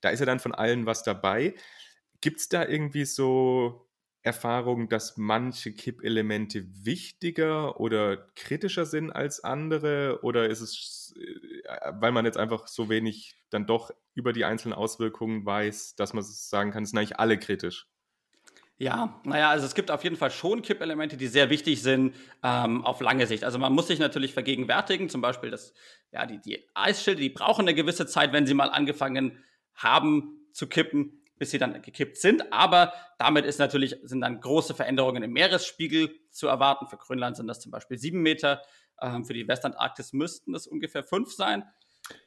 da 0.00 0.10
ist 0.10 0.20
ja 0.20 0.26
dann 0.26 0.40
von 0.40 0.54
allen 0.54 0.86
was 0.86 1.02
dabei. 1.02 1.54
Gibt 2.20 2.40
es 2.40 2.48
da 2.48 2.66
irgendwie 2.66 3.04
so 3.04 3.88
Erfahrungen, 4.22 4.88
dass 4.88 5.16
manche 5.16 5.72
Kippelemente 5.72 6.66
wichtiger 6.84 7.78
oder 7.80 8.16
kritischer 8.34 8.86
sind 8.86 9.10
als 9.10 9.44
andere? 9.44 10.20
Oder 10.22 10.48
ist 10.48 10.60
es, 10.60 11.14
weil 11.92 12.12
man 12.12 12.24
jetzt 12.24 12.38
einfach 12.38 12.66
so 12.66 12.88
wenig 12.88 13.36
dann 13.50 13.66
doch 13.66 13.90
über 14.14 14.32
die 14.32 14.44
einzelnen 14.44 14.74
Auswirkungen 14.74 15.44
weiß, 15.44 15.96
dass 15.96 16.12
man 16.12 16.22
sagen 16.22 16.70
kann, 16.70 16.82
es 16.82 16.90
sind 16.90 16.98
eigentlich 16.98 17.18
alle 17.18 17.38
kritisch? 17.38 17.88
Ja, 18.76 19.20
naja, 19.22 19.50
also 19.50 19.66
es 19.66 19.74
gibt 19.74 19.92
auf 19.92 20.02
jeden 20.02 20.16
Fall 20.16 20.32
schon 20.32 20.62
Kippelemente, 20.62 21.16
die 21.16 21.28
sehr 21.28 21.48
wichtig 21.48 21.80
sind 21.80 22.14
ähm, 22.42 22.84
auf 22.84 23.00
lange 23.00 23.26
Sicht. 23.28 23.44
Also 23.44 23.58
man 23.58 23.72
muss 23.72 23.86
sich 23.86 24.00
natürlich 24.00 24.34
vergegenwärtigen, 24.34 25.08
zum 25.08 25.20
Beispiel, 25.20 25.50
dass 25.50 25.74
ja, 26.10 26.26
die, 26.26 26.40
die 26.40 26.68
Eisschilde, 26.74 27.20
die 27.20 27.30
brauchen 27.30 27.62
eine 27.62 27.74
gewisse 27.74 28.06
Zeit, 28.06 28.32
wenn 28.32 28.46
sie 28.46 28.54
mal 28.54 28.70
angefangen 28.70 29.38
haben 29.74 30.48
zu 30.52 30.66
kippen, 30.68 31.22
bis 31.38 31.52
sie 31.52 31.58
dann 31.58 31.80
gekippt 31.82 32.16
sind. 32.16 32.52
Aber 32.52 32.92
damit 33.18 33.44
ist 33.44 33.58
natürlich, 33.58 33.96
sind 34.02 34.22
dann 34.22 34.40
große 34.40 34.74
Veränderungen 34.74 35.22
im 35.22 35.32
Meeresspiegel 35.32 36.12
zu 36.30 36.48
erwarten. 36.48 36.88
Für 36.88 36.96
Grönland 36.96 37.36
sind 37.36 37.46
das 37.46 37.60
zum 37.60 37.70
Beispiel 37.70 37.98
sieben 37.98 38.22
Meter. 38.22 38.60
Ähm, 39.00 39.24
für 39.24 39.34
die 39.34 39.46
Westantarktis 39.46 40.12
müssten 40.12 40.52
das 40.52 40.66
ungefähr 40.66 41.02
fünf 41.02 41.32
sein 41.32 41.64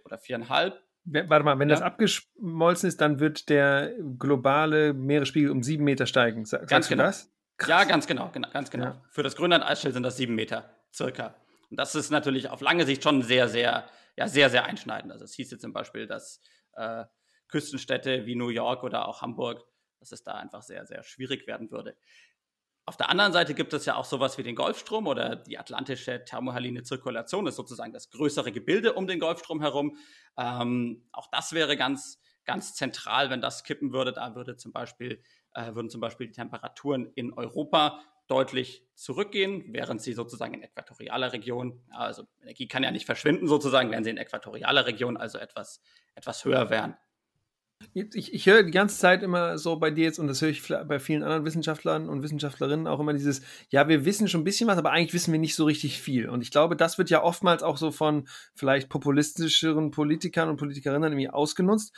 oder 0.06 0.18
viereinhalb. 0.18 0.82
Warte 1.06 1.46
mal, 1.46 1.58
wenn 1.58 1.70
ja. 1.70 1.76
das 1.76 1.82
abgeschmolzen 1.82 2.90
ist, 2.90 3.00
dann 3.00 3.20
wird 3.20 3.48
der 3.50 3.94
globale 4.20 4.94
Meeresspiegel 4.94 5.52
um 5.52 5.64
sieben 5.64 5.86
Meter 5.86 6.06
steigen. 6.06 6.44
Sagst 6.46 6.70
ganz 6.70 6.90
genau. 6.90 7.04
das? 7.04 7.32
Ja, 7.66 7.86
ganz 7.86 8.08
genau, 8.08 8.30
genau 8.32 8.50
ganz 8.52 8.70
genau. 8.70 8.86
Ja. 8.86 9.02
Für 9.10 9.24
das 9.24 9.36
Grönland-Eisschild 9.36 9.94
sind 9.94 10.04
das 10.04 10.18
sieben 10.18 10.36
Meter 10.36 10.70
circa. 10.94 11.36
Und 11.70 11.80
das 11.80 11.96
ist 11.96 12.10
natürlich 12.10 12.50
auf 12.50 12.62
lange 12.62 12.86
Sicht 12.86 13.04
schon 13.04 13.22
sehr, 13.22 13.48
sehr, 13.48 13.90
ja, 14.18 14.28
sehr, 14.28 14.50
sehr 14.50 14.66
einschneidend. 14.66 15.12
Also 15.12 15.26
es 15.26 15.34
hieß 15.34 15.52
jetzt 15.52 15.62
zum 15.62 15.74
Beispiel, 15.74 16.08
dass 16.08 16.42
äh, 16.74 17.06
Küstenstädte 17.48 18.26
wie 18.26 18.36
New 18.36 18.50
York 18.50 18.84
oder 18.84 19.08
auch 19.08 19.22
Hamburg, 19.22 19.64
dass 20.00 20.12
es 20.12 20.24
da 20.24 20.34
einfach 20.34 20.62
sehr, 20.62 20.86
sehr 20.86 21.04
schwierig 21.04 21.48
werden 21.48 21.72
würde. 21.72 21.98
Auf 22.88 22.96
der 22.96 23.10
anderen 23.10 23.34
Seite 23.34 23.54
gibt 23.54 23.74
es 23.74 23.86
ja 23.86 23.98
auch 23.98 24.06
sowas 24.06 24.38
wie 24.38 24.44
den 24.44 24.56
Golfstrom 24.56 25.08
oder 25.08 25.36
die 25.36 25.60
atlantische 25.60 26.24
thermohaline 26.24 26.84
Zirkulation, 26.84 27.44
das 27.44 27.52
ist 27.52 27.58
sozusagen 27.58 27.92
das 27.92 28.10
größere 28.12 28.54
Gebilde 28.54 28.94
um 28.94 29.08
den 29.08 29.20
Golfstrom 29.20 29.60
herum. 29.60 29.98
Ähm, 30.38 31.06
auch 31.12 31.28
das 31.30 31.52
wäre 31.52 31.76
ganz, 31.76 32.22
ganz 32.46 32.76
zentral, 32.76 33.30
wenn 33.30 33.42
das 33.42 33.66
kippen 33.66 33.92
würde. 33.92 34.14
Da 34.14 34.36
würde 34.36 34.56
zum 34.56 34.72
Beispiel, 34.72 35.22
äh, 35.54 35.76
würden 35.76 35.90
zum 35.90 36.00
Beispiel 36.00 36.28
die 36.28 36.34
Temperaturen 36.34 37.12
in 37.16 37.34
Europa 37.34 38.00
deutlich 38.28 38.88
zurückgehen, 38.96 39.66
während 39.74 40.02
sie 40.02 40.14
sozusagen 40.14 40.54
in 40.54 40.64
äquatorialer 40.64 41.34
Region, 41.34 41.84
also 41.90 42.24
Energie 42.42 42.70
kann 42.70 42.84
ja 42.84 42.92
nicht 42.92 43.06
verschwinden 43.06 43.50
sozusagen, 43.50 43.92
während 43.92 44.06
sie 44.06 44.12
in 44.12 44.18
äquatorialer 44.18 44.86
Region 44.86 45.18
also 45.18 45.40
etwas, 45.40 45.82
etwas 46.16 46.46
höher 46.46 46.70
wären. 46.70 46.96
Ich, 47.94 48.34
ich 48.34 48.46
höre 48.46 48.64
die 48.64 48.72
ganze 48.72 48.98
Zeit 48.98 49.24
immer 49.24 49.58
so 49.58 49.78
bei 49.78 49.90
dir 49.90 50.04
jetzt, 50.04 50.20
und 50.20 50.28
das 50.28 50.42
höre 50.42 50.50
ich 50.50 50.68
bei 50.68 51.00
vielen 51.00 51.24
anderen 51.24 51.46
Wissenschaftlern 51.46 52.10
und 52.10 52.22
Wissenschaftlerinnen 52.22 52.86
auch 52.86 53.00
immer 53.00 53.14
dieses, 53.14 53.42
ja, 53.70 53.88
wir 53.88 54.06
wissen 54.06 54.28
schon 54.28 54.42
ein 54.42 54.44
bisschen 54.44 54.68
was, 54.68 54.78
aber 54.78 54.92
eigentlich 54.92 55.14
wissen 55.14 55.32
wir 55.32 55.40
nicht 55.40 55.56
so 55.56 55.66
richtig 55.66 56.00
viel. 56.00 56.30
Und 56.30 56.42
ich 56.42 56.52
glaube, 56.52 56.76
das 56.76 56.98
wird 56.98 57.10
ja 57.10 57.24
oftmals 57.24 57.64
auch 57.64 57.78
so 57.78 57.92
von 57.92 58.28
vielleicht 58.54 58.90
populistischeren 58.90 59.92
Politikern 59.92 60.50
und 60.50 60.58
Politikerinnen 60.58 61.12
irgendwie 61.12 61.30
ausgenutzt. 61.30 61.94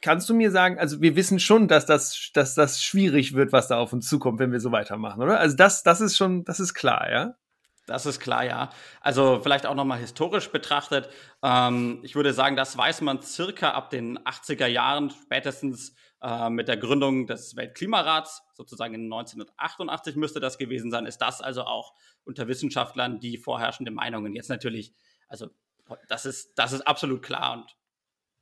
Kannst 0.00 0.28
du 0.28 0.34
mir 0.34 0.52
sagen, 0.52 0.78
also 0.78 1.00
wir 1.00 1.16
wissen 1.16 1.40
schon, 1.40 1.66
dass 1.66 1.86
das, 1.86 2.30
dass 2.34 2.54
das 2.54 2.82
schwierig 2.82 3.34
wird, 3.34 3.52
was 3.52 3.66
da 3.66 3.78
auf 3.78 3.92
uns 3.92 4.08
zukommt, 4.08 4.38
wenn 4.38 4.52
wir 4.52 4.60
so 4.60 4.70
weitermachen, 4.70 5.22
oder? 5.22 5.40
Also 5.40 5.56
das, 5.56 5.82
das 5.82 6.00
ist 6.00 6.16
schon, 6.16 6.44
das 6.44 6.60
ist 6.60 6.74
klar, 6.74 7.10
ja? 7.10 7.34
Das 7.88 8.04
ist 8.04 8.20
klar, 8.20 8.44
ja. 8.44 8.70
Also 9.00 9.40
vielleicht 9.42 9.64
auch 9.64 9.74
nochmal 9.74 9.98
historisch 9.98 10.50
betrachtet. 10.50 11.08
Ähm, 11.42 12.00
ich 12.02 12.14
würde 12.14 12.32
sagen, 12.32 12.54
das 12.54 12.76
weiß 12.76 13.00
man 13.00 13.22
circa 13.22 13.70
ab 13.70 13.90
den 13.90 14.18
80er 14.18 14.66
Jahren, 14.66 15.10
spätestens 15.10 15.94
äh, 16.20 16.50
mit 16.50 16.68
der 16.68 16.76
Gründung 16.76 17.26
des 17.26 17.56
Weltklimarats, 17.56 18.42
sozusagen 18.52 18.94
in 18.94 19.04
1988 19.04 20.16
müsste 20.16 20.38
das 20.38 20.58
gewesen 20.58 20.90
sein, 20.90 21.06
ist 21.06 21.18
das 21.18 21.40
also 21.40 21.62
auch 21.62 21.94
unter 22.24 22.46
Wissenschaftlern 22.46 23.20
die 23.20 23.38
vorherrschende 23.38 23.90
Meinungen. 23.90 24.34
Jetzt 24.34 24.50
natürlich, 24.50 24.92
also 25.28 25.48
das 26.08 26.26
ist, 26.26 26.58
das 26.58 26.72
ist 26.72 26.82
absolut 26.86 27.22
klar 27.22 27.54
und 27.54 27.74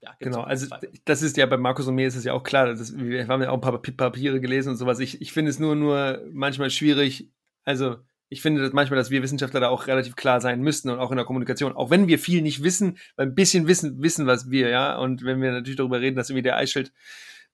ja, 0.02 0.14
genau, 0.18 0.42
also 0.42 0.74
das 1.04 1.22
ist 1.22 1.36
ja 1.36 1.46
bei 1.46 1.56
Markus 1.56 1.86
und 1.86 1.94
mir 1.94 2.06
ist 2.06 2.16
es 2.16 2.24
ja 2.24 2.32
auch 2.32 2.42
klar, 2.42 2.66
das, 2.66 2.96
wir 2.96 3.28
haben 3.28 3.42
ja 3.42 3.50
auch 3.50 3.54
ein 3.54 3.60
paar 3.60 3.80
Papiere 3.80 4.40
gelesen 4.40 4.70
und 4.70 4.76
sowas. 4.76 4.98
Ich, 4.98 5.20
ich 5.20 5.32
finde 5.32 5.50
es 5.50 5.58
nur, 5.58 5.74
nur 5.74 6.22
manchmal 6.32 6.70
schwierig, 6.70 7.32
also 7.64 7.96
ich 8.28 8.42
finde 8.42 8.62
dass 8.62 8.72
manchmal, 8.72 8.98
dass 8.98 9.10
wir 9.10 9.22
Wissenschaftler 9.22 9.60
da 9.60 9.68
auch 9.68 9.86
relativ 9.86 10.16
klar 10.16 10.40
sein 10.40 10.60
müssten 10.60 10.90
und 10.90 10.98
auch 10.98 11.10
in 11.10 11.16
der 11.16 11.26
Kommunikation. 11.26 11.74
Auch 11.74 11.90
wenn 11.90 12.08
wir 12.08 12.18
viel 12.18 12.42
nicht 12.42 12.62
wissen, 12.62 12.98
weil 13.16 13.26
ein 13.26 13.34
bisschen 13.34 13.68
wissen, 13.68 14.02
wissen 14.02 14.26
was 14.26 14.50
wir, 14.50 14.68
ja. 14.68 14.98
Und 14.98 15.24
wenn 15.24 15.40
wir 15.40 15.52
natürlich 15.52 15.76
darüber 15.76 16.00
reden, 16.00 16.16
dass 16.16 16.30
irgendwie 16.30 16.42
der 16.42 16.56
Eisschild 16.56 16.92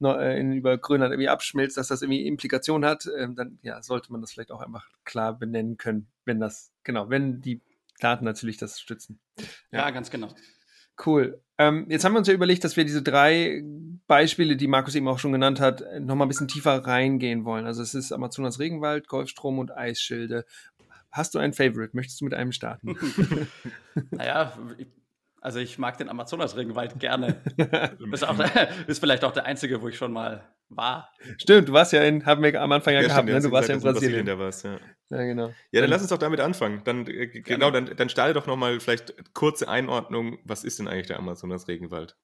äh, 0.02 0.40
in, 0.40 0.52
über 0.52 0.78
Grönland 0.78 1.12
irgendwie 1.12 1.28
abschmilzt, 1.28 1.76
dass 1.76 1.88
das 1.88 2.02
irgendwie 2.02 2.26
Implikationen 2.26 2.88
hat, 2.88 3.06
äh, 3.06 3.28
dann 3.34 3.58
ja, 3.62 3.82
sollte 3.82 4.10
man 4.12 4.20
das 4.20 4.32
vielleicht 4.32 4.50
auch 4.50 4.60
einfach 4.60 4.88
klar 5.04 5.38
benennen 5.38 5.76
können, 5.76 6.08
wenn 6.24 6.40
das, 6.40 6.72
genau, 6.84 7.10
wenn 7.10 7.40
die 7.40 7.60
Daten 8.00 8.24
natürlich 8.24 8.56
das 8.56 8.80
stützen. 8.80 9.20
Ja, 9.70 9.80
ja 9.80 9.90
ganz 9.90 10.10
genau. 10.10 10.34
Cool. 11.04 11.40
Ähm, 11.58 11.86
jetzt 11.88 12.04
haben 12.04 12.12
wir 12.12 12.18
uns 12.18 12.28
ja 12.28 12.34
überlegt, 12.34 12.64
dass 12.64 12.76
wir 12.76 12.84
diese 12.84 13.02
drei 13.02 13.62
Beispiele, 14.06 14.56
die 14.56 14.66
Markus 14.66 14.94
eben 14.94 15.08
auch 15.08 15.18
schon 15.18 15.32
genannt 15.32 15.60
hat, 15.60 15.84
nochmal 16.00 16.26
ein 16.26 16.28
bisschen 16.28 16.48
tiefer 16.48 16.84
reingehen 16.84 17.44
wollen. 17.44 17.66
Also 17.66 17.82
es 17.82 17.94
ist 17.94 18.12
Amazonas 18.12 18.58
Regenwald, 18.58 19.08
Golfstrom 19.08 19.58
und 19.58 19.76
Eisschilde. 19.76 20.44
Hast 21.10 21.34
du 21.34 21.38
ein 21.38 21.52
Favorite? 21.52 21.94
Möchtest 21.94 22.20
du 22.20 22.24
mit 22.24 22.34
einem 22.34 22.52
starten? 22.52 22.96
naja, 24.10 24.52
also 25.42 25.58
ich 25.58 25.76
mag 25.76 25.98
den 25.98 26.08
Amazonas-Regenwald 26.08 26.98
gerne. 27.00 27.42
ist, 28.12 28.26
auch, 28.26 28.38
ist 28.86 29.00
vielleicht 29.00 29.24
auch 29.24 29.32
der 29.32 29.44
einzige, 29.44 29.82
wo 29.82 29.88
ich 29.88 29.96
schon 29.96 30.12
mal 30.12 30.48
war. 30.68 31.10
Stimmt, 31.36 31.68
du 31.68 31.72
warst 31.72 31.92
ja 31.92 32.02
in, 32.02 32.24
haben 32.24 32.42
wir 32.42 32.60
am 32.60 32.70
Anfang 32.72 32.94
ja, 32.94 33.00
ja 33.00 33.08
gehabt, 33.08 33.28
stimmt, 33.28 33.42
ne? 33.42 33.48
du 33.48 33.52
warst 33.52 33.68
ja 33.68 33.74
in 33.74 33.80
Brasilien. 33.80 34.24
Brasilien 34.24 34.38
warst, 34.38 34.64
ja. 34.64 34.78
Ja, 35.12 35.24
genau. 35.24 35.52
Ja, 35.72 35.82
dann, 35.82 35.90
lass 35.90 36.00
uns 36.00 36.10
doch 36.10 36.18
damit 36.18 36.40
anfangen. 36.40 36.80
Dann, 36.84 37.06
äh, 37.06 37.26
genau, 37.26 37.70
dann, 37.70 37.94
dann 37.96 38.08
starte 38.08 38.32
doch 38.32 38.46
nochmal 38.46 38.80
vielleicht 38.80 39.34
kurze 39.34 39.68
Einordnung. 39.68 40.38
Was 40.44 40.64
ist 40.64 40.78
denn 40.78 40.88
eigentlich 40.88 41.08
der 41.08 41.18
Amazonas-Regenwald? 41.18 42.16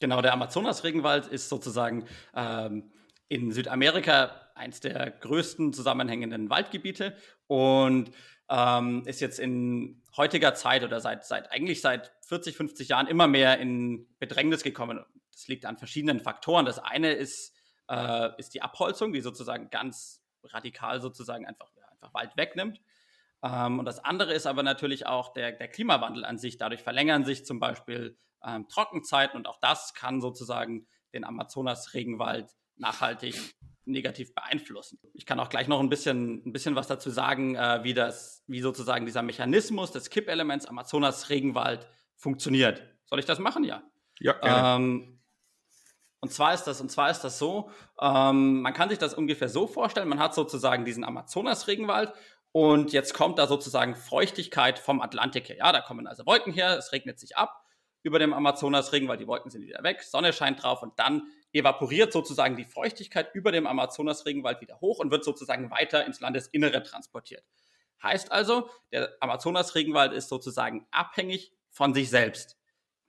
Genau, 0.00 0.20
der 0.20 0.32
Amazonas-Regenwald 0.32 1.28
ist 1.28 1.48
sozusagen 1.48 2.06
ähm, 2.34 2.90
in 3.28 3.52
Südamerika 3.52 4.50
eins 4.56 4.80
der 4.80 5.10
größten 5.10 5.72
zusammenhängenden 5.72 6.50
Waldgebiete 6.50 7.16
und 7.46 8.10
ähm, 8.50 9.02
ist 9.06 9.20
jetzt 9.20 9.38
in 9.38 10.02
heutiger 10.16 10.54
Zeit 10.54 10.82
oder 10.82 11.00
seit, 11.00 11.24
seit 11.24 11.52
eigentlich 11.52 11.80
seit 11.80 12.12
40, 12.26 12.56
50 12.56 12.88
Jahren 12.88 13.06
immer 13.06 13.28
mehr 13.28 13.58
in 13.58 14.08
Bedrängnis 14.18 14.62
gekommen. 14.62 15.04
Das 15.32 15.46
liegt 15.46 15.66
an 15.66 15.76
verschiedenen 15.76 16.20
Faktoren. 16.20 16.66
Das 16.66 16.78
eine 16.80 17.12
ist, 17.12 17.54
äh, 17.88 18.30
ist 18.38 18.54
die 18.54 18.62
Abholzung, 18.62 19.12
die 19.12 19.20
sozusagen 19.20 19.70
ganz 19.70 20.20
radikal 20.44 21.00
sozusagen 21.00 21.46
einfach, 21.46 21.73
einfach 22.04 22.14
Wald 22.14 22.36
wegnimmt. 22.36 22.80
Ähm, 23.42 23.78
und 23.78 23.84
das 23.84 24.04
andere 24.04 24.32
ist 24.32 24.46
aber 24.46 24.62
natürlich 24.62 25.06
auch 25.06 25.32
der, 25.32 25.52
der 25.52 25.68
Klimawandel 25.68 26.24
an 26.24 26.38
sich. 26.38 26.58
Dadurch 26.58 26.82
verlängern 26.82 27.24
sich 27.24 27.44
zum 27.44 27.60
Beispiel 27.60 28.18
ähm, 28.44 28.68
Trockenzeiten 28.68 29.36
und 29.36 29.46
auch 29.46 29.58
das 29.60 29.94
kann 29.94 30.20
sozusagen 30.20 30.86
den 31.12 31.24
Amazonas-Regenwald 31.24 32.50
nachhaltig 32.76 33.36
negativ 33.86 34.34
beeinflussen. 34.34 34.98
Ich 35.12 35.26
kann 35.26 35.38
auch 35.38 35.50
gleich 35.50 35.68
noch 35.68 35.80
ein 35.80 35.90
bisschen, 35.90 36.42
ein 36.46 36.52
bisschen 36.52 36.74
was 36.74 36.86
dazu 36.86 37.10
sagen, 37.10 37.54
äh, 37.54 37.84
wie 37.84 37.92
das, 37.92 38.42
wie 38.46 38.60
sozusagen 38.60 39.04
dieser 39.04 39.22
Mechanismus 39.22 39.92
des 39.92 40.08
Kippelements 40.08 40.66
Amazonas 40.66 41.28
Regenwald 41.28 41.86
funktioniert. 42.16 42.82
Soll 43.04 43.18
ich 43.18 43.26
das 43.26 43.38
machen? 43.38 43.64
Ja. 43.64 43.82
Ja. 44.20 44.76
Ähm, 44.76 45.20
Und 46.24 46.30
zwar 46.30 46.54
ist 46.54 46.64
das, 46.64 46.80
und 46.80 46.90
zwar 46.90 47.10
ist 47.10 47.20
das 47.20 47.38
so, 47.38 47.68
ähm, 48.00 48.62
man 48.62 48.72
kann 48.72 48.88
sich 48.88 48.96
das 48.96 49.12
ungefähr 49.12 49.50
so 49.50 49.66
vorstellen, 49.66 50.08
man 50.08 50.18
hat 50.18 50.34
sozusagen 50.34 50.86
diesen 50.86 51.04
Amazonas-Regenwald 51.04 52.14
und 52.50 52.94
jetzt 52.94 53.12
kommt 53.12 53.38
da 53.38 53.46
sozusagen 53.46 53.94
Feuchtigkeit 53.94 54.78
vom 54.78 55.02
Atlantik 55.02 55.50
her. 55.50 55.58
Ja, 55.58 55.70
da 55.70 55.82
kommen 55.82 56.06
also 56.06 56.24
Wolken 56.24 56.54
her, 56.54 56.78
es 56.78 56.92
regnet 56.92 57.20
sich 57.20 57.36
ab 57.36 57.66
über 58.02 58.18
dem 58.18 58.32
Amazonas-Regenwald, 58.32 59.20
die 59.20 59.26
Wolken 59.26 59.50
sind 59.50 59.66
wieder 59.66 59.82
weg, 59.82 60.02
Sonne 60.02 60.32
scheint 60.32 60.62
drauf 60.62 60.82
und 60.82 60.98
dann 60.98 61.24
evaporiert 61.52 62.10
sozusagen 62.10 62.56
die 62.56 62.64
Feuchtigkeit 62.64 63.34
über 63.34 63.52
dem 63.52 63.66
Amazonas-Regenwald 63.66 64.62
wieder 64.62 64.80
hoch 64.80 65.00
und 65.00 65.10
wird 65.10 65.24
sozusagen 65.24 65.70
weiter 65.70 66.06
ins 66.06 66.20
Landesinnere 66.20 66.82
transportiert. 66.82 67.44
Heißt 68.02 68.32
also, 68.32 68.70
der 68.92 69.10
Amazonas-Regenwald 69.20 70.14
ist 70.14 70.30
sozusagen 70.30 70.86
abhängig 70.90 71.52
von 71.68 71.92
sich 71.92 72.08
selbst. 72.08 72.56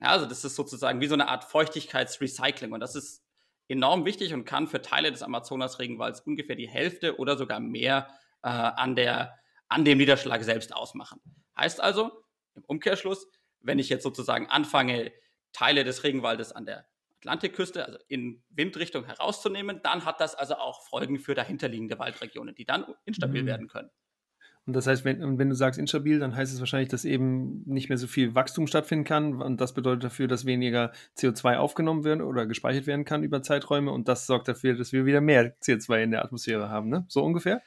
Ja, 0.00 0.08
also 0.08 0.26
das 0.26 0.44
ist 0.44 0.56
sozusagen 0.56 1.00
wie 1.00 1.06
so 1.06 1.14
eine 1.14 1.28
Art 1.28 1.44
Feuchtigkeitsrecycling 1.44 2.72
und 2.72 2.80
das 2.80 2.94
ist 2.94 3.24
enorm 3.68 4.04
wichtig 4.04 4.34
und 4.34 4.44
kann 4.44 4.66
für 4.66 4.82
Teile 4.82 5.10
des 5.10 5.22
Amazonas-Regenwalds 5.22 6.20
ungefähr 6.20 6.56
die 6.56 6.68
Hälfte 6.68 7.18
oder 7.18 7.36
sogar 7.36 7.60
mehr 7.60 8.08
äh, 8.42 8.48
an, 8.48 8.94
der, 8.94 9.38
an 9.68 9.84
dem 9.84 9.98
Niederschlag 9.98 10.42
selbst 10.44 10.74
ausmachen. 10.74 11.20
Heißt 11.56 11.80
also, 11.80 12.24
im 12.54 12.64
Umkehrschluss, 12.64 13.26
wenn 13.60 13.78
ich 13.78 13.88
jetzt 13.88 14.02
sozusagen 14.02 14.48
anfange, 14.48 15.12
Teile 15.52 15.84
des 15.84 16.04
Regenwaldes 16.04 16.52
an 16.52 16.66
der 16.66 16.86
Atlantikküste, 17.18 17.84
also 17.84 17.98
in 18.08 18.44
Windrichtung 18.50 19.04
herauszunehmen, 19.04 19.80
dann 19.82 20.04
hat 20.04 20.20
das 20.20 20.34
also 20.34 20.56
auch 20.56 20.82
Folgen 20.82 21.18
für 21.18 21.34
dahinterliegende 21.34 21.98
Waldregionen, 21.98 22.54
die 22.54 22.66
dann 22.66 22.84
instabil 23.04 23.42
mhm. 23.42 23.46
werden 23.46 23.68
können. 23.68 23.90
Und 24.66 24.74
das 24.74 24.88
heißt, 24.88 25.04
wenn, 25.04 25.38
wenn 25.38 25.48
du 25.48 25.54
sagst 25.54 25.78
instabil, 25.78 26.18
dann 26.18 26.34
heißt 26.34 26.52
es 26.52 26.58
wahrscheinlich, 26.58 26.88
dass 26.88 27.04
eben 27.04 27.62
nicht 27.66 27.88
mehr 27.88 27.98
so 27.98 28.08
viel 28.08 28.34
Wachstum 28.34 28.66
stattfinden 28.66 29.04
kann. 29.04 29.40
Und 29.40 29.60
das 29.60 29.74
bedeutet 29.74 30.04
dafür, 30.04 30.26
dass 30.26 30.44
weniger 30.44 30.92
CO2 31.16 31.56
aufgenommen 31.56 32.02
wird 32.02 32.20
oder 32.20 32.46
gespeichert 32.46 32.88
werden 32.88 33.04
kann 33.04 33.22
über 33.22 33.42
Zeiträume. 33.42 33.92
Und 33.92 34.08
das 34.08 34.26
sorgt 34.26 34.48
dafür, 34.48 34.74
dass 34.74 34.92
wir 34.92 35.06
wieder 35.06 35.20
mehr 35.20 35.56
CO2 35.60 36.02
in 36.02 36.10
der 36.10 36.24
Atmosphäre 36.24 36.68
haben, 36.68 36.88
ne? 36.88 37.04
So 37.08 37.22
ungefähr? 37.22 37.62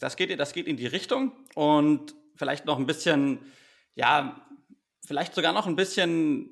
Das 0.00 0.16
geht, 0.16 0.38
das 0.38 0.52
geht 0.52 0.66
in 0.66 0.76
die 0.76 0.86
Richtung. 0.86 1.32
Und 1.54 2.14
vielleicht 2.36 2.66
noch 2.66 2.78
ein 2.78 2.86
bisschen, 2.86 3.38
ja, 3.94 4.46
vielleicht 5.06 5.34
sogar 5.34 5.54
noch 5.54 5.66
ein 5.66 5.76
bisschen 5.76 6.50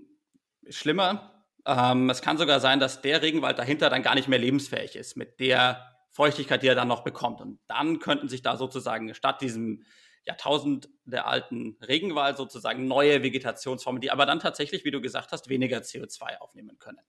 schlimmer 0.70 1.30
ähm, 1.66 2.10
es 2.10 2.22
kann 2.22 2.38
sogar 2.38 2.60
sein, 2.60 2.80
dass 2.80 3.02
der 3.02 3.22
Regenwald 3.22 3.58
dahinter 3.58 3.90
dann 3.90 4.02
gar 4.02 4.14
nicht 4.14 4.28
mehr 4.28 4.38
lebensfähig 4.38 4.96
ist 4.96 5.16
mit 5.16 5.40
der 5.40 5.89
Feuchtigkeit, 6.10 6.62
die 6.62 6.68
er 6.68 6.74
dann 6.74 6.88
noch 6.88 7.04
bekommt. 7.04 7.40
Und 7.40 7.60
dann 7.66 7.98
könnten 7.98 8.28
sich 8.28 8.42
da 8.42 8.56
sozusagen 8.56 9.14
statt 9.14 9.40
diesem 9.40 9.84
Jahrtausend 10.24 10.88
der 11.04 11.26
alten 11.26 11.76
Regenwald 11.80 12.36
sozusagen 12.36 12.86
neue 12.86 13.22
Vegetationsformen, 13.22 14.00
die 14.00 14.10
aber 14.10 14.26
dann 14.26 14.40
tatsächlich, 14.40 14.84
wie 14.84 14.90
du 14.90 15.00
gesagt 15.00 15.32
hast, 15.32 15.48
weniger 15.48 15.78
CO2 15.78 16.38
aufnehmen 16.38 16.78
können. 16.78 17.00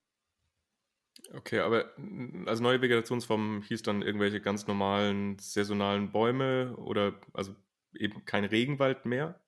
Okay, 1.34 1.60
aber 1.60 1.92
also 2.46 2.62
neue 2.62 2.80
Vegetationsformen 2.80 3.62
hieß 3.62 3.82
dann 3.82 4.02
irgendwelche 4.02 4.40
ganz 4.40 4.66
normalen 4.66 5.38
saisonalen 5.38 6.10
Bäume 6.10 6.74
oder 6.76 7.20
also 7.32 7.54
eben 7.94 8.24
kein 8.24 8.44
Regenwald 8.44 9.04
mehr? 9.04 9.40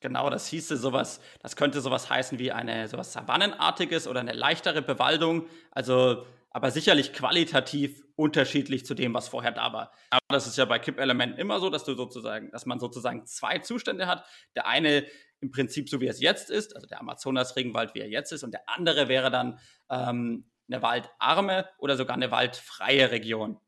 Genau, 0.00 0.30
das 0.30 0.46
hieße 0.46 0.76
sowas, 0.76 1.20
das 1.40 1.56
könnte 1.56 1.80
sowas 1.80 2.08
heißen 2.08 2.38
wie 2.38 2.52
eine 2.52 2.86
sowas 2.88 3.12
Savannenartiges 3.12 4.06
oder 4.06 4.20
eine 4.20 4.32
leichtere 4.32 4.82
Bewaldung, 4.82 5.46
also 5.72 6.24
aber 6.58 6.72
sicherlich 6.72 7.12
qualitativ 7.12 8.02
unterschiedlich 8.16 8.84
zu 8.84 8.94
dem, 8.94 9.14
was 9.14 9.28
vorher 9.28 9.52
da 9.52 9.72
war. 9.72 9.92
Aber 10.10 10.20
das 10.28 10.48
ist 10.48 10.58
ja 10.58 10.64
bei 10.64 10.80
Kippelementen 10.80 11.38
immer 11.38 11.60
so, 11.60 11.70
dass 11.70 11.84
du 11.84 11.94
sozusagen, 11.94 12.50
dass 12.50 12.66
man 12.66 12.80
sozusagen 12.80 13.24
zwei 13.26 13.60
Zustände 13.60 14.08
hat. 14.08 14.24
Der 14.56 14.66
eine 14.66 15.06
im 15.38 15.52
Prinzip 15.52 15.88
so 15.88 16.00
wie 16.00 16.08
es 16.08 16.20
jetzt 16.20 16.50
ist, 16.50 16.74
also 16.74 16.88
der 16.88 16.98
Amazonas-Regenwald, 16.98 17.94
wie 17.94 18.00
er 18.00 18.08
jetzt 18.08 18.32
ist, 18.32 18.42
und 18.42 18.50
der 18.50 18.62
andere 18.66 19.06
wäre 19.06 19.30
dann 19.30 19.60
ähm, 19.88 20.50
eine 20.68 20.82
waldarme 20.82 21.68
oder 21.78 21.96
sogar 21.96 22.16
eine 22.16 22.32
waldfreie 22.32 23.12
Region. 23.12 23.60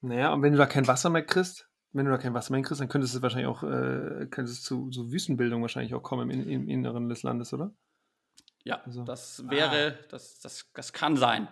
Naja, 0.00 0.32
und 0.32 0.40
wenn 0.40 0.52
du 0.52 0.58
da 0.58 0.64
kein 0.64 0.86
Wasser 0.86 1.10
mehr 1.10 1.26
kriegst, 1.26 1.68
wenn 1.92 2.06
du 2.06 2.12
da 2.12 2.16
kein 2.16 2.32
Wasser 2.32 2.52
mehr 2.52 2.62
kriegst, 2.62 2.80
dann 2.80 2.88
könnte 2.88 3.04
es 3.04 3.20
wahrscheinlich 3.20 3.48
auch, 3.48 3.62
äh, 3.62 4.26
könnte 4.30 4.52
es 4.52 4.62
zu 4.62 4.90
so 4.90 5.12
Wüstenbildung 5.12 5.60
wahrscheinlich 5.60 5.92
auch 5.92 6.02
kommen 6.02 6.30
im, 6.30 6.48
im, 6.48 6.66
Inneren 6.66 7.10
des 7.10 7.24
Landes, 7.24 7.52
oder? 7.52 7.74
Ja, 8.64 8.80
also. 8.86 9.04
das 9.04 9.46
wäre, 9.50 9.98
ah. 9.98 10.06
das, 10.08 10.40
das, 10.40 10.70
das 10.72 10.94
kann 10.94 11.18
sein. 11.18 11.46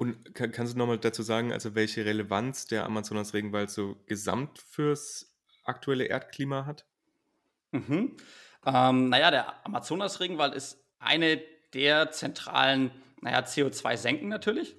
Und 0.00 0.34
kann, 0.34 0.50
kannst 0.50 0.72
du 0.72 0.78
nochmal 0.78 0.96
dazu 0.96 1.22
sagen, 1.22 1.52
also 1.52 1.74
welche 1.74 2.06
Relevanz 2.06 2.64
der 2.66 2.86
Amazonas-Regenwald 2.86 3.68
so 3.68 3.96
gesamt 4.06 4.58
fürs 4.58 5.36
aktuelle 5.62 6.04
Erdklima 6.06 6.64
hat? 6.64 6.86
Mhm. 7.72 8.16
Ähm, 8.64 9.10
naja, 9.10 9.30
der 9.30 9.66
Amazonas-Regenwald 9.66 10.54
ist 10.54 10.82
eine 11.00 11.42
der 11.74 12.12
zentralen, 12.12 12.92
naja, 13.20 13.40
CO2-Senken 13.40 14.28
natürlich. 14.28 14.74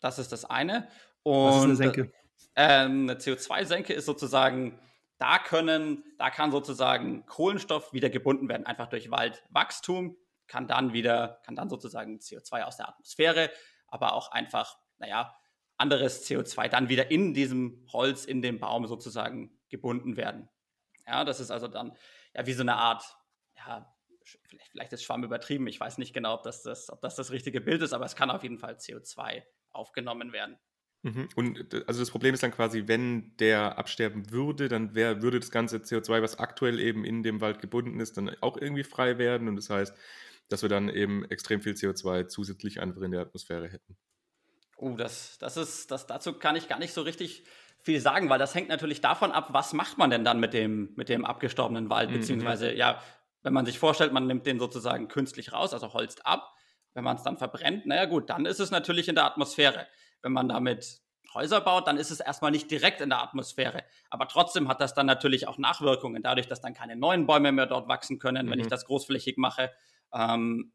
Das 0.00 0.18
ist 0.18 0.32
das 0.32 0.46
eine. 0.46 0.88
Und 1.22 1.48
Was 1.48 1.56
ist 1.56 1.64
eine 1.64 1.76
Senke? 1.76 2.12
Ähm, 2.54 3.10
eine 3.10 3.18
CO2-Senke 3.18 3.92
ist 3.92 4.06
sozusagen, 4.06 4.80
da 5.18 5.38
können, 5.38 6.02
da 6.16 6.30
kann 6.30 6.50
sozusagen 6.50 7.26
Kohlenstoff 7.26 7.92
wieder 7.92 8.08
gebunden 8.08 8.48
werden, 8.48 8.64
einfach 8.64 8.88
durch 8.88 9.10
Waldwachstum, 9.10 10.16
kann 10.46 10.66
dann 10.66 10.94
wieder, 10.94 11.42
kann 11.44 11.56
dann 11.56 11.68
sozusagen 11.68 12.20
CO2 12.20 12.62
aus 12.62 12.78
der 12.78 12.88
Atmosphäre, 12.88 13.50
aber 13.96 14.12
auch 14.12 14.30
einfach, 14.30 14.78
naja, 14.98 15.34
anderes 15.78 16.26
CO2 16.28 16.68
dann 16.68 16.88
wieder 16.88 17.10
in 17.10 17.32
diesem 17.32 17.86
Holz, 17.92 18.24
in 18.26 18.42
dem 18.42 18.60
Baum 18.60 18.86
sozusagen 18.86 19.58
gebunden 19.70 20.16
werden. 20.16 20.48
Ja, 21.06 21.24
das 21.24 21.40
ist 21.40 21.50
also 21.50 21.66
dann 21.66 21.96
ja 22.34 22.46
wie 22.46 22.52
so 22.52 22.62
eine 22.62 22.76
Art, 22.76 23.16
ja, 23.56 23.90
vielleicht, 24.42 24.70
vielleicht 24.70 24.92
ist 24.92 25.02
Schwamm 25.02 25.24
übertrieben, 25.24 25.66
ich 25.66 25.80
weiß 25.80 25.98
nicht 25.98 26.12
genau, 26.12 26.34
ob 26.34 26.42
das 26.42 26.62
das, 26.62 26.90
ob 26.90 27.00
das 27.00 27.16
das 27.16 27.30
richtige 27.30 27.60
Bild 27.60 27.80
ist, 27.82 27.92
aber 27.92 28.04
es 28.04 28.16
kann 28.16 28.30
auf 28.30 28.42
jeden 28.42 28.58
Fall 28.58 28.74
CO2 28.74 29.42
aufgenommen 29.70 30.32
werden. 30.32 30.58
Mhm. 31.02 31.28
Und 31.36 31.74
äh, 31.74 31.84
also 31.86 32.00
das 32.00 32.10
Problem 32.10 32.34
ist 32.34 32.42
dann 32.42 32.50
quasi, 32.50 32.84
wenn 32.86 33.36
der 33.38 33.78
absterben 33.78 34.30
würde, 34.30 34.68
dann 34.68 34.94
wär, 34.94 35.22
würde 35.22 35.40
das 35.40 35.50
ganze 35.50 35.78
CO2, 35.78 36.22
was 36.22 36.38
aktuell 36.38 36.80
eben 36.80 37.04
in 37.04 37.22
dem 37.22 37.40
Wald 37.40 37.60
gebunden 37.60 38.00
ist, 38.00 38.16
dann 38.16 38.30
auch 38.40 38.56
irgendwie 38.56 38.84
frei 38.84 39.18
werden. 39.18 39.48
Und 39.48 39.56
das 39.56 39.70
heißt, 39.70 39.96
dass 40.48 40.62
wir 40.62 40.68
dann 40.68 40.88
eben 40.88 41.24
extrem 41.30 41.60
viel 41.60 41.72
CO2 41.72 42.26
zusätzlich 42.28 42.80
einfach 42.80 43.02
in 43.02 43.10
der 43.10 43.20
Atmosphäre 43.20 43.68
hätten. 43.68 43.96
Oh, 44.76 44.90
das, 44.96 45.38
das 45.38 45.56
ist, 45.56 45.90
das, 45.90 46.06
dazu 46.06 46.34
kann 46.34 46.56
ich 46.56 46.68
gar 46.68 46.78
nicht 46.78 46.92
so 46.92 47.02
richtig 47.02 47.44
viel 47.78 48.00
sagen, 48.00 48.28
weil 48.28 48.38
das 48.38 48.54
hängt 48.54 48.68
natürlich 48.68 49.00
davon 49.00 49.32
ab, 49.32 49.48
was 49.52 49.72
macht 49.72 49.96
man 49.98 50.10
denn 50.10 50.24
dann 50.24 50.40
mit 50.40 50.52
dem, 50.52 50.92
mit 50.96 51.08
dem 51.08 51.24
abgestorbenen 51.24 51.88
Wald, 51.88 52.10
mhm. 52.10 52.14
beziehungsweise, 52.14 52.72
ja, 52.72 53.02
wenn 53.42 53.52
man 53.52 53.64
sich 53.64 53.78
vorstellt, 53.78 54.12
man 54.12 54.26
nimmt 54.26 54.46
den 54.46 54.58
sozusagen 54.58 55.08
künstlich 55.08 55.52
raus, 55.52 55.72
also 55.72 55.92
holzt 55.92 56.26
ab, 56.26 56.52
wenn 56.94 57.04
man 57.04 57.16
es 57.16 57.22
dann 57.22 57.38
verbrennt, 57.38 57.86
naja 57.86 58.06
gut, 58.06 58.28
dann 58.28 58.44
ist 58.44 58.60
es 58.60 58.70
natürlich 58.70 59.08
in 59.08 59.14
der 59.14 59.24
Atmosphäre 59.24 59.86
wenn 60.26 60.32
man 60.32 60.48
damit 60.48 61.00
Häuser 61.34 61.60
baut, 61.60 61.86
dann 61.86 61.98
ist 61.98 62.10
es 62.10 62.18
erstmal 62.18 62.50
nicht 62.50 62.68
direkt 62.70 63.00
in 63.00 63.10
der 63.10 63.22
Atmosphäre. 63.22 63.84
Aber 64.10 64.26
trotzdem 64.26 64.68
hat 64.68 64.80
das 64.80 64.92
dann 64.92 65.06
natürlich 65.06 65.46
auch 65.46 65.56
Nachwirkungen, 65.56 66.22
dadurch, 66.22 66.48
dass 66.48 66.60
dann 66.60 66.74
keine 66.74 66.96
neuen 66.96 67.26
Bäume 67.26 67.52
mehr 67.52 67.66
dort 67.66 67.88
wachsen 67.88 68.18
können, 68.18 68.46
mhm. 68.46 68.50
wenn 68.50 68.58
ich 68.58 68.66
mhm. 68.66 68.70
das 68.70 68.86
großflächig 68.86 69.36
mache. 69.36 69.70
Ähm, 70.12 70.72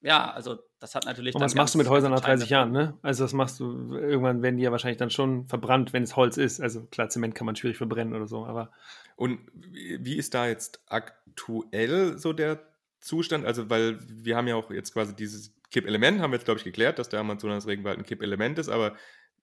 ja, 0.00 0.30
also 0.30 0.58
das 0.80 0.94
hat 0.94 1.06
natürlich. 1.06 1.34
Und 1.34 1.40
was 1.40 1.54
machst 1.54 1.74
du 1.74 1.78
mit 1.78 1.88
Häusern 1.88 2.12
nach 2.12 2.20
30 2.20 2.50
Jahren, 2.50 2.72
ne? 2.72 2.98
Also 3.00 3.24
das 3.24 3.32
machst 3.32 3.58
du, 3.58 3.94
irgendwann 3.94 4.42
werden 4.42 4.58
die 4.58 4.64
ja 4.64 4.70
wahrscheinlich 4.70 4.98
dann 4.98 5.10
schon 5.10 5.46
verbrannt, 5.46 5.94
wenn 5.94 6.02
es 6.02 6.14
Holz 6.14 6.36
ist. 6.36 6.60
Also 6.60 6.84
klar, 6.84 7.08
Zement 7.08 7.34
kann 7.34 7.46
man 7.46 7.56
schwierig 7.56 7.78
verbrennen 7.78 8.14
oder 8.14 8.26
so, 8.26 8.44
aber. 8.44 8.70
Und 9.16 9.40
wie 9.54 10.16
ist 10.16 10.34
da 10.34 10.46
jetzt 10.46 10.82
aktuell 10.86 12.18
so 12.18 12.34
der 12.34 12.60
Zustand? 13.00 13.46
Also, 13.46 13.70
weil 13.70 13.98
wir 14.00 14.36
haben 14.36 14.46
ja 14.46 14.56
auch 14.56 14.70
jetzt 14.70 14.92
quasi 14.92 15.16
dieses 15.16 15.54
Kippelement 15.70 16.20
haben 16.20 16.30
wir 16.30 16.36
jetzt, 16.36 16.44
glaube 16.44 16.58
ich, 16.58 16.64
geklärt, 16.64 16.98
dass 16.98 17.08
der 17.08 17.20
Amazonas-Regenwald 17.20 17.98
ein 17.98 18.04
Kippelement 18.04 18.58
ist, 18.58 18.68
aber 18.68 18.94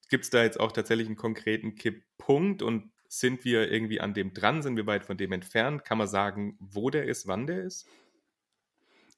gibt 0.08 0.24
es 0.24 0.30
da 0.30 0.42
jetzt 0.42 0.60
auch 0.60 0.72
tatsächlich 0.72 1.06
einen 1.06 1.16
konkreten 1.16 1.74
Kipppunkt 1.74 2.62
und 2.62 2.90
sind 3.08 3.44
wir 3.44 3.70
irgendwie 3.70 4.00
an 4.00 4.14
dem 4.14 4.32
dran? 4.32 4.62
Sind 4.62 4.76
wir 4.76 4.86
weit 4.86 5.04
von 5.04 5.18
dem 5.18 5.32
entfernt? 5.32 5.84
Kann 5.84 5.98
man 5.98 6.06
sagen, 6.06 6.56
wo 6.60 6.88
der 6.88 7.04
ist, 7.04 7.26
wann 7.26 7.46
der 7.46 7.62
ist? 7.64 7.86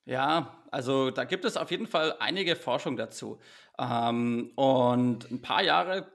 Ja, 0.06 0.62
also 0.70 1.10
da 1.10 1.24
gibt 1.24 1.44
es 1.44 1.56
auf 1.56 1.70
jeden 1.70 1.86
Fall 1.86 2.16
einige 2.18 2.56
Forschung 2.56 2.96
dazu. 2.96 3.40
Ähm, 3.78 4.52
und 4.56 5.30
ein 5.30 5.40
paar 5.40 5.62
Jahre, 5.62 6.12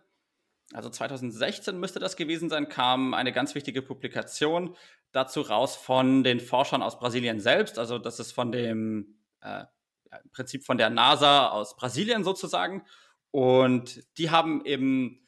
also 0.74 0.90
2016 0.90 1.80
müsste 1.80 2.00
das 2.00 2.16
gewesen 2.16 2.50
sein, 2.50 2.70
kam 2.70 3.14
eine 3.14 3.32
ganz 3.32 3.56
wichtige 3.56 3.82
Publikation 3.82 4.76
dazu 5.12 5.42
raus 5.42 5.76
von 5.76 6.24
den 6.24 6.40
Forschern 6.40 6.84
aus 6.84 7.00
Brasilien 7.00 7.40
selbst. 7.40 7.80
Also 7.80 7.98
das 7.98 8.20
ist 8.20 8.32
von 8.32 8.52
dem 8.52 9.18
äh, 9.42 9.66
im 10.24 10.32
Prinzip 10.32 10.66
von 10.66 10.78
der 10.78 10.90
NASA 10.90 11.50
aus 11.50 11.76
Brasilien 11.76 12.24
sozusagen. 12.24 12.86
Und 13.32 14.04
die 14.18 14.30
haben 14.30 14.66
eben 14.66 15.26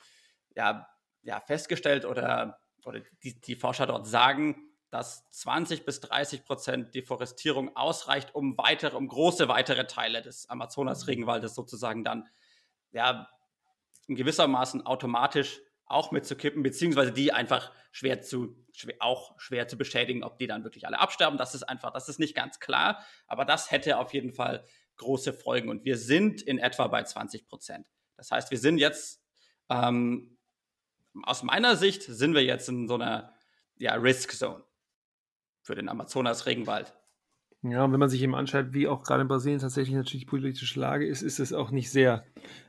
ja, 0.56 0.88
ja 1.24 1.40
festgestellt 1.40 2.06
oder, 2.06 2.60
oder 2.84 3.02
die, 3.24 3.40
die 3.40 3.56
Forscher 3.56 3.88
dort 3.88 4.08
sagen, 4.08 4.71
dass 4.92 5.28
20 5.32 5.86
bis 5.86 6.02
30 6.02 6.46
Prozent 6.46 6.94
Deforestierung 6.94 7.76
ausreicht, 7.76 8.36
um 8.36 8.58
weitere, 8.58 8.98
um 8.98 9.08
große 9.08 9.48
weitere 9.48 9.88
Teile 9.88 10.22
des 10.22 10.50
Amazonas-Regenwaldes 10.50 11.56
sozusagen 11.56 12.04
dann 12.04 12.28
ja 12.92 13.28
in 14.08 14.16
gewissermaßen 14.16 14.86
automatisch 14.86 15.62
auch 15.86 16.12
mitzukippen, 16.12 16.62
beziehungsweise 16.62 17.14
die 17.14 17.32
einfach 17.32 17.72
schwer 17.92 18.22
zu, 18.22 18.56
schwer, 18.74 18.96
auch 19.00 19.40
schwer 19.40 19.68
zu 19.70 19.78
beschädigen, 19.78 20.24
ob 20.24 20.38
die 20.38 20.48
dann 20.48 20.66
wirklich 20.66 20.86
alle 20.86 21.00
absterben. 21.00 21.38
Das 21.38 21.56
ist 21.56 21.64
einfach, 21.64 21.92
das 21.92 22.10
ist 22.10 22.20
nicht 22.20 22.36
ganz 22.36 22.60
klar, 22.60 23.04
aber 23.28 23.46
das 23.46 23.72
hätte 23.72 23.98
auf 23.98 24.14
jeden 24.14 24.34
Fall 24.34 24.66
große 24.98 25.32
Folgen. 25.32 25.70
Und 25.70 25.86
wir 25.86 25.98
sind 25.98 26.42
in 26.42 26.60
etwa 26.60 26.88
bei 26.88 27.04
20 27.04 27.48
Prozent. 27.48 27.88
Das 28.18 28.30
heißt, 28.30 28.52
wir 28.52 28.58
sind 28.58 28.78
jetzt, 28.78 29.24
ähm, 29.70 30.38
aus 31.24 31.44
meiner 31.44 31.78
Sicht, 31.78 32.04
sind 32.04 32.36
wir 32.36 32.44
jetzt 32.44 32.68
in 32.68 32.88
so 32.88 32.96
einer 32.96 33.34
ja, 33.78 33.96
Risk 33.96 34.34
Zone 34.34 34.64
für 35.64 35.76
den 35.76 35.90
Amazonas-Regenwald. 35.90 36.94
Ja, 37.64 37.84
und 37.84 37.92
wenn 37.92 38.00
man 38.00 38.10
sich 38.10 38.22
eben 38.22 38.34
anschaut, 38.34 38.74
wie 38.74 38.88
auch 38.88 39.04
gerade 39.04 39.22
in 39.22 39.28
Brasilien 39.28 39.60
tatsächlich 39.60 39.96
natürlich 39.96 40.24
die 40.24 40.30
politische 40.30 40.80
Lage 40.80 41.06
ist, 41.06 41.22
ist 41.22 41.40
es 41.40 41.54
auch 41.54 41.70
nicht 41.70 41.92
sehr, 41.92 42.26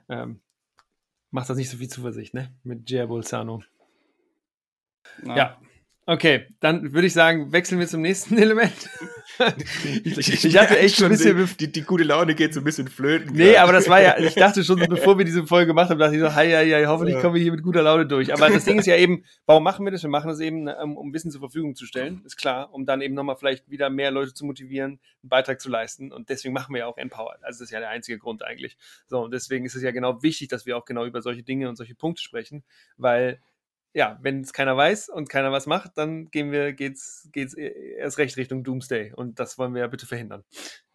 ähm, 0.08 0.40
macht 1.30 1.48
das 1.48 1.56
nicht 1.56 1.70
so 1.70 1.78
viel 1.78 1.88
Zuversicht, 1.88 2.34
ne? 2.34 2.54
Mit 2.62 2.90
Jair 2.90 3.06
Bolsonaro. 3.06 3.62
Ja. 5.24 5.58
Ja. 6.06 6.14
Okay, 6.14 6.46
dann 6.58 6.92
würde 6.92 7.06
ich 7.06 7.12
sagen, 7.12 7.52
wechseln 7.52 7.78
wir 7.78 7.86
zum 7.86 8.02
nächsten 8.02 8.36
Element. 8.42 8.90
ich, 10.04 10.18
ich, 10.18 10.44
ich, 10.44 10.58
hatte 10.58 10.76
echt 10.78 10.96
schon 10.96 11.06
ein 11.06 11.12
bisschen. 11.12 11.48
Die, 11.60 11.70
die, 11.70 11.82
gute 11.82 12.02
Laune 12.02 12.34
geht 12.34 12.52
so 12.52 12.60
ein 12.60 12.64
bisschen 12.64 12.88
flöten. 12.88 13.32
Nee, 13.32 13.56
aber 13.56 13.72
das 13.72 13.88
war 13.88 14.02
ja, 14.02 14.18
ich 14.18 14.34
dachte 14.34 14.64
schon, 14.64 14.80
bevor 14.80 15.16
wir 15.16 15.24
diese 15.24 15.46
Folge 15.46 15.68
gemacht 15.68 15.90
haben, 15.90 16.00
dachte 16.00 16.16
ich 16.16 16.20
so, 16.20 16.34
hei, 16.34 16.50
hei, 16.50 16.68
hei 16.68 16.86
hoffentlich 16.86 17.20
kommen 17.20 17.36
wir 17.36 17.42
hier 17.42 17.52
mit 17.52 17.62
guter 17.62 17.82
Laune 17.82 18.06
durch. 18.06 18.32
Aber 18.32 18.50
das 18.50 18.64
Ding 18.64 18.80
ist 18.80 18.86
ja 18.86 18.96
eben, 18.96 19.24
warum 19.46 19.62
machen 19.62 19.84
wir 19.84 19.92
das? 19.92 20.02
Wir 20.02 20.10
machen 20.10 20.26
das 20.26 20.40
eben, 20.40 20.66
ähm, 20.66 20.96
um 20.96 21.14
Wissen 21.14 21.30
zur 21.30 21.40
Verfügung 21.40 21.76
zu 21.76 21.86
stellen, 21.86 22.22
ist 22.24 22.36
klar, 22.36 22.74
um 22.74 22.84
dann 22.84 23.00
eben 23.00 23.14
nochmal 23.14 23.36
vielleicht 23.36 23.70
wieder 23.70 23.88
mehr 23.88 24.10
Leute 24.10 24.34
zu 24.34 24.44
motivieren, 24.44 24.98
einen 25.22 25.28
Beitrag 25.28 25.60
zu 25.60 25.70
leisten. 25.70 26.10
Und 26.10 26.30
deswegen 26.30 26.52
machen 26.52 26.74
wir 26.74 26.80
ja 26.80 26.86
auch 26.86 26.98
Empowered. 26.98 27.44
Also 27.44 27.60
das 27.60 27.68
ist 27.68 27.70
ja 27.70 27.78
der 27.78 27.90
einzige 27.90 28.18
Grund 28.18 28.42
eigentlich. 28.42 28.76
So, 29.06 29.20
und 29.20 29.32
deswegen 29.32 29.64
ist 29.64 29.76
es 29.76 29.82
ja 29.82 29.92
genau 29.92 30.20
wichtig, 30.22 30.48
dass 30.48 30.66
wir 30.66 30.76
auch 30.76 30.84
genau 30.84 31.06
über 31.06 31.22
solche 31.22 31.44
Dinge 31.44 31.68
und 31.68 31.76
solche 31.76 31.94
Punkte 31.94 32.22
sprechen, 32.22 32.64
weil 32.96 33.40
ja, 33.94 34.18
wenn 34.22 34.40
es 34.40 34.52
keiner 34.52 34.76
weiß 34.76 35.08
und 35.08 35.28
keiner 35.28 35.52
was 35.52 35.66
macht, 35.66 35.92
dann 35.96 36.30
gehen 36.30 36.50
wir, 36.50 36.72
geht's, 36.72 37.28
geht's 37.32 37.56
e, 37.56 37.96
erst 37.98 38.18
recht 38.18 38.36
Richtung 38.36 38.64
Doomsday. 38.64 39.12
Und 39.14 39.38
das 39.38 39.58
wollen 39.58 39.74
wir 39.74 39.82
ja 39.82 39.88
bitte 39.88 40.06
verhindern. 40.06 40.44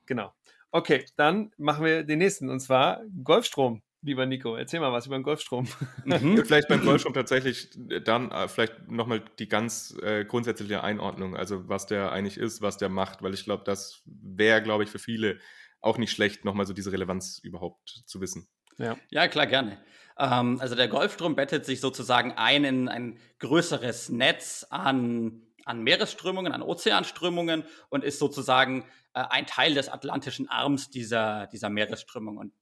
Genau. 0.06 0.34
Okay, 0.72 1.06
dann 1.16 1.52
machen 1.58 1.86
wir 1.86 2.04
den 2.04 2.20
nächsten 2.20 2.50
und 2.50 2.60
zwar 2.60 3.02
Golfstrom. 3.24 3.82
Lieber 4.02 4.26
Nico, 4.26 4.56
erzähl 4.56 4.80
mal 4.80 4.92
was 4.92 5.08
über 5.08 5.18
den 5.18 5.24
Golfstrom. 5.24 5.68
Mhm. 6.06 6.46
vielleicht 6.46 6.68
beim 6.68 6.84
Golfstrom 6.84 7.14
tatsächlich 7.14 7.70
dann 8.04 8.32
äh, 8.32 8.48
vielleicht 8.48 8.90
nochmal 8.90 9.24
die 9.40 9.50
ganz 9.50 9.98
äh, 10.02 10.24
grundsätzliche 10.24 10.84
Einordnung, 10.84 11.36
also 11.36 11.68
was 11.68 11.88
der 11.88 12.12
eigentlich 12.12 12.38
ist, 12.38 12.62
was 12.62 12.78
der 12.78 12.90
macht, 12.90 13.22
weil 13.22 13.34
ich 13.34 13.44
glaube, 13.44 13.64
das 13.66 14.04
wäre, 14.06 14.62
glaube 14.62 14.84
ich, 14.84 14.90
für 14.90 15.00
viele 15.00 15.40
auch 15.82 15.98
nicht 15.98 16.12
schlecht, 16.12 16.46
nochmal 16.46 16.66
so 16.66 16.74
diese 16.74 16.92
Relevanz 16.92 17.40
überhaupt 17.44 18.04
zu 18.06 18.22
wissen. 18.22 18.48
Ja, 18.78 18.98
ja 19.10 19.28
klar, 19.28 19.48
gerne. 19.48 19.80
Ähm, 20.18 20.60
also 20.60 20.76
der 20.76 20.88
Golfstrom 20.88 21.36
bettet 21.36 21.66
sich 21.66 21.80
sozusagen 21.80 22.34
ein 22.34 22.64
in 22.64 22.90
ein 22.90 23.20
größeres 23.40 24.10
Netz 24.10 24.66
an, 24.70 25.44
an 25.66 25.84
Meeresströmungen, 25.84 26.54
an 26.54 26.62
Ozeanströmungen 26.62 27.64
und 27.90 28.04
ist 28.04 28.20
sozusagen 28.20 28.84
äh, 29.14 29.24
ein 29.30 29.46
Teil 29.46 29.74
des 29.74 29.90
atlantischen 29.90 30.50
Arms 30.50 30.90
dieser, 30.90 31.48
dieser 31.48 31.70
Meeresströmung. 31.70 32.38
Und 32.38 32.54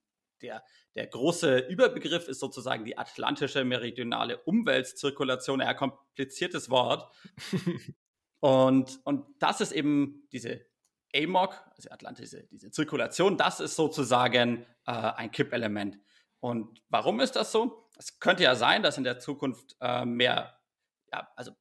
der, 0.42 0.64
der 0.96 1.08
große 1.08 1.60
Überbegriff 1.60 2.28
ist 2.28 2.40
sozusagen 2.40 2.86
die 2.86 2.98
atlantische 2.98 3.64
meridionale 3.64 4.38
Umweltzirkulation, 4.40 5.62
ein 5.62 5.76
kompliziertes 5.76 6.70
Wort. 6.70 7.12
und, 8.40 9.00
und 9.04 9.26
das 9.40 9.62
ist 9.62 9.72
eben 9.72 10.28
diese 10.32 10.62
AMOC, 11.16 11.56
also 11.76 11.90
atlantische, 11.92 12.48
diese 12.52 12.72
Zirkulation, 12.72 13.38
das 13.38 13.60
ist 13.60 13.76
sozusagen 13.76 14.66
äh, 14.86 14.92
ein 14.92 15.32
Kippelement. 15.32 15.98
Und 16.46 16.80
warum 16.90 17.22
ist 17.22 17.36
das 17.36 17.52
so? 17.52 17.90
Es 17.98 18.20
könnte 18.20 18.44
ja 18.44 18.54
sein, 18.54 18.84
dass 18.84 19.00
in 19.00 19.04
der 19.04 19.18
Zukunft 19.18 19.76
äh, 19.82 20.06
mehr, 20.06 20.60
ja, 21.12 21.28
also 21.36 21.54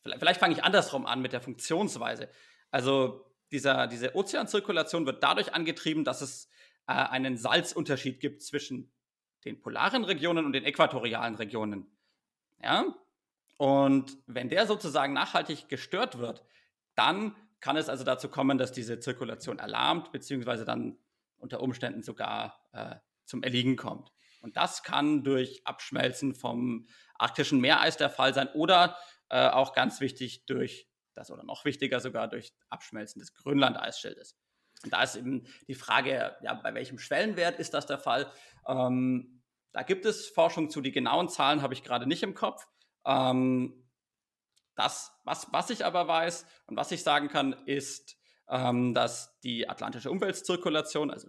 vielleicht, 0.00 0.18
vielleicht 0.18 0.40
fange 0.40 0.52
ich 0.52 0.64
andersrum 0.64 1.06
an 1.06 1.22
mit 1.22 1.32
der 1.32 1.40
Funktionsweise. 1.40 2.28
Also 2.72 3.24
dieser, 3.52 3.86
diese 3.86 4.16
Ozeanzirkulation 4.16 5.06
wird 5.06 5.22
dadurch 5.22 5.54
angetrieben, 5.54 6.02
dass 6.02 6.22
es 6.22 6.48
äh, 6.88 6.92
einen 6.94 7.36
Salzunterschied 7.36 8.18
gibt 8.18 8.42
zwischen 8.42 8.90
den 9.44 9.60
polaren 9.60 10.02
Regionen 10.02 10.44
und 10.44 10.54
den 10.54 10.64
äquatorialen 10.64 11.36
Regionen. 11.36 11.86
Ja? 12.60 12.86
Und 13.58 14.18
wenn 14.26 14.48
der 14.48 14.66
sozusagen 14.66 15.12
nachhaltig 15.12 15.68
gestört 15.68 16.18
wird, 16.18 16.42
dann 16.96 17.36
kann 17.60 17.76
es 17.76 17.88
also 17.88 18.02
dazu 18.02 18.28
kommen, 18.28 18.58
dass 18.58 18.72
diese 18.72 18.98
Zirkulation 18.98 19.60
erlahmt, 19.60 20.10
beziehungsweise 20.10 20.64
dann 20.64 20.98
unter 21.38 21.60
Umständen 21.60 22.02
sogar 22.02 22.58
äh, 22.72 22.96
zum 23.30 23.42
Erliegen 23.42 23.76
kommt. 23.76 24.12
Und 24.42 24.56
das 24.56 24.82
kann 24.82 25.22
durch 25.22 25.62
Abschmelzen 25.64 26.34
vom 26.34 26.86
arktischen 27.14 27.60
Meereis 27.60 27.96
der 27.96 28.10
Fall 28.10 28.34
sein 28.34 28.48
oder 28.54 28.96
äh, 29.28 29.48
auch 29.48 29.72
ganz 29.72 30.00
wichtig 30.00 30.46
durch 30.46 30.88
das 31.14 31.30
oder 31.30 31.44
noch 31.44 31.64
wichtiger 31.64 32.00
sogar 32.00 32.28
durch 32.28 32.52
Abschmelzen 32.68 33.20
des 33.20 33.34
Grönland-Eisschildes. 33.34 34.36
Und 34.82 34.92
da 34.92 35.02
ist 35.02 35.16
eben 35.16 35.46
die 35.68 35.74
Frage, 35.74 36.36
ja, 36.42 36.54
bei 36.54 36.74
welchem 36.74 36.98
Schwellenwert 36.98 37.58
ist 37.58 37.74
das 37.74 37.86
der 37.86 37.98
Fall? 37.98 38.30
Ähm, 38.66 39.42
da 39.72 39.82
gibt 39.82 40.06
es 40.06 40.28
Forschung 40.28 40.70
zu, 40.70 40.80
die 40.80 40.92
genauen 40.92 41.28
Zahlen 41.28 41.62
habe 41.62 41.74
ich 41.74 41.82
gerade 41.82 42.06
nicht 42.06 42.22
im 42.22 42.34
Kopf. 42.34 42.66
Ähm, 43.04 43.88
das, 44.74 45.12
was, 45.24 45.52
was 45.52 45.70
ich 45.70 45.84
aber 45.84 46.08
weiß 46.08 46.46
und 46.66 46.76
was 46.76 46.90
ich 46.92 47.02
sagen 47.02 47.28
kann, 47.28 47.52
ist, 47.66 48.16
ähm, 48.48 48.94
dass 48.94 49.38
die 49.40 49.68
atlantische 49.68 50.10
Umweltzirkulation, 50.10 51.10
also 51.10 51.28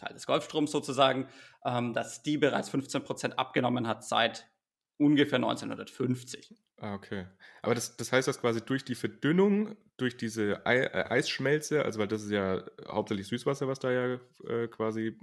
Teil 0.00 0.14
des 0.14 0.26
Golfstroms 0.26 0.70
sozusagen, 0.70 1.28
ähm, 1.64 1.92
dass 1.92 2.22
die 2.22 2.38
bereits 2.38 2.68
15 2.70 3.04
Prozent 3.04 3.38
abgenommen 3.38 3.86
hat 3.86 4.04
seit 4.04 4.48
ungefähr 4.98 5.36
1950. 5.36 6.54
Ah, 6.78 6.94
okay. 6.94 7.26
Aber 7.62 7.74
das, 7.74 7.96
das 7.96 8.12
heißt, 8.12 8.26
dass 8.28 8.40
quasi 8.40 8.62
durch 8.62 8.84
die 8.84 8.94
Verdünnung, 8.94 9.76
durch 9.96 10.16
diese 10.16 10.64
Ei, 10.66 10.78
äh, 10.78 11.10
Eisschmelze, 11.10 11.84
also 11.84 11.98
weil 11.98 12.08
das 12.08 12.22
ist 12.22 12.30
ja 12.30 12.64
hauptsächlich 12.88 13.28
Süßwasser, 13.28 13.68
was 13.68 13.78
da 13.78 13.90
ja 13.90 14.20
äh, 14.48 14.68
quasi 14.68 15.18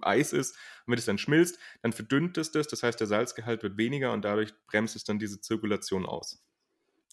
Eis 0.00 0.32
ist, 0.32 0.52
und 0.86 0.92
wenn 0.92 0.98
es 0.98 1.04
dann 1.04 1.18
schmilzt, 1.18 1.58
dann 1.82 1.92
verdünnt 1.92 2.38
es 2.38 2.52
das, 2.52 2.68
das 2.68 2.82
heißt, 2.82 3.00
der 3.00 3.06
Salzgehalt 3.06 3.62
wird 3.62 3.76
weniger 3.76 4.12
und 4.12 4.24
dadurch 4.24 4.52
bremst 4.66 4.96
es 4.96 5.04
dann 5.04 5.18
diese 5.18 5.40
Zirkulation 5.40 6.06
aus. 6.06 6.42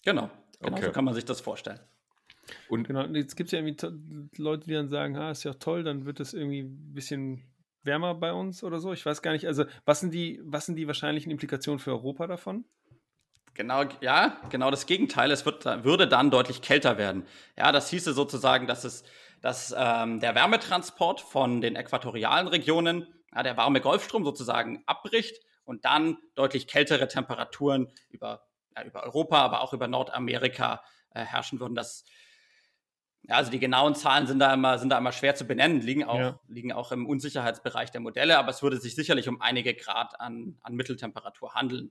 Genau, 0.04 0.30
genau 0.60 0.76
okay. 0.76 0.86
so 0.86 0.92
kann 0.92 1.04
man 1.04 1.14
sich 1.14 1.24
das 1.24 1.40
vorstellen. 1.40 1.80
Und 2.68 2.86
genau, 2.86 3.04
jetzt 3.06 3.36
gibt 3.36 3.48
es 3.48 3.52
ja 3.52 3.58
irgendwie 3.58 4.40
Leute, 4.42 4.66
die 4.66 4.74
dann 4.74 4.88
sagen, 4.88 5.16
ah, 5.16 5.30
ist 5.30 5.44
ja 5.44 5.54
toll, 5.54 5.82
dann 5.82 6.04
wird 6.06 6.20
es 6.20 6.34
irgendwie 6.34 6.60
ein 6.60 6.92
bisschen 6.94 7.42
wärmer 7.82 8.14
bei 8.14 8.32
uns 8.32 8.62
oder 8.62 8.80
so. 8.80 8.92
Ich 8.92 9.06
weiß 9.06 9.22
gar 9.22 9.32
nicht, 9.32 9.46
also 9.46 9.64
was 9.84 10.00
sind 10.00 10.12
die, 10.12 10.40
was 10.44 10.66
sind 10.66 10.76
die 10.76 10.86
wahrscheinlichen 10.86 11.30
Implikationen 11.30 11.78
für 11.78 11.92
Europa 11.92 12.26
davon? 12.26 12.64
Genau, 13.54 13.84
ja, 14.02 14.38
genau 14.50 14.70
das 14.70 14.84
Gegenteil. 14.84 15.30
Es 15.30 15.46
wird, 15.46 15.64
würde 15.64 16.06
dann 16.06 16.30
deutlich 16.30 16.60
kälter 16.60 16.98
werden. 16.98 17.24
Ja, 17.56 17.72
das 17.72 17.88
hieße 17.88 18.12
sozusagen, 18.12 18.66
dass 18.66 18.84
es, 18.84 19.02
dass 19.40 19.74
ähm, 19.76 20.20
der 20.20 20.34
Wärmetransport 20.34 21.22
von 21.22 21.62
den 21.62 21.74
äquatorialen 21.74 22.48
Regionen, 22.48 23.06
ja, 23.34 23.42
der 23.42 23.56
warme 23.56 23.80
Golfstrom 23.80 24.24
sozusagen 24.24 24.82
abbricht 24.84 25.40
und 25.64 25.86
dann 25.86 26.18
deutlich 26.34 26.66
kältere 26.66 27.08
Temperaturen 27.08 27.88
über, 28.10 28.46
ja, 28.76 28.84
über 28.84 29.04
Europa, 29.04 29.38
aber 29.38 29.62
auch 29.62 29.72
über 29.72 29.88
Nordamerika 29.88 30.82
äh, 31.10 31.24
herrschen 31.24 31.58
würden. 31.58 31.74
Das 31.74 32.04
ja, 33.28 33.36
also 33.36 33.50
die 33.50 33.58
genauen 33.58 33.94
Zahlen 33.94 34.26
sind 34.26 34.38
da 34.38 34.54
immer, 34.54 34.78
sind 34.78 34.90
da 34.90 34.98
immer 34.98 35.12
schwer 35.12 35.34
zu 35.34 35.46
benennen, 35.46 35.80
liegen 35.80 36.04
auch, 36.04 36.18
ja. 36.18 36.40
liegen 36.48 36.72
auch 36.72 36.92
im 36.92 37.06
Unsicherheitsbereich 37.06 37.90
der 37.90 38.00
Modelle, 38.00 38.38
aber 38.38 38.50
es 38.50 38.62
würde 38.62 38.78
sich 38.78 38.94
sicherlich 38.94 39.28
um 39.28 39.40
einige 39.40 39.74
Grad 39.74 40.20
an, 40.20 40.56
an 40.62 40.74
Mitteltemperatur 40.74 41.54
handeln. 41.54 41.90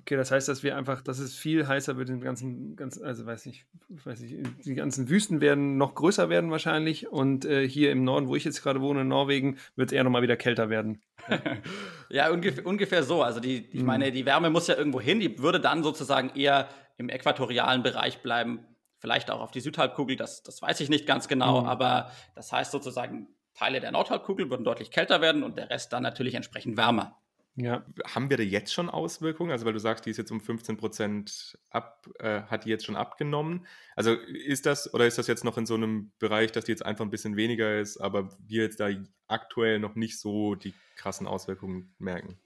Okay, 0.00 0.16
das 0.16 0.30
heißt, 0.30 0.48
dass 0.48 0.62
wir 0.62 0.76
einfach, 0.76 1.02
dass 1.02 1.18
es 1.18 1.34
viel 1.34 1.66
heißer 1.66 1.96
wird, 1.96 2.08
den 2.08 2.20
ganzen, 2.20 2.76
ganz, 2.76 2.98
also 2.98 3.26
weiß 3.26 3.46
nicht, 3.46 3.66
weiß 3.88 4.20
nicht, 4.20 4.36
die 4.64 4.74
ganzen 4.74 5.08
Wüsten 5.08 5.40
werden 5.40 5.76
noch 5.76 5.94
größer 5.94 6.30
werden 6.30 6.50
wahrscheinlich 6.50 7.08
und 7.08 7.44
äh, 7.44 7.68
hier 7.68 7.90
im 7.90 8.04
Norden, 8.04 8.28
wo 8.28 8.36
ich 8.36 8.44
jetzt 8.44 8.62
gerade 8.62 8.80
wohne, 8.80 9.00
in 9.00 9.08
Norwegen, 9.08 9.58
wird 9.76 9.90
es 9.90 9.92
eher 9.92 10.04
nochmal 10.04 10.22
wieder 10.22 10.36
kälter 10.36 10.70
werden. 10.70 11.02
ja, 12.10 12.30
ungefähr, 12.30 12.64
ungefähr 12.64 13.02
so. 13.02 13.22
Also 13.22 13.40
die, 13.40 13.66
ich 13.72 13.80
mhm. 13.80 13.86
meine, 13.86 14.12
die 14.12 14.24
Wärme 14.24 14.50
muss 14.50 14.68
ja 14.68 14.76
irgendwo 14.76 15.00
hin, 15.00 15.20
die 15.20 15.40
würde 15.40 15.60
dann 15.60 15.82
sozusagen 15.82 16.30
eher 16.30 16.68
im 16.96 17.08
äquatorialen 17.08 17.82
Bereich 17.82 18.22
bleiben 18.22 18.60
vielleicht 18.98 19.30
auch 19.30 19.40
auf 19.40 19.50
die 19.50 19.60
Südhalbkugel, 19.60 20.16
das, 20.16 20.42
das 20.42 20.60
weiß 20.60 20.80
ich 20.80 20.88
nicht 20.88 21.06
ganz 21.06 21.28
genau, 21.28 21.62
mhm. 21.62 21.68
aber 21.68 22.10
das 22.34 22.52
heißt 22.52 22.72
sozusagen, 22.72 23.28
Teile 23.54 23.80
der 23.80 23.90
Nordhalbkugel 23.90 24.50
würden 24.50 24.64
deutlich 24.64 24.90
kälter 24.90 25.20
werden 25.20 25.42
und 25.42 25.56
der 25.56 25.68
Rest 25.70 25.92
dann 25.92 26.04
natürlich 26.04 26.34
entsprechend 26.34 26.76
wärmer. 26.76 27.18
Ja. 27.60 27.84
Haben 28.06 28.30
wir 28.30 28.36
da 28.36 28.44
jetzt 28.44 28.72
schon 28.72 28.88
Auswirkungen? 28.88 29.50
Also, 29.50 29.66
weil 29.66 29.72
du 29.72 29.80
sagst, 29.80 30.06
die 30.06 30.10
ist 30.10 30.16
jetzt 30.16 30.30
um 30.30 30.40
15 30.40 30.76
Prozent 30.76 31.58
ab, 31.70 32.08
äh, 32.20 32.42
hat 32.42 32.64
die 32.64 32.68
jetzt 32.68 32.86
schon 32.86 32.94
abgenommen. 32.94 33.66
Also, 33.96 34.12
ist 34.12 34.64
das 34.64 34.94
oder 34.94 35.06
ist 35.08 35.18
das 35.18 35.26
jetzt 35.26 35.44
noch 35.44 35.58
in 35.58 35.66
so 35.66 35.74
einem 35.74 36.12
Bereich, 36.20 36.52
dass 36.52 36.66
die 36.66 36.72
jetzt 36.72 36.86
einfach 36.86 37.04
ein 37.04 37.10
bisschen 37.10 37.34
weniger 37.34 37.80
ist, 37.80 37.96
aber 37.96 38.28
wir 38.46 38.62
jetzt 38.62 38.78
da 38.78 38.90
aktuell 39.26 39.80
noch 39.80 39.96
nicht 39.96 40.20
so 40.20 40.54
die 40.54 40.72
krassen 40.94 41.26
Auswirkungen 41.26 41.92
merken? 41.98 42.38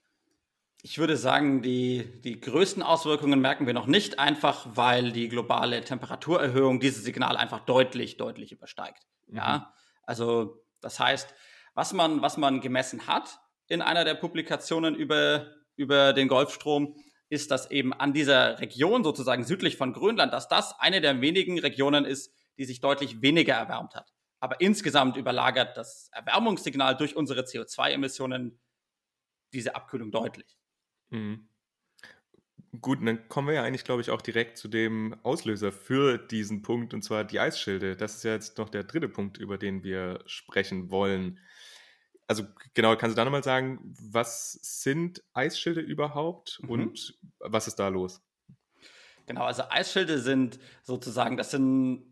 Ich 0.83 0.99
würde 0.99 1.17
sagen, 1.17 1.61
die, 1.61 2.03
die 2.21 2.39
größten 2.39 2.83
Auswirkungen 2.83 3.39
merken 3.39 3.65
wir 3.65 3.73
noch 3.73 3.87
nicht, 3.87 4.19
einfach 4.19 4.67
weil 4.75 5.11
die 5.11 5.29
globale 5.29 5.81
Temperaturerhöhung 5.81 6.79
dieses 6.79 7.03
Signal 7.03 7.37
einfach 7.37 7.61
deutlich, 7.61 8.17
deutlich 8.17 8.51
übersteigt. 8.51 9.01
Mhm. 9.27 9.37
Ja, 9.37 9.73
also 10.03 10.63
das 10.81 10.99
heißt, 10.99 11.33
was 11.73 11.93
man, 11.93 12.21
was 12.21 12.37
man 12.37 12.61
gemessen 12.61 13.07
hat 13.07 13.39
in 13.67 13.81
einer 13.81 14.03
der 14.03 14.15
Publikationen 14.15 14.93
über, 14.93 15.47
über 15.75 16.13
den 16.13 16.27
Golfstrom, 16.27 16.95
ist, 17.29 17.49
dass 17.49 17.71
eben 17.71 17.93
an 17.93 18.13
dieser 18.13 18.59
Region 18.59 19.03
sozusagen 19.03 19.43
südlich 19.43 19.77
von 19.77 19.93
Grönland, 19.93 20.33
dass 20.33 20.49
das 20.49 20.79
eine 20.79 21.01
der 21.01 21.19
wenigen 21.21 21.57
Regionen 21.57 22.05
ist, 22.05 22.31
die 22.57 22.65
sich 22.65 22.81
deutlich 22.81 23.21
weniger 23.23 23.55
erwärmt 23.55 23.95
hat 23.95 24.13
aber 24.43 24.59
insgesamt 24.59 25.15
überlagert 25.15 25.77
das 25.77 26.09
Erwärmungssignal 26.11 26.97
durch 26.97 27.15
unsere 27.15 27.43
CO2-Emissionen 27.43 28.59
diese 29.53 29.73
Abkühlung 29.73 30.11
deutlich. 30.11 30.57
Mhm. 31.13 31.47
Gut, 32.81 32.99
dann 33.05 33.27
kommen 33.29 33.49
wir 33.49 33.55
ja 33.55 33.63
eigentlich, 33.63 33.83
glaube 33.83 34.01
ich, 34.01 34.09
auch 34.09 34.21
direkt 34.21 34.57
zu 34.57 34.67
dem 34.67 35.15
Auslöser 35.21 35.71
für 35.71 36.17
diesen 36.17 36.63
Punkt, 36.63 36.95
und 36.95 37.03
zwar 37.03 37.23
die 37.23 37.39
Eisschilde. 37.39 37.95
Das 37.95 38.15
ist 38.15 38.23
ja 38.23 38.31
jetzt 38.31 38.57
noch 38.57 38.69
der 38.69 38.83
dritte 38.83 39.07
Punkt, 39.07 39.37
über 39.37 39.59
den 39.59 39.83
wir 39.83 40.23
sprechen 40.25 40.89
wollen. 40.89 41.39
Also 42.27 42.45
genau, 42.73 42.95
kannst 42.95 43.15
du 43.15 43.19
da 43.19 43.25
nochmal 43.25 43.43
sagen, 43.43 43.79
was 44.11 44.53
sind 44.53 45.23
Eisschilde 45.33 45.81
überhaupt 45.81 46.59
mhm. 46.63 46.69
und 46.69 47.19
was 47.39 47.67
ist 47.67 47.75
da 47.75 47.89
los? 47.89 48.21
Genau, 49.27 49.43
also 49.43 49.63
Eisschilde 49.69 50.19
sind 50.19 50.59
sozusagen, 50.81 51.37
das 51.37 51.51
sind 51.51 52.03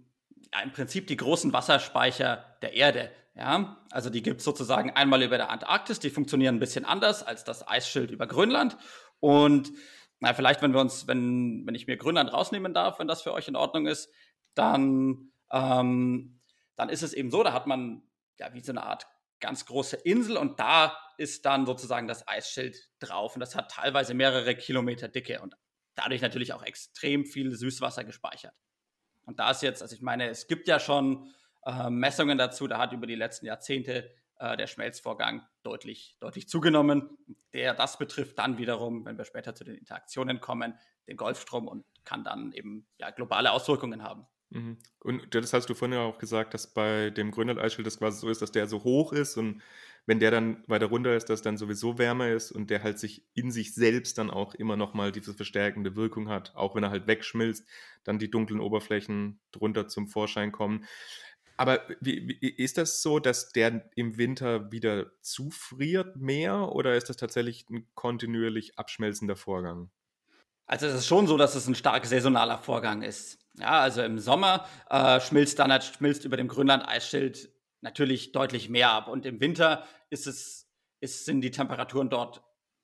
ja, 0.54 0.62
im 0.62 0.72
Prinzip 0.72 1.08
die 1.08 1.18
großen 1.18 1.52
Wasserspeicher 1.54 2.58
der 2.62 2.74
Erde. 2.74 3.12
Ja, 3.34 3.82
also 3.92 4.10
die 4.10 4.22
gibt 4.22 4.40
es 4.40 4.46
sozusagen 4.46 4.92
einmal 4.92 5.24
über 5.24 5.38
der 5.38 5.50
Antarktis, 5.50 6.00
die 6.00 6.10
funktionieren 6.10 6.56
ein 6.56 6.60
bisschen 6.60 6.84
anders 6.84 7.24
als 7.24 7.44
das 7.44 7.66
Eisschild 7.66 8.12
über 8.12 8.28
Grönland. 8.28 8.78
Und 9.20 9.72
na, 10.20 10.34
vielleicht, 10.34 10.62
wenn 10.62 10.74
wir 10.74 10.82
uns, 10.82 11.08
wenn, 11.08 11.66
wenn 11.66 11.76
ich 11.76 11.88
mir 11.88 11.98
Grönland 11.98 12.34
rausnehmen 12.34 12.74
darf, 12.74 13.00
wenn 13.00 13.08
das 13.08 13.22
für 13.22 13.34
euch 13.34 13.48
in 13.48 13.56
Ordnung 13.56 13.88
ist, 13.88 14.10
dann, 14.54 15.32
ähm, 15.52 16.42
dann 16.76 16.90
ist 16.90 17.04
es 17.04 17.14
eben 17.14 17.32
so, 17.32 17.42
da 17.42 17.54
hat 17.54 17.68
man 17.68 18.04
ja 18.38 18.54
wie 18.54 18.62
so 18.62 18.72
eine 18.72 18.84
Art 18.84 19.08
ganz 19.40 19.66
große 19.66 19.96
Insel 19.96 20.38
und 20.38 20.60
da 20.60 20.98
ist 21.18 21.46
dann 21.46 21.66
sozusagen 21.66 22.08
das 22.08 22.28
Eisschild 22.28 22.78
drauf 23.00 23.36
und 23.36 23.40
das 23.40 23.56
hat 23.56 23.72
teilweise 23.72 24.14
mehrere 24.14 24.56
Kilometer 24.56 25.08
Dicke 25.08 25.42
und 25.42 25.56
dadurch 25.96 26.22
natürlich 26.22 26.54
auch 26.54 26.64
extrem 26.64 27.26
viel 27.26 27.56
Süßwasser 27.56 28.04
gespeichert. 28.04 28.54
Und 29.24 29.40
da 29.40 29.52
ist 29.52 29.62
jetzt, 29.62 29.82
also 29.82 29.96
ich 29.96 30.02
meine, 30.02 30.30
es 30.30 30.48
gibt 30.48 30.68
ja 30.68 30.80
schon 30.80 31.32
äh, 31.66 31.90
Messungen 31.90 32.38
dazu, 32.38 32.68
da 32.68 32.78
hat 32.78 32.94
über 32.94 33.08
die 33.08 33.16
letzten 33.16 33.46
Jahrzehnte 33.46 34.12
äh, 34.40 34.58
der 34.58 34.68
Schmelzvorgang 34.68 35.44
deutlich, 35.64 36.18
deutlich 36.20 36.50
zugenommen. 36.50 37.10
Der, 37.54 37.74
das 37.74 37.98
betrifft 37.98 38.40
dann 38.40 38.58
wiederum, 38.58 39.06
wenn 39.06 39.18
wir 39.18 39.26
später 39.26 39.54
zu 39.54 39.64
den 39.64 39.76
Interaktionen 39.76 40.42
kommen, 40.42 40.74
den 41.08 41.18
Golfstrom 41.18 41.68
und 41.68 41.86
kann 42.06 42.24
dann 42.24 42.52
eben 42.54 42.88
ja, 42.98 43.12
globale 43.12 43.52
Auswirkungen 43.52 44.04
haben. 44.04 44.26
Mhm. 44.50 44.78
Und 45.00 45.34
das 45.34 45.54
hast 45.54 45.70
du 45.70 45.76
vorhin 45.76 45.98
ja 45.98 46.04
auch 46.04 46.18
gesagt, 46.18 46.54
dass 46.54 46.74
bei 46.74 47.10
dem 47.10 47.32
Grönland-Eisschild 47.32 47.88
das 47.88 48.00
quasi 48.00 48.20
so 48.20 48.30
ist, 48.30 48.42
dass 48.42 48.52
der 48.52 48.68
so 48.68 48.84
hoch 48.84 49.14
ist 49.14 49.38
und 49.38 49.62
wenn 50.08 50.20
der 50.20 50.32
dann 50.32 50.64
weiter 50.68 50.88
runter 50.88 51.16
ist, 51.16 51.30
dass 51.30 51.42
dann 51.42 51.58
sowieso 51.58 51.98
wärmer 51.98 52.30
ist 52.30 52.52
und 52.52 52.70
der 52.70 52.84
halt 52.84 52.98
sich 52.98 53.24
in 53.34 53.52
sich 53.52 53.74
selbst 53.76 54.18
dann 54.18 54.32
auch 54.32 54.56
immer 54.56 54.76
nochmal 54.76 55.12
diese 55.12 55.34
verstärkende 55.34 55.96
Wirkung 55.96 56.28
hat, 56.28 56.54
auch 56.56 56.76
wenn 56.76 56.84
er 56.84 56.90
halt 56.90 57.08
wegschmilzt, 57.08 57.68
dann 58.04 58.18
die 58.18 58.32
dunklen 58.32 58.60
Oberflächen 58.60 59.40
drunter 59.52 59.88
zum 59.88 60.08
Vorschein 60.08 60.52
kommen. 60.52 60.86
Aber 61.62 61.80
wie, 62.00 62.28
wie, 62.28 62.50
ist 62.50 62.80
das 62.80 63.04
so, 63.04 63.20
dass 63.20 63.52
der 63.52 63.88
im 63.96 64.18
Winter 64.18 64.72
wieder 64.72 65.12
zufriert 65.22 66.16
mehr 66.16 66.72
oder 66.72 66.96
ist 66.96 67.08
das 67.08 67.18
tatsächlich 67.18 67.70
ein 67.70 67.88
kontinuierlich 67.94 68.80
abschmelzender 68.80 69.36
Vorgang? 69.36 69.92
Also 70.66 70.88
es 70.88 70.96
ist 70.96 71.06
schon 71.06 71.28
so, 71.28 71.38
dass 71.38 71.54
es 71.54 71.68
ein 71.68 71.76
stark 71.76 72.08
saisonaler 72.08 72.58
Vorgang 72.58 73.04
ist. 73.04 73.38
Ja, 73.60 73.80
also 73.80 74.02
im 74.02 74.18
Sommer 74.18 74.66
äh, 74.90 75.20
schmilzt 75.20 75.60
dann 75.60 75.80
schmilzt 75.84 76.26
über 76.26 76.36
dem 76.36 76.48
Grönland-Eisschild 76.48 77.54
natürlich 77.82 78.32
deutlich 78.32 78.68
mehr 78.68 78.92
ab. 78.92 79.08
Und 79.08 79.28
im 79.28 79.40
Winter 79.40 79.86
ist 80.10 80.26
es, 80.26 80.68
ist, 81.00 81.26
sind 81.26 81.42
die 81.42 81.52
Temperaturen 81.52 82.10
dort 82.10 82.42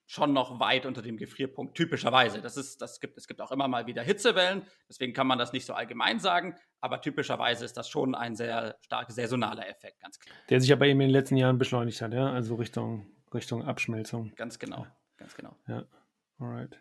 schon 0.08 0.34
noch 0.34 0.60
weit 0.60 0.86
unter 0.86 1.02
dem 1.02 1.18
Gefrierpunkt, 1.18 1.76
typischerweise. 1.76 2.42
Das 2.42 2.58
ist, 2.58 2.82
das 2.82 3.00
gibt, 3.00 3.18
es 3.18 3.28
gibt 3.28 3.42
auch 3.42 3.52
immer 3.52 3.68
mal 3.68 3.86
wieder 3.86 4.02
Hitzewellen, 4.02 4.64
deswegen 4.90 5.14
kann 5.14 5.28
man 5.28 5.38
das 5.38 5.54
nicht 5.54 5.66
so 5.66 5.74
allgemein 5.74 6.20
sagen, 6.20 6.56
aber 6.80 7.02
typischerweise 7.02 7.66
ist 7.66 7.76
das 7.76 7.90
schon 7.90 8.16
ein 8.16 8.36
sehr 8.36 8.78
stark 8.82 9.12
saisonaler 9.12 9.68
Effekt, 9.68 10.00
ganz 10.02 10.18
klar. 10.18 10.36
Der 10.50 10.62
sich 10.62 10.74
bei 10.80 10.88
ihm 10.88 11.02
in 11.02 11.08
den 11.08 11.12
letzten 11.12 11.36
Jahren 11.36 11.58
beschleunigt 11.58 12.02
hat, 12.02 12.14
ja, 12.14 12.32
also 12.32 12.56
Richtung, 12.56 13.06
Richtung 13.34 13.64
Abschmelzung. 13.64 14.32
Ganz 14.36 14.58
genau, 14.58 14.86
ja. 14.86 14.96
ganz 15.18 15.36
genau. 15.36 15.56
Ja, 15.68 15.84
alright. 16.40 16.80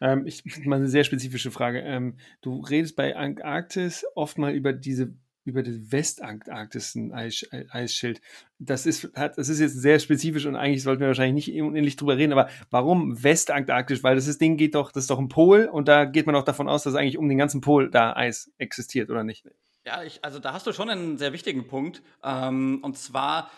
Ähm, 0.00 0.26
ich, 0.26 0.44
mal 0.64 0.76
eine 0.76 0.88
sehr 0.88 1.04
spezifische 1.04 1.50
Frage. 1.50 1.80
Ähm, 1.80 2.16
du 2.42 2.60
redest 2.60 2.94
bei 2.94 3.16
Antarktis 3.16 4.06
oft 4.14 4.38
mal 4.38 4.52
über 4.52 4.72
diese 4.72 5.14
über 5.44 5.62
das 5.62 5.74
Westantarktischen-Eisschild. 5.90 8.20
Das 8.58 8.86
ist, 8.86 9.10
hat, 9.16 9.38
das 9.38 9.48
ist 9.48 9.60
jetzt 9.60 9.80
sehr 9.80 9.98
spezifisch 9.98 10.46
und 10.46 10.56
eigentlich 10.56 10.82
sollten 10.82 11.00
wir 11.00 11.08
wahrscheinlich 11.08 11.48
nicht 11.48 11.60
unendlich 11.60 11.96
drüber 11.96 12.16
reden, 12.16 12.32
aber 12.32 12.48
warum 12.70 13.22
Westantarktisch? 13.22 14.02
Weil 14.02 14.14
das 14.14 14.28
ist, 14.28 14.40
Ding 14.40 14.56
geht 14.56 14.74
doch, 14.74 14.92
das 14.92 15.04
ist 15.04 15.10
doch 15.10 15.18
ein 15.18 15.28
Pol 15.28 15.66
und 15.66 15.88
da 15.88 16.04
geht 16.04 16.26
man 16.26 16.36
auch 16.36 16.44
davon 16.44 16.68
aus, 16.68 16.84
dass 16.84 16.94
eigentlich 16.94 17.18
um 17.18 17.28
den 17.28 17.38
ganzen 17.38 17.60
Pol 17.60 17.90
da 17.90 18.14
Eis 18.14 18.52
existiert, 18.58 19.10
oder 19.10 19.24
nicht? 19.24 19.44
Ja, 19.84 20.02
ich, 20.04 20.24
also 20.24 20.38
da 20.38 20.52
hast 20.52 20.66
du 20.66 20.72
schon 20.72 20.90
einen 20.90 21.18
sehr 21.18 21.32
wichtigen 21.32 21.66
Punkt. 21.66 22.02
Ähm, 22.22 22.78
und 22.82 22.96
zwar 22.96 23.50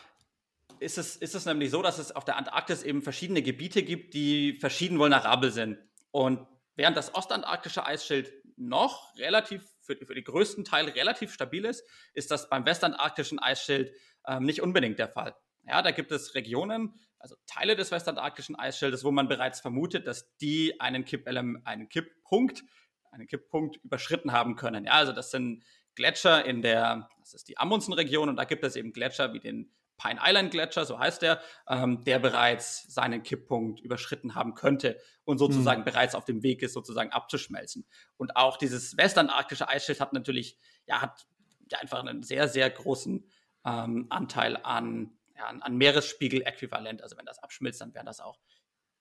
ist 0.80 0.98
es, 0.98 1.16
ist 1.16 1.34
es 1.34 1.44
nämlich 1.44 1.70
so, 1.70 1.82
dass 1.82 1.98
es 1.98 2.12
auf 2.12 2.24
der 2.24 2.36
Antarktis 2.36 2.82
eben 2.82 3.02
verschiedene 3.02 3.42
Gebiete 3.42 3.82
gibt, 3.82 4.14
die 4.14 4.54
verschieden 4.54 4.98
vulnerabel 4.98 5.50
sind. 5.50 5.78
Und 6.10 6.46
während 6.76 6.96
das 6.96 7.14
ostantarktische 7.14 7.84
Eisschild 7.84 8.32
noch 8.56 9.16
relativ 9.18 9.73
für, 9.84 9.96
für 9.96 10.14
den 10.14 10.24
größten 10.24 10.64
Teil 10.64 10.88
relativ 10.88 11.32
stabil 11.32 11.64
ist, 11.64 11.84
ist 12.14 12.30
das 12.30 12.48
beim 12.48 12.64
westantarktischen 12.66 13.38
Eisschild 13.38 13.92
ähm, 14.26 14.44
nicht 14.44 14.62
unbedingt 14.62 14.98
der 14.98 15.08
Fall. 15.08 15.36
Ja, 15.66 15.82
da 15.82 15.92
gibt 15.92 16.12
es 16.12 16.34
Regionen, 16.34 16.94
also 17.18 17.36
Teile 17.46 17.74
des 17.74 17.90
westantarktischen 17.90 18.54
Eisschildes, 18.54 19.02
wo 19.02 19.10
man 19.10 19.28
bereits 19.28 19.60
vermutet, 19.60 20.06
dass 20.06 20.36
die 20.36 20.78
einen, 20.80 21.04
Kipp 21.04 21.26
einen 21.26 21.88
Kipppunkt, 21.88 22.64
einen 23.10 23.26
Kipppunkt 23.26 23.76
überschritten 23.82 24.32
haben 24.32 24.56
können. 24.56 24.84
Ja, 24.84 24.92
also 24.92 25.12
das 25.12 25.30
sind 25.30 25.64
Gletscher 25.94 26.44
in 26.44 26.60
der, 26.60 27.08
das 27.20 27.34
ist 27.34 27.48
die 27.48 27.56
Amundsen-Region 27.56 28.28
und 28.28 28.36
da 28.36 28.44
gibt 28.44 28.64
es 28.64 28.76
eben 28.76 28.92
Gletscher 28.92 29.32
wie 29.32 29.40
den 29.40 29.72
Pine 29.96 30.20
Island 30.22 30.50
Gletscher, 30.50 30.84
so 30.84 30.98
heißt 30.98 31.22
der, 31.22 31.40
ähm, 31.68 32.02
der 32.04 32.18
bereits 32.18 32.92
seinen 32.92 33.22
Kipppunkt 33.22 33.80
überschritten 33.80 34.34
haben 34.34 34.54
könnte 34.54 34.98
und 35.24 35.38
sozusagen 35.38 35.80
mhm. 35.80 35.84
bereits 35.84 36.14
auf 36.14 36.24
dem 36.24 36.42
Weg 36.42 36.62
ist, 36.62 36.72
sozusagen 36.72 37.10
abzuschmelzen. 37.12 37.86
Und 38.16 38.36
auch 38.36 38.56
dieses 38.56 38.96
westantarktische 38.96 39.68
Eisschild 39.68 40.00
hat 40.00 40.12
natürlich, 40.12 40.58
ja, 40.86 41.00
hat 41.00 41.26
ja 41.70 41.78
einfach 41.78 42.00
einen 42.00 42.22
sehr, 42.22 42.48
sehr 42.48 42.68
großen 42.70 43.28
ähm, 43.64 44.06
Anteil 44.10 44.58
an, 44.62 45.16
ja, 45.36 45.46
an 45.46 45.76
Meeresspiegel-Äquivalent. 45.76 47.02
Also 47.02 47.16
wenn 47.16 47.26
das 47.26 47.38
abschmilzt, 47.38 47.80
dann 47.80 47.94
wären 47.94 48.06
das 48.06 48.20
auch 48.20 48.38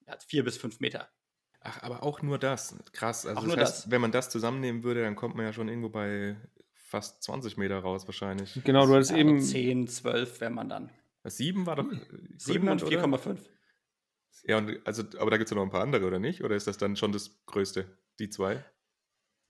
ja, 0.07 0.17
vier 0.25 0.43
bis 0.43 0.57
fünf 0.57 0.79
Meter. 0.79 1.09
Ach, 1.61 1.81
aber 1.81 2.03
auch 2.03 2.21
nur 2.21 2.37
das. 2.37 2.75
Krass. 2.91 3.25
Also 3.25 3.47
das 3.47 3.57
heißt, 3.57 3.85
das. 3.85 3.91
wenn 3.91 4.01
man 4.01 4.11
das 4.11 4.29
zusammennehmen 4.29 4.83
würde, 4.83 5.01
dann 5.01 5.15
kommt 5.15 5.35
man 5.35 5.45
ja 5.45 5.53
schon 5.53 5.69
irgendwo 5.69 5.89
bei 5.89 6.35
fast 6.93 7.23
20 7.23 7.57
Meter 7.57 7.79
raus 7.79 8.07
wahrscheinlich. 8.07 8.61
Genau, 8.63 8.85
du 8.85 8.93
hattest 8.93 9.09
ja, 9.09 9.17
eben. 9.17 9.41
10, 9.41 9.87
12 9.87 10.41
wenn 10.41 10.53
man 10.53 10.69
dann. 10.69 10.91
7 11.23 11.65
war 11.65 11.75
doch. 11.75 11.85
7 12.37 12.67
und 12.69 12.83
4,5. 12.83 13.39
Ja, 14.43 14.59
und 14.59 14.79
also, 14.85 15.01
aber 15.17 15.31
da 15.31 15.37
gibt 15.37 15.47
es 15.47 15.51
ja 15.51 15.55
noch 15.55 15.63
ein 15.63 15.71
paar 15.71 15.81
andere, 15.81 16.05
oder 16.05 16.19
nicht? 16.19 16.43
Oder 16.43 16.55
ist 16.55 16.67
das 16.67 16.77
dann 16.77 16.95
schon 16.95 17.11
das 17.11 17.43
Größte, 17.47 17.97
die 18.19 18.29
zwei? 18.29 18.63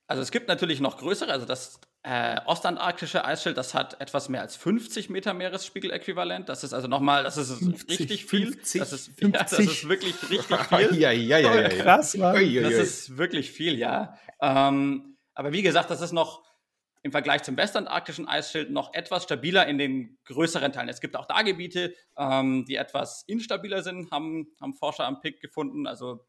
Also 0.07 0.21
es 0.21 0.31
gibt 0.31 0.47
natürlich 0.47 0.79
noch 0.79 0.97
größere, 0.97 1.31
also 1.31 1.45
das 1.45 1.81
äh, 2.03 2.39
ostantarktische 2.45 3.25
Eisschild, 3.25 3.57
das 3.57 3.73
hat 3.73 3.99
etwas 3.99 4.29
mehr 4.29 4.41
als 4.41 4.55
50 4.55 5.09
Meter 5.09 5.33
Meeresspiegel-Äquivalent. 5.33 6.47
Das 6.47 6.63
ist 6.63 6.73
also 6.73 6.87
nochmal, 6.87 7.23
das 7.23 7.35
ist 7.35 7.51
50, 7.51 7.89
richtig 7.89 8.25
viel. 8.25 8.53
50, 8.53 8.79
das 8.79 8.93
ist, 8.93 9.05
50. 9.19 9.23
Ja, 9.33 9.43
das 9.43 9.59
ist 9.59 9.89
wirklich 9.89 10.15
richtig 10.29 10.59
viel. 10.69 10.97
ja, 10.97 11.11
ja, 11.11 11.39
ja, 11.39 11.61
ja, 11.61 11.69
Krass, 11.69 12.15
Mann. 12.15 12.35
Das 12.61 12.73
ist 12.73 13.17
wirklich 13.17 13.51
viel, 13.51 13.77
ja. 13.77 14.17
Ähm, 14.41 15.17
aber 15.33 15.51
wie 15.51 15.61
gesagt, 15.61 15.89
das 15.89 15.99
ist 15.99 16.13
noch 16.13 16.52
im 17.03 17.11
Vergleich 17.11 17.43
zum 17.43 17.57
westantarktischen 17.57 18.27
Eisschild 18.27 18.71
noch 18.71 18.93
etwas 18.93 19.23
stabiler 19.23 19.67
in 19.67 19.77
den 19.77 20.17
größeren 20.23 20.71
Teilen. 20.71 20.87
Es 20.87 21.01
gibt 21.01 21.17
auch 21.17 21.25
da 21.25 21.41
Gebiete, 21.41 21.93
ähm, 22.17 22.65
die 22.65 22.77
etwas 22.77 23.23
instabiler 23.27 23.83
sind, 23.83 24.09
haben, 24.09 24.47
haben 24.59 24.73
Forscher 24.73 25.05
am 25.05 25.19
Pick 25.19 25.41
gefunden. 25.41 25.85
Also 25.85 26.25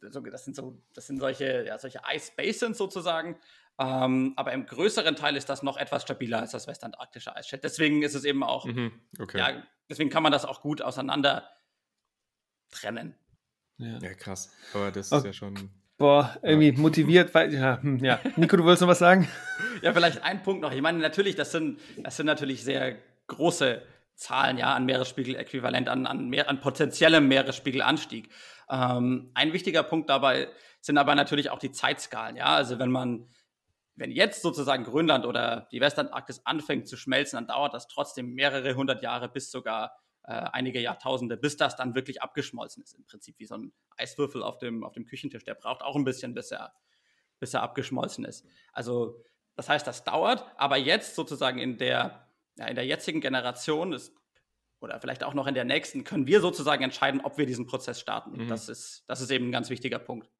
das 0.00 0.44
sind 0.44 0.54
so, 0.54 0.80
das 0.92 1.06
sind 1.06 1.18
solche, 1.18 1.64
ja, 1.66 1.78
solche 1.78 2.00
Ice 2.14 2.32
Basins 2.36 2.78
sozusagen. 2.78 3.36
Ähm, 3.78 4.34
aber 4.36 4.52
im 4.52 4.66
größeren 4.66 5.16
Teil 5.16 5.34
ist 5.36 5.48
das 5.48 5.64
noch 5.64 5.76
etwas 5.76 6.02
stabiler 6.02 6.40
als 6.40 6.52
das 6.52 6.68
westantarktische 6.68 7.34
Eisschild. 7.34 7.64
Deswegen 7.64 8.02
ist 8.02 8.14
es 8.14 8.24
eben 8.24 8.44
auch, 8.44 8.66
mhm, 8.66 9.00
okay. 9.18 9.38
ja, 9.38 9.62
deswegen 9.88 10.10
kann 10.10 10.22
man 10.22 10.30
das 10.30 10.44
auch 10.44 10.60
gut 10.60 10.82
auseinander 10.82 11.50
trennen. 12.70 13.16
Ja, 13.78 13.98
ja 13.98 14.14
krass. 14.14 14.52
Aber 14.72 14.92
das 14.92 15.10
okay. 15.10 15.18
ist 15.18 15.24
ja 15.24 15.32
schon 15.32 15.70
Boah, 15.96 16.36
irgendwie 16.42 16.72
ja. 16.72 16.78
motiviert, 16.78 17.34
weil, 17.34 17.54
ja, 17.54 17.80
hm, 17.80 18.04
ja. 18.04 18.18
Nico, 18.36 18.56
du 18.56 18.64
wolltest 18.64 18.82
noch 18.82 18.88
was 18.88 18.98
sagen? 18.98 19.28
Ja, 19.82 19.92
vielleicht 19.92 20.22
ein 20.22 20.42
Punkt 20.42 20.62
noch. 20.62 20.72
Ich 20.72 20.80
meine, 20.80 20.98
natürlich, 20.98 21.36
das 21.36 21.52
sind, 21.52 21.78
das 21.98 22.16
sind 22.16 22.26
natürlich 22.26 22.64
sehr 22.64 22.96
große 23.26 23.82
Zahlen, 24.14 24.56
ja, 24.56 24.72
an 24.74 24.86
Meeresspiegel-Äquivalent, 24.86 25.88
an, 25.88 26.06
an, 26.06 26.28
mehr, 26.28 26.48
an 26.48 26.60
potenziellem 26.60 27.28
Meeresspiegelanstieg. 27.28 28.30
Ähm, 28.70 29.30
ein 29.34 29.52
wichtiger 29.52 29.82
Punkt 29.82 30.08
dabei 30.08 30.48
sind 30.80 30.96
aber 30.96 31.14
natürlich 31.14 31.50
auch 31.50 31.58
die 31.58 31.72
Zeitskalen, 31.72 32.36
ja. 32.36 32.46
Also 32.46 32.78
wenn 32.78 32.90
man, 32.90 33.28
wenn 33.94 34.10
jetzt 34.10 34.42
sozusagen 34.42 34.84
Grönland 34.84 35.26
oder 35.26 35.68
die 35.70 35.80
Westantarktis 35.80 36.40
anfängt 36.44 36.88
zu 36.88 36.96
schmelzen, 36.96 37.36
dann 37.36 37.48
dauert 37.48 37.74
das 37.74 37.88
trotzdem 37.88 38.32
mehrere 38.32 38.74
hundert 38.74 39.02
Jahre 39.02 39.28
bis 39.28 39.50
sogar 39.50 39.92
äh, 40.26 40.32
einige 40.52 40.80
Jahrtausende, 40.80 41.36
bis 41.36 41.56
das 41.56 41.76
dann 41.76 41.94
wirklich 41.94 42.22
abgeschmolzen 42.22 42.82
ist. 42.82 42.94
Im 42.94 43.04
Prinzip 43.04 43.38
wie 43.38 43.44
so 43.44 43.56
ein 43.56 43.72
Eiswürfel 43.96 44.42
auf 44.42 44.58
dem, 44.58 44.82
auf 44.82 44.92
dem 44.92 45.04
Küchentisch. 45.04 45.44
Der 45.44 45.54
braucht 45.54 45.82
auch 45.82 45.96
ein 45.96 46.04
bisschen, 46.04 46.34
bis 46.34 46.50
er, 46.50 46.72
bis 47.40 47.52
er 47.54 47.62
abgeschmolzen 47.62 48.24
ist. 48.24 48.46
Also, 48.72 49.22
das 49.54 49.68
heißt, 49.68 49.86
das 49.86 50.02
dauert, 50.02 50.44
aber 50.56 50.78
jetzt 50.78 51.14
sozusagen 51.14 51.58
in 51.58 51.76
der, 51.76 52.26
ja, 52.56 52.66
in 52.66 52.74
der 52.74 52.86
jetzigen 52.86 53.20
Generation 53.20 53.92
ist, 53.92 54.14
oder 54.80 55.00
vielleicht 55.00 55.24
auch 55.24 55.34
noch 55.34 55.46
in 55.46 55.54
der 55.54 55.64
nächsten, 55.64 56.04
können 56.04 56.26
wir 56.26 56.40
sozusagen 56.40 56.82
entscheiden, 56.82 57.20
ob 57.22 57.38
wir 57.38 57.46
diesen 57.46 57.66
Prozess 57.66 58.00
starten. 58.00 58.44
Mhm. 58.44 58.48
Das, 58.48 58.68
ist, 58.68 59.04
das 59.06 59.20
ist 59.20 59.30
eben 59.30 59.48
ein 59.48 59.52
ganz 59.52 59.70
wichtiger 59.70 59.98
Punkt. 59.98 60.30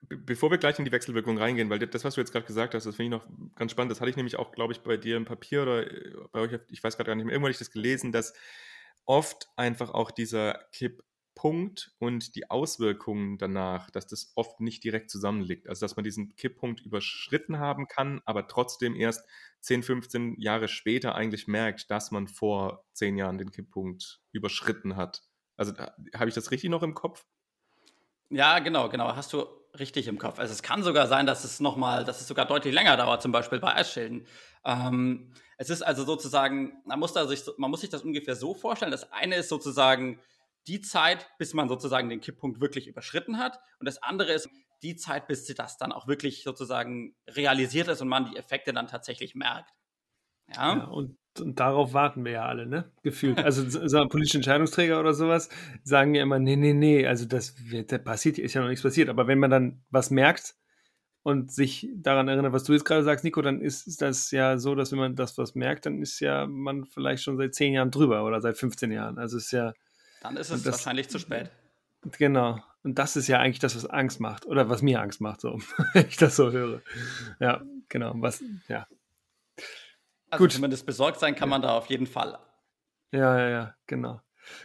Bevor 0.00 0.50
wir 0.50 0.58
gleich 0.58 0.78
in 0.78 0.84
die 0.84 0.92
Wechselwirkung 0.92 1.38
reingehen, 1.38 1.68
weil 1.70 1.80
das, 1.80 2.04
was 2.04 2.14
du 2.14 2.20
jetzt 2.20 2.32
gerade 2.32 2.46
gesagt 2.46 2.74
hast, 2.74 2.86
das 2.86 2.96
finde 2.96 3.16
ich 3.16 3.22
noch 3.22 3.54
ganz 3.56 3.72
spannend. 3.72 3.90
Das 3.90 4.00
hatte 4.00 4.10
ich 4.10 4.16
nämlich 4.16 4.36
auch, 4.36 4.52
glaube 4.52 4.72
ich, 4.72 4.80
bei 4.80 4.96
dir 4.96 5.16
im 5.16 5.24
Papier 5.24 5.62
oder 5.62 5.90
äh, 5.90 6.14
bei 6.30 6.40
euch, 6.40 6.60
ich 6.70 6.82
weiß 6.82 6.96
gerade 6.96 7.08
gar 7.08 7.14
nicht 7.14 7.24
mehr, 7.24 7.32
irgendwann 7.32 7.48
habe 7.48 7.52
ich 7.52 7.58
das 7.58 7.70
gelesen, 7.70 8.12
dass 8.12 8.32
oft 9.08 9.48
einfach 9.56 9.90
auch 9.90 10.10
dieser 10.10 10.54
Kipp 10.72 11.02
Punkt 11.38 11.92
und 11.98 12.34
die 12.34 12.50
Auswirkungen 12.50 13.38
danach, 13.38 13.90
dass 13.92 14.08
das 14.08 14.32
oft 14.34 14.58
nicht 14.58 14.82
direkt 14.82 15.08
zusammenliegt. 15.08 15.68
Also 15.68 15.84
dass 15.86 15.94
man 15.94 16.02
diesen 16.02 16.34
Kipppunkt 16.34 16.80
überschritten 16.80 17.60
haben 17.60 17.86
kann, 17.86 18.20
aber 18.24 18.48
trotzdem 18.48 18.96
erst 18.96 19.24
10, 19.60 19.84
15 19.84 20.40
Jahre 20.40 20.66
später 20.66 21.14
eigentlich 21.14 21.46
merkt, 21.46 21.92
dass 21.92 22.10
man 22.10 22.26
vor 22.26 22.84
10 22.94 23.16
Jahren 23.16 23.38
den 23.38 23.52
Kipppunkt 23.52 24.20
überschritten 24.32 24.96
hat. 24.96 25.22
Also 25.56 25.74
habe 25.76 26.28
ich 26.28 26.34
das 26.34 26.50
richtig 26.50 26.70
noch 26.70 26.82
im 26.82 26.94
Kopf? 26.94 27.24
Ja, 28.30 28.58
genau, 28.58 28.88
genau. 28.88 29.14
Hast 29.14 29.32
du 29.32 29.46
richtig 29.80 30.08
im 30.08 30.18
Kopf. 30.18 30.38
Also 30.38 30.52
es 30.52 30.62
kann 30.62 30.82
sogar 30.82 31.06
sein, 31.06 31.26
dass 31.26 31.44
es 31.44 31.60
nochmal, 31.60 32.04
dass 32.04 32.20
es 32.20 32.28
sogar 32.28 32.46
deutlich 32.46 32.74
länger 32.74 32.96
dauert, 32.96 33.22
zum 33.22 33.32
Beispiel 33.32 33.58
bei 33.58 33.74
Eisschilden. 33.74 34.26
Ähm, 34.64 35.32
es 35.56 35.70
ist 35.70 35.82
also 35.82 36.04
sozusagen, 36.04 36.82
man 36.84 36.98
muss, 36.98 37.12
da 37.12 37.26
sich, 37.26 37.42
man 37.56 37.70
muss 37.70 37.80
sich 37.80 37.90
das 37.90 38.02
ungefähr 38.02 38.36
so 38.36 38.54
vorstellen. 38.54 38.90
Das 38.90 39.12
eine 39.12 39.36
ist 39.36 39.48
sozusagen 39.48 40.20
die 40.66 40.80
Zeit, 40.80 41.26
bis 41.38 41.54
man 41.54 41.68
sozusagen 41.68 42.08
den 42.08 42.20
Kipppunkt 42.20 42.60
wirklich 42.60 42.86
überschritten 42.86 43.38
hat. 43.38 43.58
Und 43.80 43.86
das 43.86 44.02
andere 44.02 44.32
ist 44.32 44.48
die 44.82 44.96
Zeit, 44.96 45.26
bis 45.26 45.44
das 45.46 45.78
dann 45.78 45.92
auch 45.92 46.06
wirklich 46.06 46.42
sozusagen 46.42 47.16
realisiert 47.28 47.88
ist 47.88 48.00
und 48.00 48.08
man 48.08 48.30
die 48.30 48.36
Effekte 48.36 48.72
dann 48.72 48.86
tatsächlich 48.86 49.34
merkt. 49.34 49.72
Ja, 50.54 50.76
ja 50.76 50.84
und, 50.84 51.18
und, 51.40 51.60
darauf 51.60 51.94
warten 51.94 52.24
wir 52.24 52.32
ja 52.32 52.46
alle, 52.46 52.66
ne? 52.66 52.90
Gefühlt. 53.02 53.38
Also 53.44 53.64
so 53.68 54.06
politische 54.08 54.38
Entscheidungsträger 54.38 55.00
oder 55.00 55.14
sowas 55.14 55.48
sagen 55.84 56.14
ja 56.14 56.22
immer, 56.22 56.38
nee, 56.38 56.56
nee, 56.56 56.72
nee, 56.72 57.06
also 57.06 57.26
das, 57.26 57.54
das 57.86 58.04
passiert, 58.04 58.38
ist 58.38 58.54
ja 58.54 58.60
noch 58.60 58.68
nichts 58.68 58.82
passiert. 58.82 59.08
Aber 59.08 59.26
wenn 59.26 59.38
man 59.38 59.50
dann 59.50 59.82
was 59.90 60.10
merkt 60.10 60.54
und 61.22 61.52
sich 61.52 61.88
daran 61.94 62.28
erinnert, 62.28 62.52
was 62.52 62.64
du 62.64 62.72
jetzt 62.72 62.84
gerade 62.84 63.04
sagst, 63.04 63.24
Nico, 63.24 63.42
dann 63.42 63.60
ist 63.60 64.00
das 64.00 64.30
ja 64.30 64.58
so, 64.58 64.74
dass 64.74 64.92
wenn 64.92 64.98
man 64.98 65.16
das 65.16 65.38
was 65.38 65.54
merkt, 65.54 65.86
dann 65.86 66.00
ist 66.02 66.20
ja 66.20 66.46
man 66.46 66.84
vielleicht 66.84 67.22
schon 67.22 67.36
seit 67.36 67.54
zehn 67.54 67.72
Jahren 67.74 67.90
drüber 67.90 68.24
oder 68.24 68.40
seit 68.40 68.56
15 68.56 68.92
Jahren. 68.92 69.18
Also 69.18 69.36
ist 69.36 69.52
ja 69.52 69.72
dann 70.22 70.36
ist 70.36 70.50
es 70.50 70.62
das, 70.62 70.74
wahrscheinlich 70.74 71.08
zu 71.08 71.18
spät. 71.18 71.50
Genau. 72.18 72.60
Und 72.82 72.98
das 72.98 73.16
ist 73.16 73.28
ja 73.28 73.38
eigentlich 73.38 73.58
das, 73.58 73.76
was 73.76 73.86
Angst 73.86 74.20
macht. 74.20 74.46
Oder 74.46 74.68
was 74.68 74.82
mir 74.82 75.00
Angst 75.00 75.20
macht, 75.20 75.40
so, 75.40 75.58
wenn 75.92 76.06
ich 76.06 76.16
das 76.16 76.36
so 76.36 76.50
höre. 76.52 76.82
Ja, 77.40 77.62
genau. 77.88 78.12
Was, 78.16 78.42
ja. 78.68 78.86
Also 80.30 80.44
Gut. 80.44 80.52
zumindest 80.52 80.86
besorgt 80.86 81.20
sein 81.20 81.34
kann 81.34 81.48
man 81.48 81.62
da 81.62 81.76
auf 81.76 81.86
jeden 81.86 82.06
Fall. 82.06 82.38
Ja, 83.12 83.38
ja, 83.38 83.48
ja, 83.48 83.74
genau. 83.86 84.20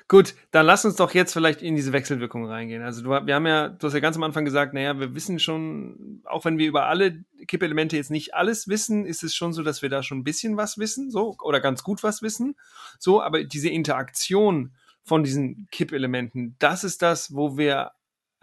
Gut, 0.07 0.36
dann 0.51 0.66
lass 0.66 0.86
uns 0.86 0.95
doch 0.95 1.14
jetzt 1.14 1.34
vielleicht 1.34 1.61
in 1.61 1.76
diese 1.76 1.93
Wechselwirkung 1.93 2.45
reingehen. 2.45 2.84
Also 2.84 3.01
du, 3.01 3.09
wir 3.09 3.36
haben 3.36 3.47
ja, 3.47 3.70
du 3.70 3.88
hast 3.88 3.93
ja 3.93 3.99
ganz 3.99 4.16
am 4.16 4.24
Anfang 4.24 4.45
gesagt, 4.45 4.74
naja, 4.74 4.99
wir 4.99 5.16
wissen 5.16 5.39
schon, 5.39 6.22
auch 6.26 6.45
wenn 6.45 6.57
wir 6.57 6.68
über 6.68 6.86
alle 6.86 7.24
Kippelemente 7.47 7.95
jetzt 7.95 8.11
nicht 8.11 8.34
alles 8.34 8.68
wissen, 8.68 9.05
ist 9.05 9.24
es 9.24 9.36
schon 9.36 9.53
so, 9.53 9.64
dass 9.64 9.82
wir 9.82 9.89
da 9.89 10.03
schon 10.03 10.20
ein 10.20 10.24
bisschen 10.24 10.57
was 10.57 10.78
wissen, 10.78 11.11
so, 11.11 11.36
oder 11.41 11.59
ganz 11.59 11.84
gut 11.84 12.03
was 12.03 12.22
wissen. 12.22 12.55
So, 12.99 13.22
aber 13.22 13.43
diese 13.43 13.70
Interaktion 13.70 14.74
von 15.03 15.24
diesen 15.24 15.68
Kippelementen. 15.72 16.55
Das 16.59 16.84
ist 16.84 17.01
das, 17.01 17.34
wo 17.36 17.57
wir, 17.57 17.91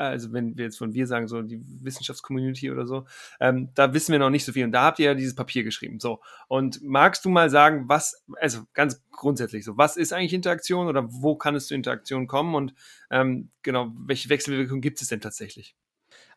also 0.09 0.33
wenn 0.33 0.57
wir 0.57 0.65
jetzt 0.65 0.79
von 0.79 0.95
wir 0.95 1.07
sagen, 1.07 1.29
so 1.29 1.43
die 1.43 1.61
Wissenschaftscommunity 1.83 2.71
oder 2.71 2.87
so, 2.87 3.07
ähm, 3.41 3.71
da 3.75 3.93
wissen 3.93 4.13
wir 4.13 4.19
noch 4.19 4.31
nicht 4.31 4.45
so 4.45 4.53
viel. 4.53 4.65
Und 4.65 4.73
da 4.73 4.83
habt 4.83 4.99
ihr 4.99 5.07
ja 5.07 5.15
dieses 5.15 5.35
Papier 5.35 5.63
geschrieben. 5.65 6.01
So. 6.01 6.21
Und 6.49 6.83
magst 6.83 7.25
du 7.25 7.29
mal 7.29 7.51
sagen, 7.51 7.89
was, 7.89 8.25
also 8.41 8.63
ganz 8.73 9.03
grundsätzlich 9.11 9.65
so, 9.65 9.77
was 9.77 9.97
ist 9.97 10.13
eigentlich 10.13 10.33
Interaktion 10.33 10.87
oder 10.87 11.07
wo 11.11 11.37
kann 11.37 11.55
es 11.55 11.67
zu 11.67 11.75
Interaktion 11.75 12.27
kommen 12.27 12.55
und 12.55 12.75
ähm, 13.11 13.51
genau, 13.63 13.93
welche 13.95 14.29
Wechselwirkung 14.29 14.81
gibt 14.81 15.01
es 15.03 15.09
denn 15.09 15.21
tatsächlich? 15.21 15.77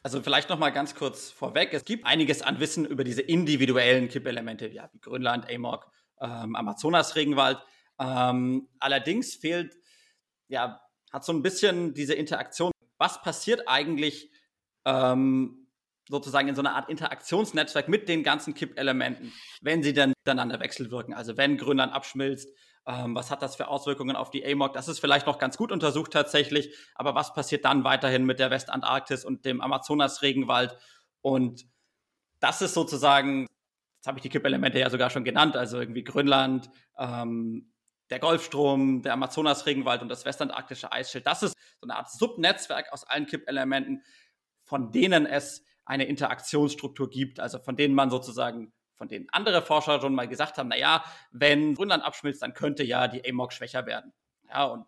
Also 0.02 0.22
vielleicht 0.22 0.50
noch 0.50 0.60
mal 0.60 0.72
ganz 0.72 0.96
kurz 0.96 1.32
vorweg. 1.32 1.70
Es 1.74 1.86
gibt 1.86 2.06
einiges 2.06 2.42
an 2.42 2.60
Wissen 2.60 2.86
über 2.86 3.06
diese 3.06 3.22
individuellen 3.22 4.10
Kippelemente, 4.10 4.68
ja, 4.68 4.90
wie 4.92 5.00
Grönland, 5.00 5.50
Amok, 5.50 5.88
ähm, 6.20 6.56
Amazonas-Regenwald. 6.56 7.60
Ähm, 8.00 8.68
allerdings 8.80 9.36
fehlt 9.36 9.78
ja, 10.50 10.82
hat 11.12 11.24
so 11.24 11.32
ein 11.32 11.42
bisschen 11.42 11.94
diese 11.94 12.16
Interaktion. 12.16 12.73
Was 13.04 13.22
passiert 13.22 13.68
eigentlich 13.68 14.32
ähm, 14.86 15.68
sozusagen 16.08 16.48
in 16.48 16.56
so 16.56 16.62
einer 16.62 16.74
Art 16.74 16.90
Interaktionsnetzwerk 16.90 17.90
mit 17.90 18.08
den 18.08 18.24
ganzen 18.24 18.54
Kippelementen, 18.54 19.34
wenn 19.60 19.84
sie 19.84 19.92
dann 19.92 20.14
miteinander 20.26 20.62
wechselwirken? 20.62 21.14
Also 21.14 21.36
wenn 21.36 21.58
Grönland 21.58 21.92
abschmilzt, 21.92 22.48
ähm, 22.88 23.14
was 23.14 23.30
hat 23.30 23.42
das 23.42 23.58
für 23.58 23.68
Auswirkungen 23.68 24.16
auf 24.16 24.32
die 24.32 24.46
AMOC? 24.46 24.72
Das 24.72 24.88
ist 24.88 25.02
vielleicht 25.02 25.28
noch 25.28 25.38
ganz 25.38 25.58
gut 25.58 25.74
untersucht 25.74 26.14
tatsächlich, 26.14 26.74
aber 26.96 27.14
was 27.14 27.34
passiert 27.34 27.66
dann 27.66 27.84
weiterhin 27.84 28.24
mit 28.24 28.40
der 28.40 28.52
Westantarktis 28.52 29.26
und 29.26 29.44
dem 29.44 29.60
Amazonas-Regenwald? 29.60 30.78
Und 31.20 31.66
das 32.40 32.62
ist 32.62 32.74
sozusagen, 32.74 33.48
jetzt 33.98 34.08
habe 34.08 34.18
ich 34.18 34.22
die 34.22 34.30
Kippelemente 34.30 34.80
ja 34.80 34.90
sogar 34.90 35.10
schon 35.10 35.26
genannt, 35.26 35.58
also 35.58 35.78
irgendwie 35.78 36.06
Grönland, 36.06 36.70
ähm, 36.98 37.73
der 38.10 38.20
Golfstrom, 38.20 39.02
der 39.02 39.14
Amazonas-Regenwald 39.14 40.02
und 40.02 40.10
das 40.10 40.26
westantarktische 40.26 40.92
Eisschild. 40.92 41.26
Das 41.26 41.44
ist 41.44 41.54
so 41.80 41.88
eine 41.88 41.96
Art 41.96 42.12
Subnetzwerk 42.12 42.92
aus 42.92 43.04
allen 43.04 43.26
Kippelementen, 43.26 44.04
von 44.64 44.92
denen 44.92 45.26
es 45.26 45.64
eine 45.86 46.06
Interaktionsstruktur 46.06 47.10
gibt, 47.10 47.40
also 47.40 47.60
von 47.60 47.76
denen 47.76 47.94
man 47.94 48.10
sozusagen, 48.10 48.74
von 48.96 49.08
denen 49.08 49.28
andere 49.32 49.62
Forscher 49.62 50.00
schon 50.00 50.16
mal 50.16 50.28
gesagt 50.28 50.58
haben, 50.58 50.70
naja, 50.70 51.04
wenn 51.32 51.76
Grönland 51.76 52.04
abschmilzt, 52.04 52.42
dann 52.42 52.54
könnte 52.54 52.84
ja 52.84 53.08
die 53.08 53.28
AMOC 53.28 53.54
schwächer 53.54 53.86
werden. 53.86 54.14
Ja, 54.50 54.66
und, 54.66 54.86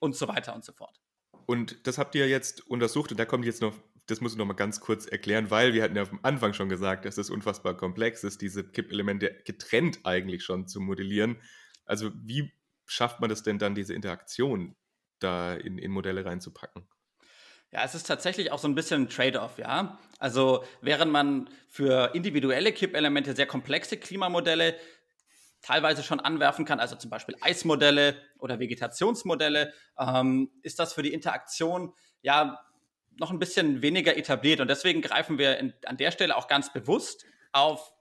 und 0.00 0.16
so 0.16 0.28
weiter 0.28 0.54
und 0.54 0.64
so 0.64 0.72
fort. 0.72 1.00
Und 1.46 1.86
das 1.86 1.98
habt 1.98 2.14
ihr 2.14 2.28
jetzt 2.28 2.66
untersucht 2.68 3.10
und 3.10 3.20
da 3.20 3.24
kommt 3.24 3.44
jetzt 3.44 3.62
noch, 3.62 3.74
das 4.06 4.20
muss 4.20 4.32
ich 4.32 4.38
noch 4.38 4.46
mal 4.46 4.54
ganz 4.54 4.80
kurz 4.80 5.06
erklären, 5.06 5.50
weil 5.50 5.72
wir 5.72 5.82
hatten 5.82 5.96
ja 5.96 6.02
am 6.02 6.20
Anfang 6.22 6.52
schon 6.52 6.68
gesagt, 6.68 7.04
dass 7.04 7.18
es 7.18 7.30
unfassbar 7.30 7.76
komplex 7.76 8.24
ist, 8.24 8.42
diese 8.42 8.64
Kippelemente 8.64 9.42
getrennt 9.44 10.00
eigentlich 10.04 10.44
schon 10.44 10.66
zu 10.66 10.80
modellieren. 10.80 11.36
Also 11.84 12.10
wie 12.14 12.52
schafft 12.86 13.20
man 13.20 13.30
das 13.30 13.42
denn 13.42 13.58
dann, 13.58 13.74
diese 13.74 13.94
Interaktion 13.94 14.76
da 15.18 15.54
in, 15.54 15.78
in 15.78 15.90
Modelle 15.90 16.24
reinzupacken? 16.24 16.86
Ja, 17.70 17.82
es 17.84 17.94
ist 17.94 18.06
tatsächlich 18.06 18.52
auch 18.52 18.58
so 18.58 18.68
ein 18.68 18.74
bisschen 18.76 19.02
ein 19.02 19.08
Trade-off, 19.08 19.58
ja. 19.58 19.98
Also 20.20 20.64
während 20.80 21.10
man 21.10 21.50
für 21.68 22.14
individuelle 22.14 22.72
Kippelemente 22.72 23.34
sehr 23.34 23.46
komplexe 23.46 23.96
Klimamodelle 23.96 24.76
teilweise 25.60 26.02
schon 26.02 26.20
anwerfen 26.20 26.66
kann, 26.66 26.78
also 26.78 26.94
zum 26.94 27.10
Beispiel 27.10 27.34
Eismodelle 27.40 28.16
oder 28.38 28.60
Vegetationsmodelle, 28.60 29.72
ähm, 29.98 30.50
ist 30.62 30.78
das 30.78 30.92
für 30.92 31.02
die 31.02 31.12
Interaktion 31.12 31.94
ja 32.22 32.60
noch 33.16 33.30
ein 33.30 33.38
bisschen 33.38 33.82
weniger 33.82 34.16
etabliert. 34.16 34.60
Und 34.60 34.68
deswegen 34.68 35.02
greifen 35.02 35.38
wir 35.38 35.58
in, 35.58 35.72
an 35.86 35.96
der 35.96 36.10
Stelle 36.10 36.36
auch 36.36 36.48
ganz 36.48 36.72
bewusst 36.72 37.24
auf, 37.52 37.92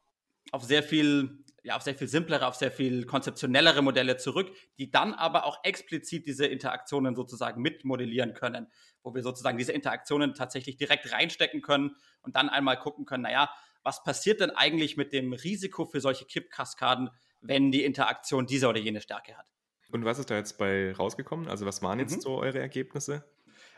auf 0.52 0.64
sehr 0.64 0.84
viel 0.84 1.43
ja, 1.64 1.78
auf 1.78 1.82
sehr 1.82 1.95
viel 1.95 2.09
simplere, 2.09 2.45
auf 2.45 2.55
sehr 2.55 2.72
viel 2.72 3.05
konzeptionellere 3.05 3.82
Modelle 3.82 4.18
zurück, 4.18 4.51
die 4.78 4.91
dann 4.91 5.14
aber 5.14 5.45
auch 5.45 5.64
explizit 5.64 6.28
diese 6.28 6.45
Interaktionen 6.45 7.16
sozusagen 7.16 7.61
mitmodellieren 7.61 8.34
können, 8.34 8.68
wo 9.01 9.16
wir 9.16 9.24
sozusagen 9.24 9.57
diese 9.57 9.72
Interaktionen 9.72 10.34
tatsächlich 10.34 10.76
direkt 10.76 11.11
reinstecken 11.11 11.61
können 11.61 11.95
und 12.22 12.36
dann 12.36 12.49
einmal 12.49 12.78
gucken 12.78 13.05
können, 13.05 13.24
naja, 13.24 13.49
was 13.82 14.03
passiert 14.03 14.41
denn 14.41 14.51
eigentlich 14.51 14.97
mit 14.97 15.14
dem 15.14 15.34
Risiko 15.34 15.86
für 15.86 16.01
solche 16.01 16.26
Kippkaskaden, 16.26 17.09
wenn 17.41 17.72
die 17.72 17.84
Interaktion 17.84 18.45
diese 18.45 18.68
oder 18.68 18.80
jene 18.80 19.01
Stärke 19.01 19.38
hat? 19.38 19.45
Und 19.91 20.05
was 20.05 20.20
ist 20.20 20.30
da 20.30 20.36
jetzt 20.36 20.57
bei 20.57 20.93
rausgekommen? 20.93 21.47
Also 21.47 21.66
was 21.66 21.82
waren 21.82 21.99
jetzt 21.99 22.18
mhm. 22.18 22.22
so 22.22 22.38
eure 22.38 22.59
Ergebnisse? 22.59 23.24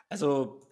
Also 0.09 0.65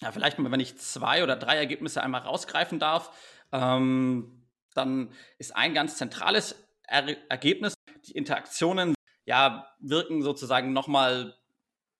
ja, 0.00 0.10
vielleicht 0.12 0.38
mal, 0.38 0.50
wenn 0.50 0.60
ich 0.60 0.78
zwei 0.78 1.22
oder 1.22 1.36
drei 1.36 1.56
Ergebnisse 1.56 2.02
einmal 2.02 2.22
rausgreifen 2.22 2.78
darf. 2.78 3.10
Ähm, 3.52 4.39
dann 4.74 5.12
ist 5.38 5.54
ein 5.54 5.74
ganz 5.74 5.96
zentrales 5.96 6.54
er 6.90 7.30
Ergebnis, 7.30 7.74
die 8.06 8.12
Interaktionen 8.12 8.94
ja, 9.24 9.72
wirken 9.78 10.22
sozusagen 10.22 10.72
nochmal 10.72 11.36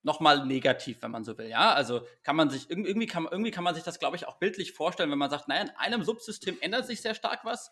noch 0.03 0.19
mal 0.19 0.47
negativ, 0.47 1.03
wenn 1.03 1.11
man 1.11 1.25
so 1.25 1.37
will. 1.37 1.49
Ja, 1.49 1.75
also 1.75 2.07
kann 2.23 2.35
man 2.35 2.49
sich 2.49 2.71
irgendwie 2.71 3.07
kann, 3.07 3.29
irgendwie 3.31 3.51
kann 3.51 3.65
man 3.65 3.75
sich 3.75 3.85
das, 3.85 3.99
glaube 3.99 4.17
ich, 4.17 4.27
auch 4.27 4.39
bildlich 4.39 4.73
vorstellen, 4.73 5.11
wenn 5.11 5.19
man 5.19 5.29
sagt, 5.29 5.47
naja, 5.47 5.63
in 5.63 5.71
einem 5.77 6.03
Subsystem 6.03 6.57
ändert 6.63 6.87
sich 6.87 7.03
sehr 7.03 7.15
stark 7.15 7.45
was, 7.45 7.71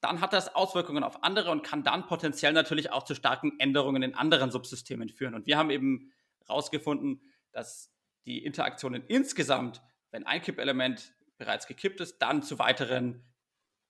dann 0.00 0.20
hat 0.20 0.32
das 0.32 0.54
Auswirkungen 0.54 1.04
auf 1.04 1.22
andere 1.22 1.50
und 1.52 1.62
kann 1.62 1.84
dann 1.84 2.06
potenziell 2.06 2.52
natürlich 2.52 2.90
auch 2.90 3.04
zu 3.04 3.14
starken 3.14 3.58
Änderungen 3.60 4.02
in 4.02 4.14
anderen 4.14 4.50
Subsystemen 4.50 5.08
führen. 5.08 5.34
Und 5.34 5.46
wir 5.46 5.56
haben 5.56 5.70
eben 5.70 6.12
herausgefunden, 6.40 7.22
dass 7.52 7.92
die 8.26 8.44
Interaktionen 8.44 9.04
insgesamt, 9.06 9.80
wenn 10.10 10.26
ein 10.26 10.42
Kippelement 10.42 11.14
bereits 11.38 11.66
gekippt 11.66 12.00
ist, 12.00 12.18
dann 12.18 12.42
zu 12.42 12.58
weiteren 12.58 13.24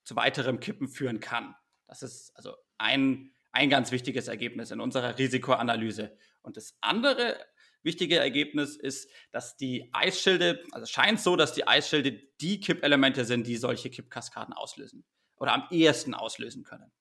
zu 0.05 0.15
weiterem 0.15 0.59
Kippen 0.59 0.87
führen 0.87 1.19
kann. 1.19 1.55
Das 1.87 2.01
ist 2.01 2.31
also 2.35 2.55
ein, 2.77 3.33
ein 3.51 3.69
ganz 3.69 3.91
wichtiges 3.91 4.27
Ergebnis 4.27 4.71
in 4.71 4.79
unserer 4.79 5.17
Risikoanalyse. 5.17 6.17
Und 6.41 6.57
das 6.57 6.77
andere 6.81 7.37
wichtige 7.83 8.17
Ergebnis 8.17 8.75
ist, 8.75 9.09
dass 9.31 9.57
die 9.57 9.89
Eisschilde, 9.93 10.63
also 10.71 10.83
es 10.83 10.89
scheint 10.89 11.19
so, 11.19 11.35
dass 11.35 11.53
die 11.53 11.67
Eisschilde 11.67 12.13
die 12.41 12.59
Kippelemente 12.59 13.25
sind, 13.25 13.45
die 13.45 13.57
solche 13.57 13.89
Kippkaskaden 13.89 14.53
auslösen 14.53 15.05
oder 15.37 15.53
am 15.53 15.67
ehesten 15.71 16.13
auslösen 16.13 16.63
können. 16.63 16.91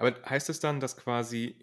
Aber 0.00 0.14
heißt 0.28 0.48
es 0.48 0.60
dann, 0.60 0.80
dass 0.80 0.96
quasi 0.96 1.56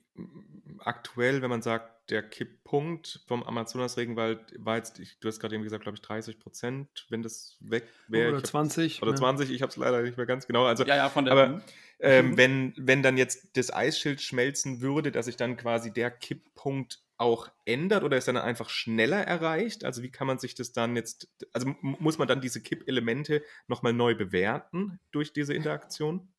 aktuell, 0.79 1.41
wenn 1.41 1.49
man 1.49 1.63
sagt, 1.63 2.11
der 2.11 2.21
Kipppunkt 2.21 3.21
vom 3.27 3.43
Amazonas-Regenwald 3.43 4.53
war 4.59 4.77
jetzt, 4.77 4.99
ich, 4.99 5.19
du 5.19 5.27
hast 5.27 5.39
gerade 5.39 5.55
eben 5.55 5.63
gesagt, 5.63 5.83
glaube 5.83 5.95
ich, 5.95 6.01
30 6.03 6.39
Prozent, 6.39 7.07
wenn 7.09 7.23
das 7.23 7.57
weg 7.59 7.83
wäre. 8.07 8.33
Oder 8.33 8.43
20. 8.43 9.01
Oder 9.01 9.11
ne? 9.11 9.17
20, 9.17 9.49
ich 9.49 9.63
habe 9.63 9.71
es 9.71 9.75
leider 9.75 10.03
nicht 10.03 10.17
mehr 10.17 10.27
ganz 10.27 10.45
genau. 10.45 10.65
Also, 10.65 10.85
ja, 10.85 10.95
ja, 10.95 11.09
von 11.09 11.25
der. 11.25 11.33
Aber 11.33 11.61
ähm, 11.99 12.29
mhm. 12.29 12.37
wenn, 12.37 12.73
wenn 12.77 13.01
dann 13.01 13.17
jetzt 13.17 13.57
das 13.57 13.73
Eisschild 13.73 14.21
schmelzen 14.21 14.81
würde, 14.81 15.11
dass 15.11 15.25
sich 15.25 15.35
dann 15.35 15.57
quasi 15.57 15.91
der 15.91 16.11
Kipppunkt 16.11 17.01
auch 17.17 17.49
ändert 17.65 18.03
oder 18.03 18.17
ist 18.17 18.27
dann 18.27 18.37
einfach 18.37 18.69
schneller 18.69 19.19
erreicht? 19.19 19.83
Also 19.83 20.03
wie 20.03 20.11
kann 20.11 20.27
man 20.27 20.37
sich 20.37 20.53
das 20.53 20.71
dann 20.71 20.95
jetzt, 20.95 21.27
also 21.53 21.75
muss 21.81 22.19
man 22.19 22.27
dann 22.27 22.41
diese 22.41 22.61
Kippelemente 22.61 23.41
nochmal 23.67 23.93
neu 23.93 24.13
bewerten 24.13 24.99
durch 25.11 25.33
diese 25.33 25.55
Interaktion? 25.55 26.29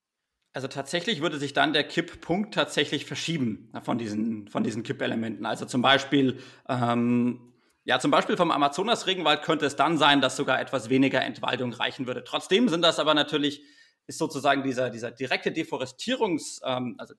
Also 0.52 0.66
tatsächlich 0.66 1.20
würde 1.20 1.38
sich 1.38 1.52
dann 1.52 1.72
der 1.72 1.84
Kipppunkt 1.84 2.54
tatsächlich 2.54 3.04
verschieben 3.04 3.70
von 3.82 3.98
diesen, 3.98 4.48
von 4.48 4.64
diesen 4.64 4.82
Kippelementen. 4.82 5.46
Also 5.46 5.66
zum 5.66 5.82
Beispiel, 5.82 6.38
ähm, 6.68 7.52
ja, 7.84 8.00
zum 8.00 8.10
Beispiel 8.10 8.36
vom 8.36 8.50
Amazonas-Regenwald 8.50 9.42
könnte 9.42 9.66
es 9.66 9.76
dann 9.76 9.98
sein, 9.98 10.20
dass 10.20 10.36
sogar 10.36 10.60
etwas 10.60 10.88
weniger 10.88 11.22
Entwaldung 11.22 11.72
reichen 11.72 12.06
würde. 12.06 12.24
Trotzdem 12.24 12.68
sind 12.68 12.82
das 12.82 12.98
aber 12.98 13.14
natürlich, 13.14 13.62
ist 14.06 14.18
sozusagen 14.18 14.62
dieser, 14.62 14.90
dieser 14.90 15.10
direkte 15.10 15.52
Deforestierungs, 15.52 16.60
ähm, 16.64 16.96
also 16.98 17.14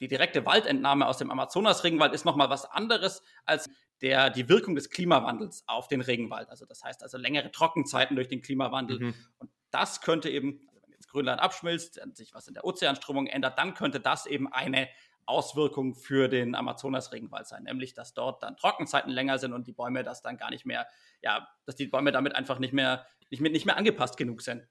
die 0.00 0.08
direkte 0.08 0.44
Waldentnahme 0.44 1.06
aus 1.06 1.18
dem 1.18 1.30
Amazonas-Regenwald 1.30 2.12
ist 2.12 2.24
nochmal 2.24 2.50
was 2.50 2.64
anderes 2.66 3.22
als 3.44 3.68
der, 4.02 4.30
die 4.30 4.48
Wirkung 4.48 4.74
des 4.74 4.90
Klimawandels 4.90 5.64
auf 5.66 5.88
den 5.88 6.00
Regenwald. 6.00 6.50
Also 6.50 6.66
das 6.66 6.82
heißt 6.82 7.02
also 7.02 7.16
längere 7.16 7.50
Trockenzeiten 7.50 8.16
durch 8.16 8.28
den 8.28 8.42
Klimawandel. 8.42 9.00
Mhm. 9.00 9.14
Und 9.38 9.50
das 9.70 10.02
könnte 10.02 10.28
eben, 10.28 10.68
Grönland 11.16 11.40
abschmilzt, 11.40 11.98
sich 12.12 12.34
was 12.34 12.46
in 12.46 12.52
der 12.52 12.66
Ozeanströmung 12.66 13.26
ändert, 13.26 13.58
dann 13.58 13.72
könnte 13.72 14.00
das 14.00 14.26
eben 14.26 14.52
eine 14.52 14.86
Auswirkung 15.24 15.94
für 15.94 16.28
den 16.28 16.54
Amazonas-Regenwald 16.54 17.46
sein, 17.46 17.62
nämlich 17.62 17.94
dass 17.94 18.12
dort 18.12 18.42
dann 18.42 18.58
Trockenzeiten 18.58 19.10
länger 19.10 19.38
sind 19.38 19.54
und 19.54 19.66
die 19.66 19.72
Bäume 19.72 20.04
das 20.04 20.20
dann 20.20 20.36
gar 20.36 20.50
nicht 20.50 20.66
mehr, 20.66 20.86
ja, 21.22 21.48
dass 21.64 21.74
die 21.74 21.86
Bäume 21.86 22.12
damit 22.12 22.34
einfach 22.34 22.58
nicht 22.58 22.74
mehr, 22.74 23.06
nicht 23.30 23.40
mehr, 23.40 23.50
nicht 23.50 23.64
mehr 23.64 23.78
angepasst 23.78 24.18
genug 24.18 24.42
sind. 24.42 24.68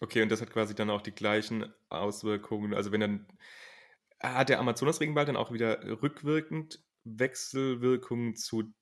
Okay, 0.00 0.22
und 0.22 0.30
das 0.30 0.42
hat 0.42 0.50
quasi 0.50 0.74
dann 0.74 0.90
auch 0.90 1.00
die 1.00 1.14
gleichen 1.14 1.72
Auswirkungen. 1.88 2.74
Also 2.74 2.92
wenn 2.92 3.00
dann 3.00 3.26
hat 4.22 4.50
der 4.50 4.60
Amazonas-Regenwald 4.60 5.28
dann 5.28 5.36
auch 5.36 5.50
wieder 5.50 5.82
rückwirkend 6.02 6.84
Wechselwirkungen 7.04 8.36
zu 8.36 8.74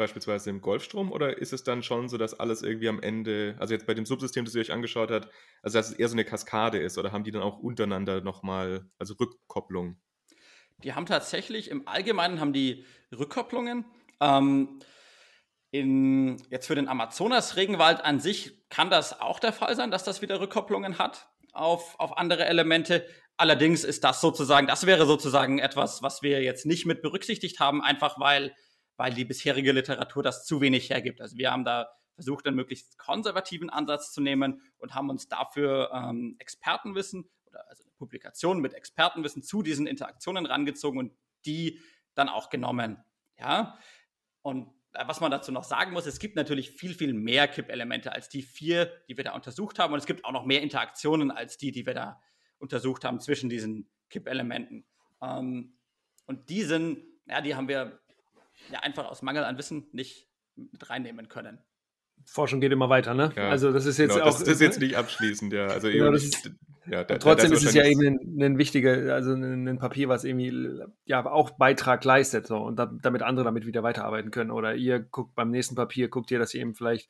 beispielsweise 0.00 0.50
dem 0.50 0.60
Golfstrom 0.62 1.12
oder 1.12 1.38
ist 1.38 1.52
es 1.52 1.62
dann 1.62 1.82
schon 1.82 2.08
so, 2.08 2.16
dass 2.16 2.38
alles 2.40 2.62
irgendwie 2.62 2.88
am 2.88 3.00
Ende, 3.00 3.54
also 3.58 3.74
jetzt 3.74 3.86
bei 3.86 3.94
dem 3.94 4.06
Subsystem, 4.06 4.44
das 4.46 4.54
ihr 4.54 4.62
euch 4.62 4.72
angeschaut 4.72 5.10
habt, 5.10 5.28
also 5.62 5.78
dass 5.78 5.90
es 5.90 5.96
eher 5.96 6.08
so 6.08 6.14
eine 6.14 6.24
Kaskade 6.24 6.78
ist 6.78 6.96
oder 6.98 7.12
haben 7.12 7.22
die 7.22 7.30
dann 7.30 7.42
auch 7.42 7.58
untereinander 7.58 8.22
nochmal, 8.22 8.86
also 8.98 9.14
Rückkopplung? 9.14 10.00
Die 10.82 10.94
haben 10.94 11.04
tatsächlich, 11.04 11.70
im 11.70 11.86
Allgemeinen 11.86 12.40
haben 12.40 12.54
die 12.54 12.86
Rückkopplungen. 13.12 13.84
Ähm, 14.20 14.80
in, 15.70 16.42
jetzt 16.48 16.66
für 16.66 16.74
den 16.74 16.88
Amazonas-Regenwald 16.88 18.02
an 18.02 18.18
sich 18.20 18.68
kann 18.70 18.88
das 18.88 19.20
auch 19.20 19.38
der 19.38 19.52
Fall 19.52 19.76
sein, 19.76 19.90
dass 19.90 20.02
das 20.02 20.22
wieder 20.22 20.40
Rückkopplungen 20.40 20.98
hat 20.98 21.28
auf, 21.52 21.94
auf 22.00 22.16
andere 22.16 22.46
Elemente. 22.46 23.06
Allerdings 23.36 23.84
ist 23.84 24.02
das 24.02 24.22
sozusagen, 24.22 24.66
das 24.66 24.86
wäre 24.86 25.04
sozusagen 25.04 25.58
etwas, 25.58 26.02
was 26.02 26.22
wir 26.22 26.42
jetzt 26.42 26.64
nicht 26.64 26.86
mit 26.86 27.02
berücksichtigt 27.02 27.60
haben, 27.60 27.82
einfach 27.82 28.18
weil, 28.18 28.54
weil 29.00 29.14
die 29.14 29.24
bisherige 29.24 29.72
Literatur 29.72 30.22
das 30.22 30.44
zu 30.44 30.60
wenig 30.60 30.90
hergibt. 30.90 31.22
Also 31.22 31.38
wir 31.38 31.50
haben 31.50 31.64
da 31.64 31.88
versucht, 32.14 32.46
einen 32.46 32.56
möglichst 32.56 32.98
konservativen 32.98 33.70
Ansatz 33.70 34.12
zu 34.12 34.20
nehmen 34.20 34.60
und 34.76 34.94
haben 34.94 35.08
uns 35.08 35.26
dafür 35.26 35.90
ähm, 35.94 36.36
Expertenwissen 36.38 37.30
oder 37.46 37.66
also 37.66 37.82
eine 37.82 37.92
Publikation 37.92 38.60
mit 38.60 38.74
Expertenwissen 38.74 39.42
zu 39.42 39.62
diesen 39.62 39.86
Interaktionen 39.86 40.44
rangezogen 40.44 40.98
und 40.98 41.16
die 41.46 41.80
dann 42.14 42.28
auch 42.28 42.50
genommen. 42.50 43.02
Ja, 43.38 43.78
und 44.42 44.68
äh, 44.92 45.08
was 45.08 45.22
man 45.22 45.30
dazu 45.30 45.50
noch 45.50 45.64
sagen 45.64 45.92
muss, 45.94 46.04
es 46.04 46.18
gibt 46.18 46.36
natürlich 46.36 46.72
viel, 46.72 46.92
viel 46.92 47.14
mehr 47.14 47.48
Kippelemente 47.48 48.12
als 48.12 48.28
die 48.28 48.42
vier, 48.42 48.92
die 49.08 49.16
wir 49.16 49.24
da 49.24 49.32
untersucht 49.32 49.78
haben. 49.78 49.94
Und 49.94 50.00
es 50.00 50.06
gibt 50.06 50.26
auch 50.26 50.32
noch 50.32 50.44
mehr 50.44 50.60
Interaktionen 50.60 51.30
als 51.30 51.56
die, 51.56 51.72
die 51.72 51.86
wir 51.86 51.94
da 51.94 52.20
untersucht 52.58 53.06
haben 53.06 53.18
zwischen 53.18 53.48
diesen 53.48 53.88
Kippelementen. 54.10 54.84
Ähm, 55.22 55.78
und 56.26 56.50
die 56.50 56.64
sind, 56.64 57.02
ja, 57.24 57.40
die 57.40 57.54
haben 57.54 57.66
wir 57.66 57.98
ja 58.70 58.80
einfach 58.80 59.06
aus 59.06 59.22
Mangel 59.22 59.44
an 59.44 59.58
Wissen 59.58 59.88
nicht 59.92 60.28
mit 60.56 60.90
reinnehmen 60.90 61.28
können. 61.28 61.58
Forschung 62.26 62.60
geht 62.60 62.72
immer 62.72 62.88
weiter, 62.88 63.14
ne? 63.14 63.32
Ja, 63.36 63.48
also 63.48 63.72
das 63.72 63.86
ist 63.86 63.98
jetzt 63.98 64.14
genau, 64.14 64.26
auch. 64.26 64.38
Das, 64.38 64.42
ist 64.42 64.60
jetzt 64.60 64.80
nicht 64.80 64.96
abschließend, 64.96 65.52
ja. 65.52 65.66
Also 65.66 65.88
genau, 65.88 66.12
ist, 66.12 66.50
ja, 66.86 67.04
da, 67.04 67.18
trotzdem 67.18 67.50
da 67.50 67.56
ist 67.56 67.64
es 67.64 67.74
ja 67.74 67.84
eben 67.84 68.00
ein, 68.00 68.42
ein 68.42 68.58
wichtiger, 68.58 69.14
also 69.14 69.32
ein, 69.32 69.66
ein, 69.66 69.78
Papier, 69.78 70.08
was 70.08 70.24
irgendwie 70.24 70.82
ja 71.04 71.24
auch 71.24 71.50
Beitrag 71.52 72.04
leistet, 72.04 72.46
so 72.46 72.58
und 72.58 72.76
da, 72.76 72.90
damit 73.00 73.22
andere 73.22 73.44
damit 73.44 73.66
wieder 73.66 73.82
weiterarbeiten 73.82 74.30
können. 74.30 74.50
Oder 74.50 74.74
ihr 74.74 75.00
guckt 75.00 75.34
beim 75.34 75.50
nächsten 75.50 75.74
Papier, 75.74 76.08
guckt 76.08 76.30
ihr, 76.30 76.38
dass 76.38 76.54
ihr 76.54 76.60
eben 76.60 76.74
vielleicht 76.74 77.08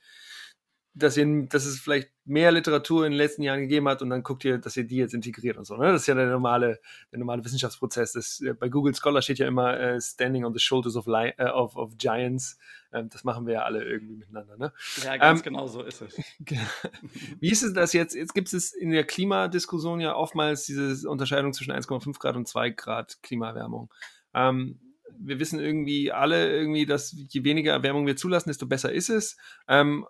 dass, 0.95 1.16
ihr, 1.16 1.47
dass 1.47 1.66
es 1.66 1.78
vielleicht 1.78 2.11
mehr 2.24 2.51
Literatur 2.51 3.07
in 3.07 3.12
den 3.12 3.18
letzten 3.18 3.43
Jahren 3.43 3.61
gegeben 3.61 3.88
hat 3.88 4.03
und 4.03 4.11
dann 4.11 4.22
guckt 4.22 4.45
ihr, 4.45 4.59
dass 4.59 4.76
ihr 4.76 4.84
die 4.84 4.97
jetzt 4.97 5.14
integriert 5.14 5.57
und 5.57 5.64
so. 5.64 5.76
Ne? 5.76 5.93
Das 5.93 6.03
ist 6.03 6.07
ja 6.07 6.14
der 6.14 6.26
normale, 6.26 6.80
der 7.12 7.18
normale 7.18 7.45
Wissenschaftsprozess. 7.45 8.12
Das, 8.12 8.41
äh, 8.41 8.55
bei 8.55 8.68
Google 8.68 8.95
Scholar 8.95 9.22
steht 9.22 9.38
ja 9.38 9.47
immer 9.47 9.78
äh, 9.78 10.01
Standing 10.01 10.45
on 10.45 10.53
the 10.53 10.59
Shoulders 10.59 10.97
of, 10.97 11.07
äh, 11.07 11.32
of, 11.45 11.76
of 11.76 11.97
Giants. 11.97 12.59
Ähm, 12.93 13.09
das 13.09 13.24
machen 13.24 13.47
wir 13.47 13.55
ja 13.55 13.62
alle 13.62 13.84
irgendwie 13.84 14.16
miteinander. 14.16 14.57
Ne? 14.57 14.72
Ja, 15.05 15.16
ganz 15.16 15.41
ähm, 15.41 15.45
genau 15.45 15.66
so 15.68 15.82
ist 15.82 16.03
es. 16.03 16.16
Wie 17.41 17.51
ist 17.51 17.62
es 17.62 17.72
das 17.72 17.93
jetzt? 17.93 18.14
Jetzt 18.14 18.34
gibt 18.34 18.53
es 18.53 18.72
in 18.72 18.91
der 18.91 19.05
Klimadiskussion 19.05 20.01
ja 20.01 20.14
oftmals 20.16 20.66
diese 20.66 21.09
Unterscheidung 21.09 21.53
zwischen 21.53 21.72
1,5 21.72 22.18
Grad 22.18 22.36
und 22.36 22.49
2 22.49 22.70
Grad 22.70 23.22
Klimaerwärmung. 23.22 23.93
Ähm, 24.34 24.80
wir 25.18 25.38
wissen 25.38 25.61
irgendwie 25.61 26.12
alle 26.12 26.51
irgendwie, 26.51 26.86
dass 26.86 27.14
je 27.28 27.45
weniger 27.45 27.72
Erwärmung 27.72 28.07
wir 28.07 28.16
zulassen, 28.16 28.49
desto 28.49 28.66
besser 28.66 28.93
ist 28.93 29.11
es. 29.11 29.36
Ähm, 29.68 30.07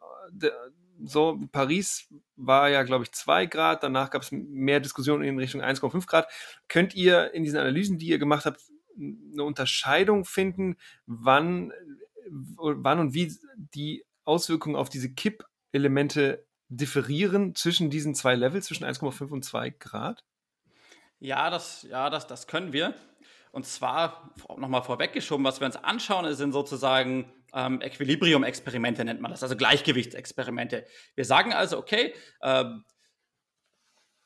so, 1.02 1.40
Paris 1.52 2.08
war 2.36 2.68
ja, 2.68 2.82
glaube 2.82 3.04
ich, 3.04 3.12
2 3.12 3.46
Grad, 3.46 3.82
danach 3.82 4.10
gab 4.10 4.22
es 4.22 4.32
mehr 4.32 4.80
Diskussionen 4.80 5.24
in 5.24 5.38
Richtung 5.38 5.62
1,5 5.62 6.06
Grad. 6.06 6.28
Könnt 6.68 6.94
ihr 6.94 7.32
in 7.34 7.42
diesen 7.42 7.58
Analysen, 7.58 7.98
die 7.98 8.08
ihr 8.08 8.18
gemacht 8.18 8.44
habt, 8.46 8.60
eine 8.96 9.44
Unterscheidung 9.44 10.24
finden, 10.24 10.76
wann, 11.06 11.72
wann 12.28 12.98
und 12.98 13.14
wie 13.14 13.34
die 13.56 14.04
Auswirkungen 14.24 14.76
auf 14.76 14.88
diese 14.88 15.12
Kippelemente 15.12 16.46
differieren 16.68 17.54
zwischen 17.54 17.90
diesen 17.90 18.14
zwei 18.14 18.34
Levels, 18.34 18.66
zwischen 18.66 18.84
1,5 18.84 19.30
und 19.30 19.44
2 19.44 19.70
Grad? 19.70 20.24
Ja, 21.18 21.50
das, 21.50 21.82
ja 21.82 22.10
das, 22.10 22.26
das 22.26 22.46
können 22.46 22.72
wir. 22.72 22.94
Und 23.52 23.66
zwar 23.66 24.32
nochmal 24.56 24.82
vorweggeschoben, 24.82 25.44
was 25.44 25.60
wir 25.60 25.66
uns 25.66 25.76
anschauen, 25.76 26.32
sind 26.34 26.52
sozusagen 26.52 27.32
ähm, 27.54 27.80
Equilibrium-Experimente, 27.80 29.04
nennt 29.04 29.20
man 29.20 29.30
das, 29.30 29.42
also 29.42 29.56
Gleichgewichtsexperimente. 29.56 30.86
Wir 31.14 31.24
sagen 31.24 31.52
also, 31.52 31.78
okay, 31.78 32.14
ähm, 32.42 32.84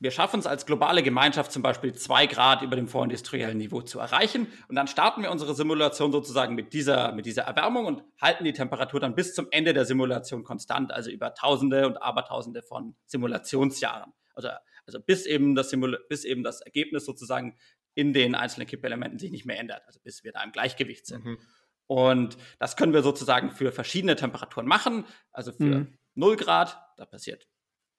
wir 0.00 0.10
schaffen 0.10 0.40
es 0.40 0.46
als 0.46 0.66
globale 0.66 1.02
Gemeinschaft 1.02 1.50
zum 1.50 1.62
Beispiel 1.62 1.94
zwei 1.94 2.26
Grad 2.26 2.62
über 2.62 2.76
dem 2.76 2.88
vorindustriellen 2.88 3.56
Niveau 3.56 3.80
zu 3.80 4.00
erreichen. 4.00 4.48
Und 4.68 4.74
dann 4.76 4.86
starten 4.86 5.22
wir 5.22 5.30
unsere 5.30 5.54
Simulation 5.54 6.12
sozusagen 6.12 6.54
mit 6.54 6.74
dieser, 6.74 7.12
mit 7.12 7.24
dieser 7.24 7.44
Erwärmung 7.44 7.86
und 7.86 8.02
halten 8.20 8.44
die 8.44 8.52
Temperatur 8.52 9.00
dann 9.00 9.14
bis 9.14 9.34
zum 9.34 9.46
Ende 9.50 9.72
der 9.72 9.86
Simulation 9.86 10.44
konstant, 10.44 10.92
also 10.92 11.10
über 11.10 11.32
Tausende 11.34 11.86
und 11.86 12.02
Abertausende 12.02 12.62
von 12.62 12.96
Simulationsjahren. 13.06 14.12
Also, 14.34 14.48
also 14.84 15.00
bis, 15.00 15.24
eben 15.26 15.54
das 15.54 15.72
bis 16.08 16.24
eben 16.24 16.42
das 16.42 16.60
Ergebnis 16.60 17.06
sozusagen 17.06 17.56
in 17.94 18.12
den 18.12 18.34
einzelnen 18.34 18.66
Kippelementen 18.66 19.18
sich 19.18 19.30
nicht 19.30 19.46
mehr 19.46 19.58
ändert, 19.58 19.84
also 19.86 20.00
bis 20.02 20.24
wir 20.24 20.32
da 20.32 20.42
im 20.42 20.52
Gleichgewicht 20.52 21.06
sind. 21.06 21.24
Mhm. 21.24 21.38
Und 21.86 22.36
das 22.58 22.76
können 22.76 22.92
wir 22.92 23.02
sozusagen 23.02 23.50
für 23.50 23.72
verschiedene 23.72 24.16
Temperaturen 24.16 24.66
machen. 24.66 25.04
Also 25.32 25.52
für 25.52 25.64
mhm. 25.64 25.98
0 26.14 26.36
Grad, 26.36 26.78
da 26.96 27.04
passiert 27.04 27.46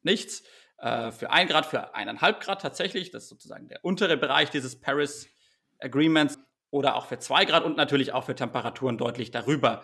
nichts. 0.02 0.44
Äh, 0.78 1.12
für 1.12 1.32
1 1.32 1.52
Grad, 1.52 1.66
für 1.66 1.96
1,5 1.96 2.40
Grad 2.40 2.62
tatsächlich, 2.62 3.12
das 3.12 3.24
ist 3.24 3.30
sozusagen 3.30 3.68
der 3.68 3.84
untere 3.84 4.18
Bereich 4.18 4.50
dieses 4.50 4.80
Paris 4.80 5.28
Agreements. 5.80 6.40
Oder 6.72 6.96
auch 6.96 7.06
für 7.06 7.20
2 7.20 7.46
Grad 7.46 7.64
und 7.64 7.78
natürlich 7.78 8.12
auch 8.12 8.26
für 8.26 8.36
Temperaturen 8.36 8.98
deutlich 8.98 9.32
darüber. 9.32 9.84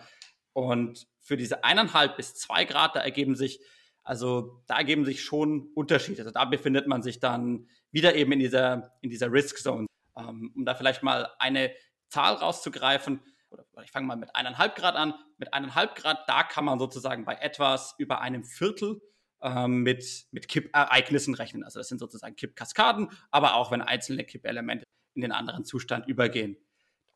Und 0.51 1.07
für 1.21 1.37
diese 1.37 1.63
1,5 1.63 2.15
bis 2.15 2.35
2 2.35 2.65
Grad, 2.65 2.95
da 2.95 2.99
ergeben 2.99 3.35
sich, 3.35 3.61
also 4.03 4.61
da 4.67 4.77
ergeben 4.77 5.05
sich 5.05 5.23
schon 5.23 5.69
Unterschiede. 5.73 6.23
Also 6.23 6.31
da 6.31 6.43
befindet 6.43 6.87
man 6.87 7.01
sich 7.01 7.19
dann 7.19 7.69
wieder 7.91 8.15
eben 8.15 8.33
in 8.33 8.39
dieser, 8.39 8.97
in 9.01 9.09
dieser 9.09 9.31
Risk 9.31 9.59
Zone. 9.59 9.85
Ähm, 10.17 10.51
um 10.55 10.65
da 10.65 10.75
vielleicht 10.75 11.03
mal 11.03 11.29
eine 11.39 11.71
Zahl 12.09 12.33
rauszugreifen, 12.33 13.21
oder 13.51 13.65
ich 13.83 13.91
fange 13.91 14.07
mal 14.07 14.15
mit 14.15 14.35
eineinhalb 14.35 14.75
Grad 14.75 14.95
an. 14.95 15.13
Mit 15.37 15.53
eineinhalb 15.53 15.95
Grad, 15.95 16.27
da 16.27 16.43
kann 16.43 16.65
man 16.65 16.79
sozusagen 16.79 17.25
bei 17.25 17.35
etwas 17.35 17.95
über 17.97 18.21
einem 18.21 18.43
Viertel 18.43 19.01
ähm, 19.41 19.83
mit, 19.83 20.27
mit 20.31 20.47
Kippereignissen 20.47 21.33
rechnen. 21.33 21.63
Also 21.63 21.79
das 21.79 21.87
sind 21.87 21.99
sozusagen 21.99 22.35
Kippkaskaden, 22.35 23.09
aber 23.31 23.55
auch 23.55 23.71
wenn 23.71 23.81
einzelne 23.81 24.23
Kippelemente 24.23 24.85
in 25.13 25.21
den 25.21 25.31
anderen 25.31 25.65
Zustand 25.65 26.07
übergehen. 26.07 26.57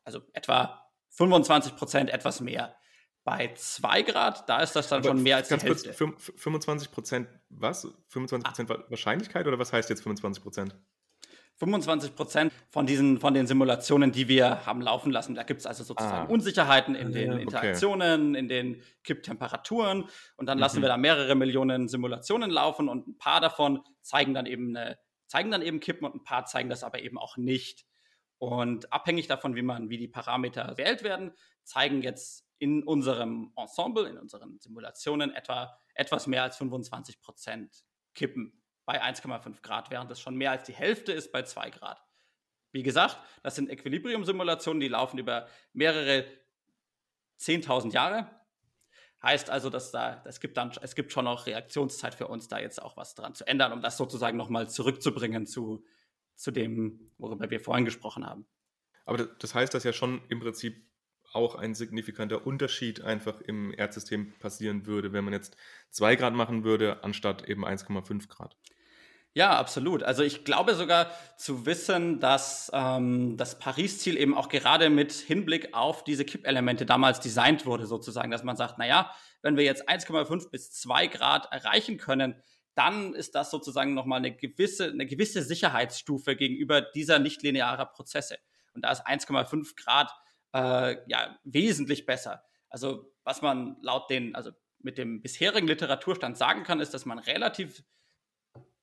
Also 0.04 0.20
etwa 0.32 0.86
25 1.10 1.76
Prozent, 1.76 2.10
etwas 2.10 2.40
mehr. 2.40 2.76
Bei 3.24 3.52
2 3.52 4.02
Grad, 4.02 4.48
da 4.48 4.60
ist 4.60 4.76
das 4.76 4.88
dann 4.88 5.00
aber 5.00 5.08
schon 5.08 5.22
mehr 5.22 5.36
als 5.36 5.48
ganz 5.48 5.62
die 5.62 5.68
Hälfte. 5.68 5.94
Kurz, 5.94 6.32
25 6.36 6.92
Prozent 6.92 7.28
was? 7.48 7.88
25 8.08 8.44
Prozent 8.44 8.70
ah. 8.70 8.84
Wahrscheinlichkeit 8.88 9.46
oder 9.46 9.58
was 9.58 9.72
heißt 9.72 9.90
jetzt 9.90 10.02
25 10.02 10.42
Prozent? 10.42 10.76
25 11.56 12.14
Prozent 12.14 12.52
von 12.68 12.86
diesen, 12.86 13.18
von 13.18 13.32
den 13.32 13.46
Simulationen, 13.46 14.12
die 14.12 14.28
wir 14.28 14.66
haben 14.66 14.82
laufen 14.82 15.10
lassen. 15.10 15.34
Da 15.34 15.42
gibt 15.42 15.60
es 15.60 15.66
also 15.66 15.84
sozusagen 15.84 16.28
ah. 16.28 16.32
Unsicherheiten 16.32 16.94
in 16.94 17.12
den 17.12 17.32
okay. 17.32 17.42
Interaktionen, 17.42 18.34
in 18.34 18.48
den 18.48 18.82
Kipptemperaturen. 19.04 20.04
Und 20.36 20.46
dann 20.46 20.58
mhm. 20.58 20.62
lassen 20.62 20.82
wir 20.82 20.88
da 20.88 20.96
mehrere 20.96 21.34
Millionen 21.34 21.88
Simulationen 21.88 22.50
laufen 22.50 22.88
und 22.88 23.08
ein 23.08 23.18
paar 23.18 23.40
davon 23.40 23.80
zeigen 24.02 24.34
dann 24.34 24.44
eben 24.44 24.76
eine, 24.76 24.98
zeigen 25.26 25.50
dann 25.50 25.62
eben 25.62 25.80
Kippen 25.80 26.04
und 26.04 26.14
ein 26.14 26.24
paar 26.24 26.44
zeigen 26.44 26.68
das 26.68 26.84
aber 26.84 27.00
eben 27.00 27.16
auch 27.16 27.38
nicht. 27.38 27.86
Und 28.38 28.92
abhängig 28.92 29.26
davon, 29.26 29.56
wie 29.56 29.62
man, 29.62 29.88
wie 29.88 29.96
die 29.96 30.08
Parameter 30.08 30.66
gewählt 30.68 31.02
werden, 31.02 31.32
zeigen 31.64 32.02
jetzt 32.02 32.46
in 32.58 32.82
unserem 32.82 33.52
Ensemble, 33.56 34.08
in 34.08 34.18
unseren 34.18 34.58
Simulationen 34.60 35.34
etwa 35.34 35.78
etwas 35.94 36.26
mehr 36.26 36.42
als 36.42 36.58
25 36.58 37.22
Prozent 37.22 37.84
Kippen 38.14 38.62
bei 38.86 39.02
1,5 39.02 39.60
Grad, 39.62 39.90
während 39.90 40.10
es 40.10 40.20
schon 40.20 40.36
mehr 40.36 40.52
als 40.52 40.64
die 40.64 40.72
Hälfte 40.72 41.12
ist 41.12 41.32
bei 41.32 41.42
2 41.42 41.70
Grad. 41.70 42.02
Wie 42.72 42.82
gesagt, 42.82 43.18
das 43.42 43.56
sind 43.56 43.68
Equilibrium-Simulationen, 43.68 44.80
die 44.80 44.88
laufen 44.88 45.18
über 45.18 45.48
mehrere 45.72 46.24
10.000 47.40 47.92
Jahre. 47.92 48.30
Heißt 49.22 49.50
also, 49.50 49.70
dass 49.70 49.90
da, 49.90 50.22
es 50.26 50.40
gibt 50.40 50.56
dann, 50.56 50.72
es 50.82 50.94
gibt 50.94 51.12
schon 51.12 51.24
noch 51.24 51.46
Reaktionszeit 51.46 52.14
für 52.14 52.28
uns, 52.28 52.48
da 52.48 52.58
jetzt 52.58 52.80
auch 52.80 52.96
was 52.96 53.14
dran 53.14 53.34
zu 53.34 53.46
ändern, 53.46 53.72
um 53.72 53.80
das 53.80 53.96
sozusagen 53.96 54.36
nochmal 54.36 54.68
zurückzubringen 54.68 55.46
zu, 55.46 55.84
zu 56.34 56.50
dem, 56.50 57.10
worüber 57.18 57.50
wir 57.50 57.60
vorhin 57.60 57.84
gesprochen 57.84 58.24
haben. 58.24 58.46
Aber 59.04 59.24
das 59.24 59.54
heißt, 59.54 59.74
dass 59.74 59.84
ja 59.84 59.92
schon 59.92 60.22
im 60.28 60.40
Prinzip 60.40 60.86
auch 61.32 61.54
ein 61.54 61.74
signifikanter 61.74 62.46
Unterschied 62.46 63.00
einfach 63.00 63.40
im 63.40 63.72
Erdsystem 63.72 64.32
passieren 64.38 64.86
würde, 64.86 65.12
wenn 65.12 65.24
man 65.24 65.32
jetzt 65.32 65.56
2 65.90 66.16
Grad 66.16 66.34
machen 66.34 66.62
würde, 66.62 67.02
anstatt 67.02 67.48
eben 67.48 67.64
1,5 67.64 68.28
Grad. 68.28 68.56
Ja, 69.36 69.50
absolut. 69.58 70.02
Also 70.02 70.22
ich 70.22 70.44
glaube 70.44 70.74
sogar 70.74 71.10
zu 71.36 71.66
wissen, 71.66 72.20
dass 72.20 72.70
ähm, 72.72 73.36
das 73.36 73.58
Paris-Ziel 73.58 74.16
eben 74.16 74.34
auch 74.34 74.48
gerade 74.48 74.88
mit 74.88 75.12
Hinblick 75.12 75.74
auf 75.74 76.04
diese 76.04 76.24
Kippelemente 76.24 76.86
damals 76.86 77.20
designt 77.20 77.66
wurde, 77.66 77.84
sozusagen, 77.84 78.30
dass 78.30 78.44
man 78.44 78.56
sagt, 78.56 78.78
naja, 78.78 79.14
wenn 79.42 79.58
wir 79.58 79.64
jetzt 79.64 79.90
1,5 79.90 80.48
bis 80.48 80.72
2 80.72 81.08
Grad 81.08 81.52
erreichen 81.52 81.98
können, 81.98 82.42
dann 82.76 83.12
ist 83.12 83.34
das 83.34 83.50
sozusagen 83.50 83.92
nochmal 83.92 84.20
eine 84.20 84.34
gewisse, 84.34 84.86
eine 84.86 85.04
gewisse 85.04 85.42
Sicherheitsstufe 85.42 86.34
gegenüber 86.34 86.80
dieser 86.80 87.18
nichtlinearer 87.18 87.84
Prozesse. 87.84 88.38
Und 88.72 88.86
da 88.86 88.92
ist 88.92 89.06
1,5 89.06 89.76
Grad 89.76 90.10
äh, 90.54 90.96
ja 91.08 91.38
wesentlich 91.44 92.06
besser. 92.06 92.42
Also 92.70 93.12
was 93.22 93.42
man 93.42 93.76
laut 93.82 94.08
den, 94.08 94.34
also 94.34 94.52
mit 94.78 94.96
dem 94.96 95.20
bisherigen 95.20 95.66
Literaturstand 95.66 96.38
sagen 96.38 96.62
kann, 96.62 96.80
ist, 96.80 96.94
dass 96.94 97.04
man 97.04 97.18
relativ 97.18 97.82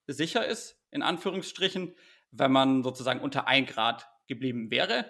sicher 0.08 0.46
ist, 0.46 0.78
in 0.92 1.02
Anführungsstrichen, 1.02 1.96
wenn 2.32 2.52
man 2.52 2.84
sozusagen 2.84 3.20
unter 3.20 3.48
1 3.48 3.72
Grad 3.72 4.08
geblieben 4.28 4.72
wäre. 4.72 5.06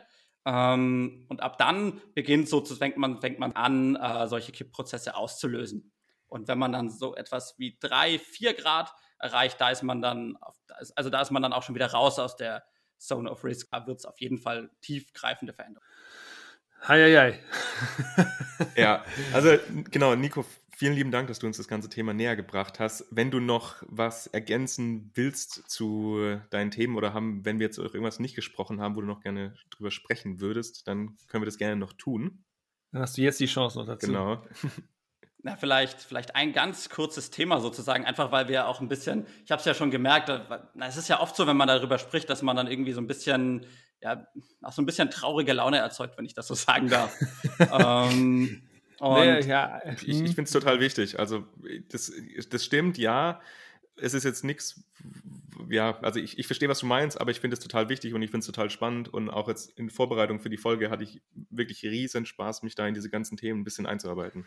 Ähm, 0.46 1.26
und 1.30 1.42
ab 1.42 1.58
dann 1.58 2.02
beginnt 2.14 2.50
so, 2.50 2.64
fängt 2.64 2.98
man, 2.98 3.20
fängt 3.20 3.40
man 3.40 3.54
an, 3.54 3.96
äh, 3.96 4.28
solche 4.28 4.52
Kippprozesse 4.52 5.16
auszulösen. 5.16 5.94
Und 6.28 6.48
wenn 6.48 6.58
man 6.58 6.72
dann 6.72 6.90
so 6.90 7.16
etwas 7.16 7.58
wie 7.58 7.78
3, 7.80 8.20
4 8.20 8.54
Grad 8.56 8.94
erreicht, 9.20 9.62
da 9.62 9.70
ist 9.70 9.84
man 9.84 10.02
dann, 10.02 10.36
auf, 10.42 10.56
also 10.96 11.10
da 11.10 11.22
ist 11.22 11.32
man 11.32 11.42
dann 11.42 11.54
auch 11.54 11.64
schon 11.64 11.76
wieder 11.76 11.92
raus 11.92 12.20
aus 12.20 12.36
der 12.36 12.64
Zone 12.98 13.30
of 13.30 13.44
Risk. 13.44 13.70
Da 13.72 13.86
wird 13.88 14.00
es 14.00 14.06
auf 14.06 14.20
jeden 14.20 14.40
Fall 14.40 14.70
tiefgreifende 14.82 15.54
Veränderungen. 15.54 15.88
Heieiei. 16.88 17.40
ja, 18.76 19.06
also 19.34 19.58
genau, 19.90 20.16
Nico, 20.16 20.46
vielen 20.76 20.94
lieben 20.94 21.12
Dank, 21.12 21.28
dass 21.28 21.40
du 21.40 21.48
uns 21.48 21.58
das 21.58 21.68
ganze 21.68 21.90
Thema 21.90 22.14
näher 22.14 22.36
gebracht 22.36 22.80
hast. 22.80 23.06
Wenn 23.12 23.32
du 23.32 23.40
noch 23.40 23.84
was 23.88 24.28
ergänzen 24.28 25.12
willst 25.14 25.70
zu 25.70 26.40
deinen 26.50 26.72
Themen 26.72 26.96
oder 26.96 27.14
haben, 27.14 27.46
wenn 27.46 27.60
wir 27.60 27.68
jetzt 27.68 27.78
irgendwas 27.78 28.20
nicht 28.20 28.36
gesprochen 28.36 28.82
haben, 28.82 28.96
wo 28.96 29.02
du 29.02 29.08
noch 29.08 29.22
gerne 29.22 29.56
drüber 29.70 29.92
sprechen 29.92 30.40
würdest, 30.40 30.88
dann 30.88 31.18
können 31.28 31.44
wir 31.44 31.48
das 31.48 31.58
gerne 31.58 31.76
noch 31.76 31.94
tun. 31.94 32.44
Dann 32.92 33.02
hast 33.02 33.18
du 33.18 33.22
jetzt 33.22 33.40
die 33.40 33.46
Chance 33.46 33.80
noch 33.80 33.86
dazu. 33.86 34.08
Genau. 34.08 34.44
Na, 35.46 35.58
vielleicht, 35.58 36.00
vielleicht 36.00 36.36
ein 36.36 36.54
ganz 36.54 36.88
kurzes 36.88 37.30
Thema 37.30 37.60
sozusagen, 37.60 38.06
einfach 38.06 38.32
weil 38.32 38.48
wir 38.48 38.66
auch 38.68 38.80
ein 38.80 38.88
bisschen, 38.88 39.28
ich 39.44 39.52
habe 39.52 39.60
es 39.60 39.66
ja 39.66 39.74
schon 39.74 39.92
gemerkt, 39.92 40.30
na, 40.30 40.88
es 40.88 40.96
ist 40.96 41.10
ja 41.10 41.20
oft 41.20 41.36
so, 41.36 41.48
wenn 41.48 41.58
man 41.58 41.68
darüber 41.68 41.98
spricht, 41.98 42.30
dass 42.30 42.42
man 42.42 42.56
dann 42.56 42.68
irgendwie 42.68 42.94
so 42.94 43.02
ein 43.02 43.08
bisschen 43.08 43.66
ja, 44.04 44.28
auch 44.62 44.72
so 44.72 44.82
ein 44.82 44.86
bisschen 44.86 45.10
traurige 45.10 45.54
Laune 45.54 45.78
erzeugt, 45.78 46.18
wenn 46.18 46.26
ich 46.26 46.34
das 46.34 46.48
so 46.48 46.56
sagen 46.56 46.90
darf. 46.90 47.14
ähm, 47.60 48.64
nee, 49.04 49.42
ja. 49.42 49.82
Ich, 49.86 50.08
ich 50.08 50.18
finde 50.36 50.44
es 50.44 50.52
total 50.52 50.80
wichtig. 50.80 51.20
Also, 51.20 51.46
das, 51.90 52.12
das 52.50 52.64
stimmt, 52.64 52.98
ja. 52.98 53.42
Es 53.96 54.14
ist 54.14 54.24
jetzt 54.24 54.44
nichts, 54.44 54.84
ja, 55.70 56.00
also 56.02 56.20
ich, 56.20 56.40
ich 56.40 56.48
verstehe, 56.48 56.68
was 56.68 56.80
du 56.80 56.88
meinst, 56.88 57.22
aber 57.22 57.30
ich 57.30 57.40
finde 57.40 57.54
es 57.54 57.60
total 57.60 57.90
wichtig 57.90 58.16
und 58.16 58.24
ich 58.24 58.32
finde 58.32 58.40
es 58.40 58.48
total 58.48 58.70
spannend. 58.70 59.14
Und 59.14 59.30
auch 59.30 59.48
jetzt 59.48 59.78
in 59.78 59.90
Vorbereitung 59.90 60.40
für 60.40 60.50
die 60.50 60.58
Folge 60.58 60.90
hatte 60.90 61.04
ich 61.04 61.22
wirklich 61.50 61.84
riesen 61.84 62.26
Spaß, 62.26 62.64
mich 62.64 62.76
da 62.76 62.88
in 62.88 62.96
diese 62.96 63.10
ganzen 63.10 63.38
Themen 63.38 63.62
ein 63.62 63.64
bisschen 63.64 63.86
einzuarbeiten. 63.86 64.46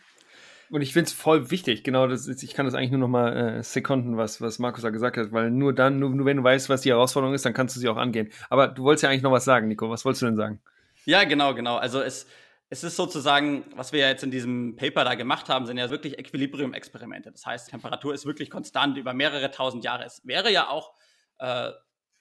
Und 0.69 0.83
ich 0.83 0.93
finde 0.93 1.07
es 1.07 1.13
voll 1.13 1.51
wichtig, 1.51 1.85
genau, 1.85 2.09
das 2.09 2.27
ist, 2.27 2.43
ich 2.43 2.55
kann 2.55 2.67
das 2.67 2.75
eigentlich 2.75 2.91
nur 2.91 3.01
noch 3.01 3.09
mal 3.09 3.59
äh, 3.59 3.63
sekunden, 3.63 4.17
was, 4.17 4.41
was 4.41 4.59
Markus 4.59 4.83
da 4.83 4.91
gesagt 4.91 5.17
hat, 5.17 5.31
weil 5.31 5.51
nur 5.51 5.73
dann, 5.73 6.01
nur, 6.01 6.11
nur 6.11 6.27
wenn 6.27 6.39
du 6.39 6.43
weißt, 6.43 6.69
was 6.69 6.81
die 6.81 6.91
Herausforderung 6.91 7.35
ist, 7.35 7.45
dann 7.45 7.55
kannst 7.55 7.77
du 7.77 7.81
sie 7.81 7.89
auch 7.89 7.97
angehen. 7.97 8.31
Aber 8.51 8.67
du 8.69 8.83
wolltest 8.83 9.05
ja 9.05 9.11
eigentlich 9.11 9.23
noch 9.23 9.31
was 9.31 9.45
sagen, 9.45 9.69
Nico. 9.69 9.89
Was 9.91 10.05
wolltest 10.05 10.23
du 10.23 10.27
denn 10.27 10.37
sagen? 10.37 10.61
Ja, 11.05 11.23
genau, 11.23 11.55
genau. 11.55 11.77
Also 11.77 12.01
es, 12.01 12.27
es 12.69 12.83
ist 12.83 12.97
sozusagen, 12.97 13.65
was 13.77 13.93
wir 13.93 14.01
ja 14.01 14.09
jetzt 14.09 14.25
in 14.25 14.31
diesem 14.31 14.77
Paper 14.77 15.05
da 15.05 15.15
gemacht 15.15 15.49
haben, 15.49 15.67
sind 15.67 15.79
ja 15.79 15.89
wirklich 15.91 16.19
Equilibrium-Experimente. 16.19 17.31
Das 17.31 17.47
heißt, 17.47 17.71
Temperatur 17.71 18.13
ist 18.13 18.27
wirklich 18.27 18.51
konstant 18.51 18.97
über 18.97 19.15
mehrere 19.15 19.51
tausend 19.51 19.85
Jahre. 19.85 20.05
Es 20.05 20.27
wäre 20.27 20.51
ja 20.51 20.69
auch, 20.69 20.95
äh, 21.39 21.71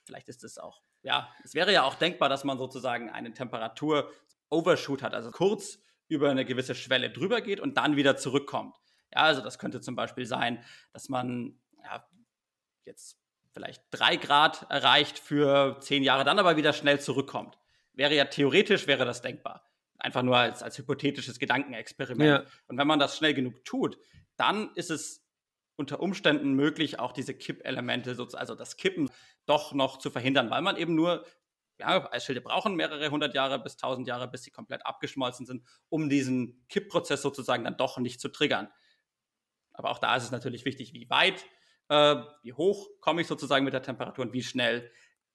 vielleicht 0.03 0.29
ist 0.29 0.43
es 0.43 0.57
auch, 0.59 0.81
ja, 1.01 1.29
es 1.43 1.55
wäre 1.55 1.73
ja 1.73 1.83
auch 1.83 1.95
denkbar, 1.95 2.29
dass 2.29 2.43
man 2.43 2.59
sozusagen 2.59 3.09
einen 3.09 3.33
Temperatur-Overshoot 3.33 5.01
hat, 5.01 5.15
also 5.15 5.31
kurz 5.31 5.79
über 6.07 6.29
eine 6.29 6.45
gewisse 6.45 6.75
Schwelle 6.75 7.09
drüber 7.09 7.41
geht 7.41 7.59
und 7.59 7.77
dann 7.77 7.95
wieder 7.95 8.15
zurückkommt. 8.15 8.75
Ja, 9.11 9.21
also 9.21 9.41
das 9.41 9.57
könnte 9.57 9.81
zum 9.81 9.95
Beispiel 9.95 10.27
sein, 10.27 10.63
dass 10.93 11.09
man 11.09 11.59
ja, 11.83 12.07
jetzt 12.85 13.17
vielleicht 13.51 13.83
drei 13.89 14.17
Grad 14.17 14.69
erreicht 14.69 15.17
für 15.17 15.79
zehn 15.79 16.03
Jahre, 16.03 16.23
dann 16.23 16.37
aber 16.37 16.57
wieder 16.57 16.73
schnell 16.73 16.99
zurückkommt. 16.99 17.57
Wäre 17.93 18.13
ja 18.13 18.25
theoretisch, 18.25 18.85
wäre 18.85 19.05
das 19.05 19.21
denkbar. 19.21 19.65
Einfach 20.05 20.21
nur 20.21 20.37
als, 20.37 20.61
als 20.61 20.77
hypothetisches 20.77 21.39
Gedankenexperiment. 21.39 22.45
Ja. 22.45 22.51
Und 22.67 22.77
wenn 22.77 22.85
man 22.85 22.99
das 22.99 23.17
schnell 23.17 23.33
genug 23.33 23.65
tut, 23.65 23.97
dann 24.35 24.69
ist 24.75 24.91
es 24.91 25.25
unter 25.77 25.99
Umständen 25.99 26.53
möglich, 26.53 26.99
auch 26.99 27.11
diese 27.11 27.33
Kippelemente, 27.33 28.15
also 28.33 28.53
das 28.53 28.77
Kippen, 28.77 29.09
doch 29.47 29.73
noch 29.73 29.97
zu 29.97 30.11
verhindern, 30.11 30.51
weil 30.51 30.61
man 30.61 30.77
eben 30.77 30.93
nur 30.93 31.25
ja, 31.79 32.07
Eisschilde 32.11 32.41
brauchen 32.41 32.75
mehrere 32.75 33.09
hundert 33.09 33.33
Jahre 33.33 33.57
bis 33.57 33.77
tausend 33.77 34.07
Jahre, 34.07 34.27
bis 34.27 34.43
sie 34.43 34.51
komplett 34.51 34.85
abgeschmolzen 34.85 35.47
sind, 35.47 35.63
um 35.89 36.07
diesen 36.07 36.65
Kippprozess 36.69 37.23
sozusagen 37.23 37.63
dann 37.63 37.77
doch 37.77 37.97
nicht 37.97 38.21
zu 38.21 38.29
triggern. 38.29 38.69
Aber 39.73 39.89
auch 39.89 39.97
da 39.97 40.15
ist 40.15 40.23
es 40.23 40.31
natürlich 40.31 40.65
wichtig, 40.65 40.93
wie 40.93 41.09
weit, 41.09 41.43
äh, 41.89 42.17
wie 42.43 42.53
hoch 42.53 42.87
komme 43.01 43.21
ich 43.21 43.27
sozusagen 43.27 43.65
mit 43.65 43.73
der 43.73 43.81
Temperatur 43.81 44.23
und 44.23 44.33
wie 44.33 44.43
schnell 44.43 44.91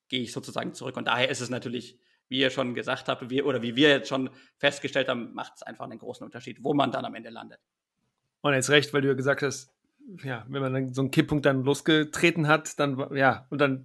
gehe 0.08 0.22
ich 0.22 0.32
sozusagen 0.32 0.74
zurück. 0.74 0.96
Und 0.96 1.06
daher 1.06 1.28
ist 1.28 1.40
es 1.40 1.50
natürlich, 1.50 1.98
wie 2.30 2.38
ihr 2.38 2.50
schon 2.50 2.74
gesagt 2.74 3.08
habt, 3.08 3.28
wie, 3.28 3.42
oder 3.42 3.60
wie 3.60 3.76
wir 3.76 3.90
jetzt 3.90 4.08
schon 4.08 4.30
festgestellt 4.56 5.08
haben, 5.08 5.34
macht 5.34 5.54
es 5.56 5.62
einfach 5.62 5.84
einen 5.84 5.98
großen 5.98 6.24
Unterschied, 6.24 6.58
wo 6.62 6.72
man 6.72 6.92
dann 6.92 7.04
am 7.04 7.14
Ende 7.14 7.28
landet. 7.28 7.60
Und 8.40 8.54
jetzt 8.54 8.70
recht, 8.70 8.94
weil 8.94 9.02
du 9.02 9.08
ja 9.08 9.14
gesagt 9.14 9.42
hast, 9.42 9.70
ja, 10.24 10.46
wenn 10.48 10.62
man 10.62 10.72
dann 10.72 10.94
so 10.94 11.02
einen 11.02 11.10
Kipppunkt 11.10 11.44
dann 11.44 11.62
losgetreten 11.64 12.48
hat, 12.48 12.78
dann, 12.78 13.14
ja, 13.14 13.46
und 13.50 13.60
dann 13.60 13.84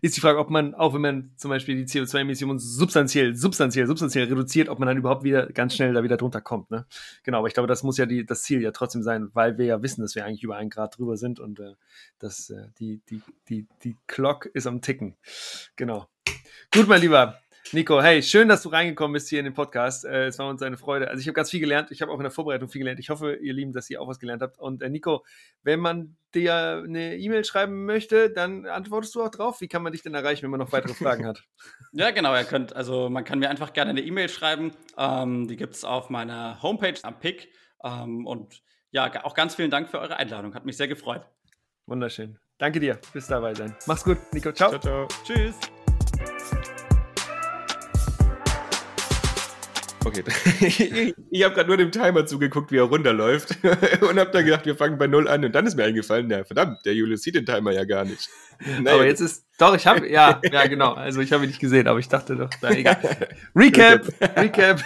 ist 0.00 0.16
die 0.16 0.20
Frage, 0.20 0.40
ob 0.40 0.50
man, 0.50 0.74
auch 0.74 0.92
wenn 0.92 1.00
man 1.00 1.32
zum 1.36 1.50
Beispiel 1.50 1.76
die 1.76 1.86
CO2-Emissionen 1.86 2.58
substanziell, 2.58 3.36
substanziell, 3.36 3.86
substanziell 3.86 4.26
reduziert, 4.26 4.68
ob 4.68 4.80
man 4.80 4.88
dann 4.88 4.96
überhaupt 4.96 5.22
wieder 5.22 5.46
ganz 5.46 5.76
schnell 5.76 5.94
da 5.94 6.02
wieder 6.02 6.16
drunter 6.16 6.40
kommt. 6.40 6.72
Ne? 6.72 6.84
Genau, 7.22 7.38
aber 7.38 7.46
ich 7.46 7.54
glaube, 7.54 7.68
das 7.68 7.84
muss 7.84 7.96
ja 7.96 8.06
die, 8.06 8.26
das 8.26 8.42
Ziel 8.42 8.60
ja 8.60 8.72
trotzdem 8.72 9.04
sein, 9.04 9.30
weil 9.34 9.58
wir 9.58 9.66
ja 9.66 9.82
wissen, 9.82 10.02
dass 10.02 10.16
wir 10.16 10.24
eigentlich 10.24 10.42
über 10.42 10.56
einen 10.56 10.70
Grad 10.70 10.98
drüber 10.98 11.16
sind 11.16 11.38
und 11.38 11.60
äh, 11.60 11.74
dass 12.18 12.50
äh, 12.50 12.66
die, 12.80 13.00
die, 13.08 13.22
die, 13.48 13.68
die 13.84 13.96
Clock 14.08 14.46
ist 14.46 14.66
am 14.66 14.80
Ticken. 14.80 15.16
Genau. 15.76 16.08
Gut, 16.72 16.88
mein 16.88 17.00
Lieber. 17.00 17.38
Nico, 17.70 18.02
hey, 18.02 18.22
schön, 18.22 18.48
dass 18.48 18.62
du 18.62 18.68
reingekommen 18.68 19.14
bist 19.14 19.28
hier 19.28 19.38
in 19.38 19.44
den 19.44 19.54
Podcast. 19.54 20.04
Äh, 20.04 20.26
es 20.26 20.38
war 20.38 20.48
uns 20.48 20.60
eine 20.62 20.76
Freude. 20.76 21.08
Also 21.08 21.20
ich 21.20 21.26
habe 21.26 21.34
ganz 21.34 21.50
viel 21.50 21.60
gelernt. 21.60 21.90
Ich 21.90 22.02
habe 22.02 22.10
auch 22.12 22.16
in 22.16 22.24
der 22.24 22.30
Vorbereitung 22.30 22.68
viel 22.68 22.80
gelernt. 22.80 23.00
Ich 23.00 23.08
hoffe, 23.08 23.36
ihr 23.36 23.52
Lieben, 23.54 23.72
dass 23.72 23.88
ihr 23.88 24.02
auch 24.02 24.08
was 24.08 24.18
gelernt 24.18 24.42
habt. 24.42 24.58
Und 24.58 24.82
äh, 24.82 24.90
Nico, 24.90 25.24
wenn 25.62 25.80
man 25.80 26.16
dir 26.34 26.82
eine 26.84 27.16
E-Mail 27.16 27.44
schreiben 27.44 27.86
möchte, 27.86 28.30
dann 28.30 28.66
antwortest 28.66 29.14
du 29.14 29.22
auch 29.22 29.30
drauf. 29.30 29.60
Wie 29.60 29.68
kann 29.68 29.82
man 29.82 29.92
dich 29.92 30.02
denn 30.02 30.14
erreichen, 30.14 30.42
wenn 30.42 30.50
man 30.50 30.60
noch 30.60 30.72
weitere 30.72 30.94
Fragen 30.94 31.26
hat? 31.26 31.42
Ja, 31.94 32.10
genau. 32.10 32.34
Ihr 32.34 32.44
könnt, 32.44 32.74
also 32.74 33.10
man 33.10 33.22
kann 33.24 33.38
mir 33.38 33.50
einfach 33.50 33.74
gerne 33.74 33.90
eine 33.90 34.00
E-Mail 34.00 34.30
schreiben. 34.30 34.72
Ähm, 34.96 35.46
die 35.46 35.56
gibt 35.56 35.74
es 35.74 35.84
auf 35.84 36.08
meiner 36.08 36.62
Homepage 36.62 36.98
am 37.02 37.18
PIC. 37.20 37.48
Ähm, 37.84 38.26
und 38.26 38.62
ja, 38.92 39.24
auch 39.24 39.34
ganz 39.34 39.54
vielen 39.56 39.70
Dank 39.70 39.90
für 39.90 40.00
eure 40.00 40.16
Einladung. 40.16 40.54
Hat 40.54 40.64
mich 40.64 40.78
sehr 40.78 40.88
gefreut. 40.88 41.26
Wunderschön. 41.86 42.38
Danke 42.58 42.80
dir. 42.80 42.98
Bis 43.12 43.26
dabei 43.26 43.54
sein. 43.54 43.76
Mach's 43.86 44.04
gut, 44.04 44.18
Nico. 44.32 44.52
Ciao. 44.52 44.70
Ciao, 44.70 44.80
ciao. 44.80 45.08
Tschüss. 45.24 45.71
Okay, 50.04 50.24
ich, 50.60 51.14
ich 51.30 51.44
habe 51.44 51.54
gerade 51.54 51.68
nur 51.68 51.76
dem 51.76 51.92
Timer 51.92 52.26
zugeguckt, 52.26 52.72
wie 52.72 52.78
er 52.78 52.84
runterläuft 52.84 53.58
und 54.00 54.18
habe 54.18 54.30
dann 54.30 54.44
gedacht, 54.44 54.66
wir 54.66 54.76
fangen 54.76 54.98
bei 54.98 55.06
Null 55.06 55.28
an 55.28 55.44
und 55.44 55.52
dann 55.52 55.66
ist 55.66 55.76
mir 55.76 55.84
eingefallen, 55.84 56.28
na 56.28 56.44
verdammt, 56.44 56.78
der 56.84 56.94
Julius 56.94 57.22
sieht 57.22 57.34
den 57.34 57.46
Timer 57.46 57.72
ja 57.72 57.84
gar 57.84 58.04
nicht. 58.04 58.28
Naja. 58.80 58.94
Aber 58.94 59.06
jetzt 59.06 59.20
ist, 59.20 59.44
doch, 59.58 59.74
ich 59.74 59.88
habe, 59.88 60.08
ja, 60.08 60.40
ja 60.52 60.66
genau, 60.68 60.92
also 60.92 61.20
ich 61.20 61.32
habe 61.32 61.42
ihn 61.42 61.48
nicht 61.48 61.58
gesehen, 61.58 61.88
aber 61.88 61.98
ich 61.98 62.08
dachte 62.08 62.36
doch, 62.36 62.48
na 62.60 62.70
egal. 62.70 62.96
Recap, 63.56 64.06
Recap. 64.36 64.84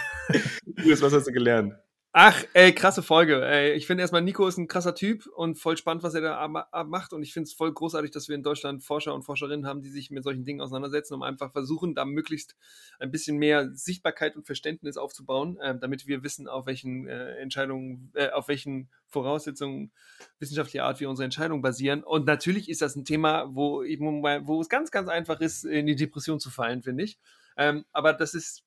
Julius, 0.78 1.02
was 1.02 1.12
hast 1.12 1.26
du 1.26 1.32
gelernt? 1.32 1.74
Ach, 2.18 2.42
ey, 2.54 2.72
krasse 2.74 3.02
Folge. 3.02 3.44
Ey, 3.44 3.74
ich 3.74 3.86
finde 3.86 4.00
erstmal, 4.00 4.22
Nico 4.22 4.48
ist 4.48 4.56
ein 4.56 4.68
krasser 4.68 4.94
Typ 4.94 5.26
und 5.26 5.58
voll 5.58 5.76
spannend, 5.76 6.02
was 6.02 6.14
er 6.14 6.22
da 6.22 6.48
macht. 6.48 7.12
Und 7.12 7.22
ich 7.22 7.34
finde 7.34 7.46
es 7.46 7.52
voll 7.52 7.70
großartig, 7.70 8.10
dass 8.10 8.26
wir 8.26 8.34
in 8.34 8.42
Deutschland 8.42 8.82
Forscher 8.82 9.12
und 9.12 9.22
Forscherinnen 9.22 9.66
haben, 9.66 9.82
die 9.82 9.90
sich 9.90 10.10
mit 10.10 10.24
solchen 10.24 10.46
Dingen 10.46 10.62
auseinandersetzen, 10.62 11.12
um 11.12 11.22
einfach 11.22 11.52
versuchen, 11.52 11.94
da 11.94 12.06
möglichst 12.06 12.56
ein 13.00 13.10
bisschen 13.10 13.36
mehr 13.36 13.68
Sichtbarkeit 13.74 14.34
und 14.34 14.46
Verständnis 14.46 14.96
aufzubauen, 14.96 15.58
äh, 15.58 15.78
damit 15.78 16.06
wir 16.06 16.22
wissen, 16.22 16.48
auf 16.48 16.64
welchen 16.64 17.06
äh, 17.06 17.34
Entscheidungen, 17.34 18.10
äh, 18.14 18.30
auf 18.30 18.48
welchen 18.48 18.88
Voraussetzungen 19.08 19.92
wissenschaftlicher 20.38 20.84
Art 20.84 21.00
wir 21.00 21.10
unsere 21.10 21.24
Entscheidungen 21.24 21.60
basieren. 21.60 22.02
Und 22.02 22.24
natürlich 22.24 22.70
ist 22.70 22.80
das 22.80 22.96
ein 22.96 23.04
Thema, 23.04 23.54
wo, 23.54 23.82
wo 23.82 24.60
es 24.62 24.70
ganz, 24.70 24.90
ganz 24.90 25.10
einfach 25.10 25.42
ist, 25.42 25.64
in 25.64 25.84
die 25.84 25.96
Depression 25.96 26.40
zu 26.40 26.48
fallen, 26.48 26.80
finde 26.80 27.04
ich. 27.04 27.18
Ähm, 27.58 27.84
aber 27.92 28.14
das 28.14 28.32
ist, 28.32 28.64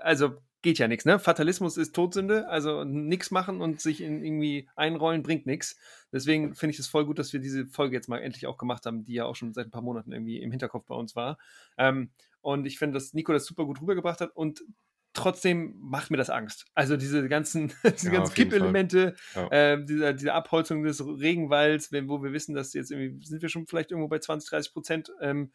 also 0.00 0.38
geht 0.62 0.78
ja 0.78 0.88
nichts, 0.88 1.04
ne? 1.04 1.18
Fatalismus 1.18 1.76
ist 1.76 1.94
Todsünde, 1.94 2.48
also 2.48 2.84
nichts 2.84 3.30
machen 3.30 3.60
und 3.60 3.80
sich 3.80 4.00
in 4.00 4.24
irgendwie 4.24 4.68
einrollen 4.74 5.22
bringt 5.22 5.46
nichts. 5.46 5.76
Deswegen 6.12 6.54
finde 6.54 6.72
ich 6.72 6.78
es 6.78 6.88
voll 6.88 7.06
gut, 7.06 7.18
dass 7.18 7.32
wir 7.32 7.40
diese 7.40 7.66
Folge 7.66 7.94
jetzt 7.94 8.08
mal 8.08 8.18
endlich 8.18 8.46
auch 8.46 8.58
gemacht 8.58 8.84
haben, 8.86 9.04
die 9.04 9.14
ja 9.14 9.24
auch 9.24 9.36
schon 9.36 9.52
seit 9.52 9.66
ein 9.66 9.70
paar 9.70 9.82
Monaten 9.82 10.12
irgendwie 10.12 10.40
im 10.42 10.50
Hinterkopf 10.50 10.86
bei 10.86 10.94
uns 10.94 11.14
war. 11.14 11.38
Ähm, 11.76 12.10
und 12.40 12.66
ich 12.66 12.78
finde, 12.78 12.94
dass 12.94 13.14
Nico 13.14 13.32
das 13.32 13.46
super 13.46 13.64
gut 13.66 13.80
rübergebracht 13.80 14.20
hat 14.20 14.34
und 14.34 14.64
trotzdem 15.12 15.74
macht 15.80 16.10
mir 16.10 16.16
das 16.16 16.30
Angst. 16.30 16.66
Also 16.74 16.96
diese 16.96 17.28
ganzen, 17.28 17.72
diese 17.84 18.08
ja, 18.08 18.18
ganzen 18.18 18.34
Kippelemente, 18.34 19.16
ja. 19.34 19.48
äh, 19.48 19.84
diese, 19.84 20.14
diese 20.14 20.32
Abholzung 20.32 20.82
des 20.82 21.04
Regenwalds, 21.04 21.92
wenn, 21.92 22.08
wo 22.08 22.22
wir 22.22 22.32
wissen, 22.32 22.54
dass 22.54 22.72
jetzt 22.74 22.90
irgendwie 22.90 23.24
sind 23.24 23.42
wir 23.42 23.48
schon 23.48 23.66
vielleicht 23.66 23.90
irgendwo 23.90 24.08
bei 24.08 24.18
20, 24.18 24.50
30 24.50 24.72
Prozent. 24.72 25.12
Ähm, 25.20 25.52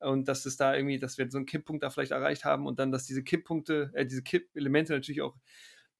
und 0.00 0.28
dass 0.28 0.46
es 0.46 0.56
da 0.56 0.74
irgendwie, 0.74 0.98
dass 0.98 1.18
wir 1.18 1.30
so 1.30 1.38
einen 1.38 1.46
Kipppunkt 1.46 1.82
da 1.82 1.90
vielleicht 1.90 2.12
erreicht 2.12 2.44
haben 2.44 2.66
und 2.66 2.78
dann, 2.78 2.92
dass 2.92 3.06
diese 3.06 3.22
Kipppunkte, 3.22 3.90
äh, 3.94 4.06
diese 4.06 4.22
Kippelemente 4.22 4.92
natürlich 4.92 5.22
auch 5.22 5.36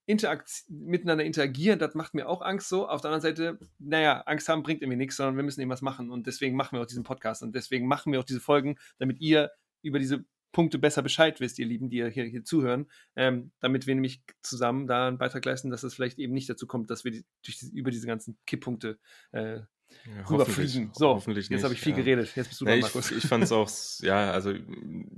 interakt 0.07 0.64
miteinander 0.68 1.24
interagieren, 1.24 1.78
das 1.78 1.95
macht 1.95 2.14
mir 2.14 2.28
auch 2.28 2.42
Angst 2.42 2.68
so. 2.68 2.88
Auf 2.88 3.01
der 3.01 3.11
anderen 3.11 3.22
Seite, 3.22 3.59
naja, 3.78 4.20
Angst 4.26 4.49
haben 4.49 4.62
bringt 4.62 4.82
irgendwie 4.82 4.99
nichts, 4.99 5.16
sondern 5.16 5.36
wir 5.36 5.42
müssen 5.42 5.61
irgendwas 5.61 5.82
machen 5.82 6.11
und 6.11 6.26
deswegen 6.26 6.57
machen 6.57 6.76
wir 6.76 6.82
auch 6.82 6.86
diesen 6.86 7.05
Podcast 7.05 7.42
und 7.42 7.55
deswegen 7.55 7.86
machen 7.86 8.12
wir 8.12 8.20
auch 8.20 8.24
diese 8.24 8.40
Folgen, 8.40 8.76
damit 8.99 9.20
ihr 9.20 9.51
über 9.82 9.99
diese 9.99 10.24
Punkte 10.53 10.78
besser 10.78 11.03
Bescheid 11.03 11.40
wisst, 11.40 11.59
ihr 11.59 11.66
Lieben, 11.66 11.90
die 11.90 12.09
hier, 12.11 12.24
hier 12.24 12.45
zuhören, 12.45 12.86
ähm, 13.16 13.51
damit 13.61 13.86
wir 13.86 13.95
nämlich 13.95 14.22
zusammen 14.40 14.86
da 14.86 15.09
einen 15.09 15.18
Beitrag 15.18 15.45
leisten, 15.45 15.70
dass 15.70 15.82
es 15.82 15.95
vielleicht 15.95 16.18
eben 16.18 16.32
nicht 16.32 16.49
dazu 16.49 16.66
kommt, 16.66 16.90
dass 16.90 17.05
wir 17.05 17.11
die, 17.11 17.24
die, 17.45 17.76
über 17.76 17.90
diese 17.90 18.07
ganzen 18.07 18.38
Kipppunkte 18.47 18.99
äh, 19.32 19.61
ja, 20.07 20.26
rüberfliegen. 20.28 20.91
So, 20.93 21.09
hoffentlich 21.09 21.49
jetzt 21.49 21.64
habe 21.64 21.74
ich 21.74 21.80
viel 21.80 21.93
ja. 21.93 21.99
geredet. 21.99 22.35
Jetzt 22.35 22.49
bist 22.49 22.61
du 22.61 22.66
ja, 22.66 22.72
dran, 22.72 22.80
Markus. 22.80 23.11
Ich, 23.11 23.18
ich 23.18 23.26
fand 23.26 23.45
es 23.45 23.53
auch, 23.53 23.70
ja, 24.01 24.30
also 24.30 24.53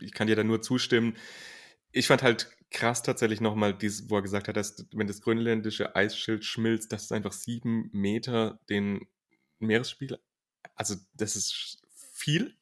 ich 0.00 0.12
kann 0.12 0.26
dir 0.26 0.36
da 0.36 0.44
nur 0.44 0.62
zustimmen. 0.62 1.16
Ich 1.92 2.06
fand 2.06 2.22
halt 2.22 2.50
krass 2.70 3.02
tatsächlich 3.02 3.40
nochmal, 3.40 3.76
wo 4.08 4.16
er 4.16 4.22
gesagt 4.22 4.48
hat, 4.48 4.56
dass 4.56 4.86
wenn 4.92 5.06
das 5.06 5.20
grönländische 5.20 5.96
Eisschild 5.96 6.44
schmilzt, 6.44 6.92
dass 6.92 7.04
es 7.04 7.12
einfach 7.12 7.32
sieben 7.32 7.88
Meter 7.92 8.60
den 8.68 9.06
Meeresspiegel, 9.58 10.18
also 10.74 10.96
das 11.14 11.36
ist 11.36 11.82
viel. 12.12 12.54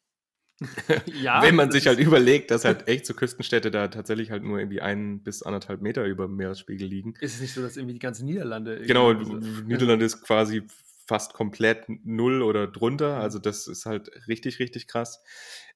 ja, 1.20 1.42
wenn 1.42 1.56
man 1.56 1.72
sich 1.72 1.86
halt 1.88 1.98
überlegt, 1.98 2.50
dass 2.50 2.64
halt 2.64 2.86
echt 2.88 3.06
so 3.06 3.14
Küstenstädte 3.14 3.70
da 3.70 3.88
tatsächlich 3.88 4.30
halt 4.30 4.44
nur 4.44 4.58
irgendwie 4.58 4.80
ein 4.80 5.22
bis 5.22 5.42
anderthalb 5.42 5.82
Meter 5.82 6.04
über 6.04 6.26
dem 6.26 6.36
Meeresspiegel 6.36 6.86
liegen. 6.86 7.14
Ist 7.20 7.34
es 7.34 7.40
nicht 7.40 7.54
so, 7.54 7.62
dass 7.62 7.76
irgendwie 7.76 7.94
die 7.94 8.00
ganzen 8.00 8.26
Niederlande. 8.26 8.82
Genau, 8.86 9.12
Niederlande 9.12 10.04
ist 10.04 10.22
quasi 10.22 10.62
fast 11.06 11.34
komplett 11.34 11.84
null 11.88 12.42
oder 12.42 12.66
drunter. 12.66 13.16
Mhm. 13.16 13.22
Also 13.22 13.38
das 13.38 13.66
ist 13.66 13.86
halt 13.86 14.10
richtig, 14.26 14.58
richtig 14.58 14.86
krass. 14.86 15.22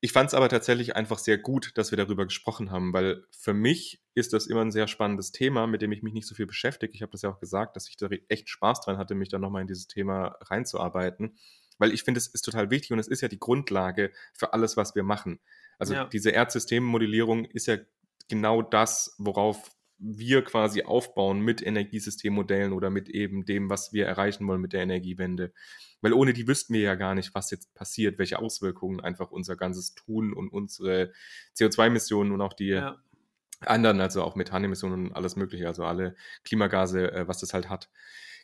Ich 0.01 0.13
fand 0.13 0.29
es 0.29 0.35
aber 0.35 0.49
tatsächlich 0.49 0.97
einfach 0.97 1.19
sehr 1.19 1.39
gut, 1.39 1.73
dass 1.77 1.91
wir 1.91 1.97
darüber 1.97 2.25
gesprochen 2.25 2.71
haben, 2.71 2.93
weil 2.93 3.25
für 3.31 3.55
mich 3.55 4.03
ist 4.15 4.33
das 4.33 4.47
immer 4.47 4.63
ein 4.63 4.73
sehr 4.73 4.89
spannendes 4.89 5.33
Thema, 5.33 5.67
mit 5.67 5.83
dem 5.83 5.93
ich 5.93 6.03
mich 6.03 6.15
nicht 6.15 6.27
so 6.27 6.35
viel 6.35 6.47
beschäftige. 6.47 6.93
Ich 6.95 7.03
habe 7.03 7.13
das 7.13 7.23
ja 7.23 7.31
auch 7.31 7.41
gesagt, 7.41 7.77
dass 7.77 7.89
ich 7.89 7.97
da 7.97 8.09
echt 8.29 8.49
Spaß 8.49 8.81
dran 8.81 8.99
hatte, 8.99 9.15
mich 9.15 9.29
da 9.29 9.39
nochmal 9.39 9.63
in 9.63 9.69
dieses 9.69 9.87
Thema 9.87 10.37
reinzuarbeiten, 10.41 11.37
weil 11.79 11.93
ich 11.93 12.03
finde, 12.03 12.19
es 12.19 12.27
ist 12.27 12.43
total 12.43 12.71
wichtig 12.71 12.93
und 12.93 12.99
es 12.99 13.09
ist 13.09 13.21
ja 13.21 13.29
die 13.29 13.39
Grundlage 13.39 14.13
für 14.35 14.53
alles, 14.53 14.77
was 14.77 14.95
wir 14.95 15.03
machen. 15.03 15.41
Also 15.79 15.95
ja. 15.95 16.05
diese 16.07 16.31
Erdsystemmodellierung 16.31 17.45
ist 17.45 17.67
ja 17.67 17.77
genau 18.29 18.63
das, 18.63 19.15
worauf 19.19 19.71
wir 19.99 20.43
quasi 20.43 20.83
aufbauen 20.83 21.41
mit 21.41 21.61
Energiesystemmodellen 21.61 22.73
oder 22.73 22.89
mit 22.91 23.09
eben 23.09 23.45
dem, 23.45 23.69
was 23.69 23.93
wir 23.93 24.07
erreichen 24.07 24.47
wollen 24.47 24.61
mit 24.61 24.73
der 24.73 24.83
Energiewende. 24.83 25.53
Weil 26.01 26.13
ohne 26.13 26.33
die 26.33 26.47
wüssten 26.47 26.75
wir 26.75 26.83
ja 26.83 26.95
gar 26.95 27.15
nicht, 27.15 27.35
was 27.35 27.51
jetzt 27.51 27.75
passiert, 27.75 28.19
welche 28.19 28.39
Auswirkungen 28.39 29.01
einfach 29.01 29.31
unser 29.31 29.57
ganzes 29.57 29.95
Tun 29.95 30.33
und 30.33 30.49
unsere 30.51 31.13
CO2-Emissionen 31.57 32.33
und 32.33 32.41
auch 32.41 32.53
die 32.53 32.69
ja. 32.69 32.97
anderen, 33.61 34.01
also 34.01 34.23
auch 34.23 34.37
Methanemissionen 34.37 35.09
und 35.09 35.13
alles 35.13 35.35
Mögliche, 35.35 35.67
also 35.67 35.85
alle 35.85 36.15
Klimagase, 36.45 37.13
äh, 37.13 37.27
was 37.27 37.41
das 37.41 37.53
halt 37.53 37.69
hat. 37.69 37.91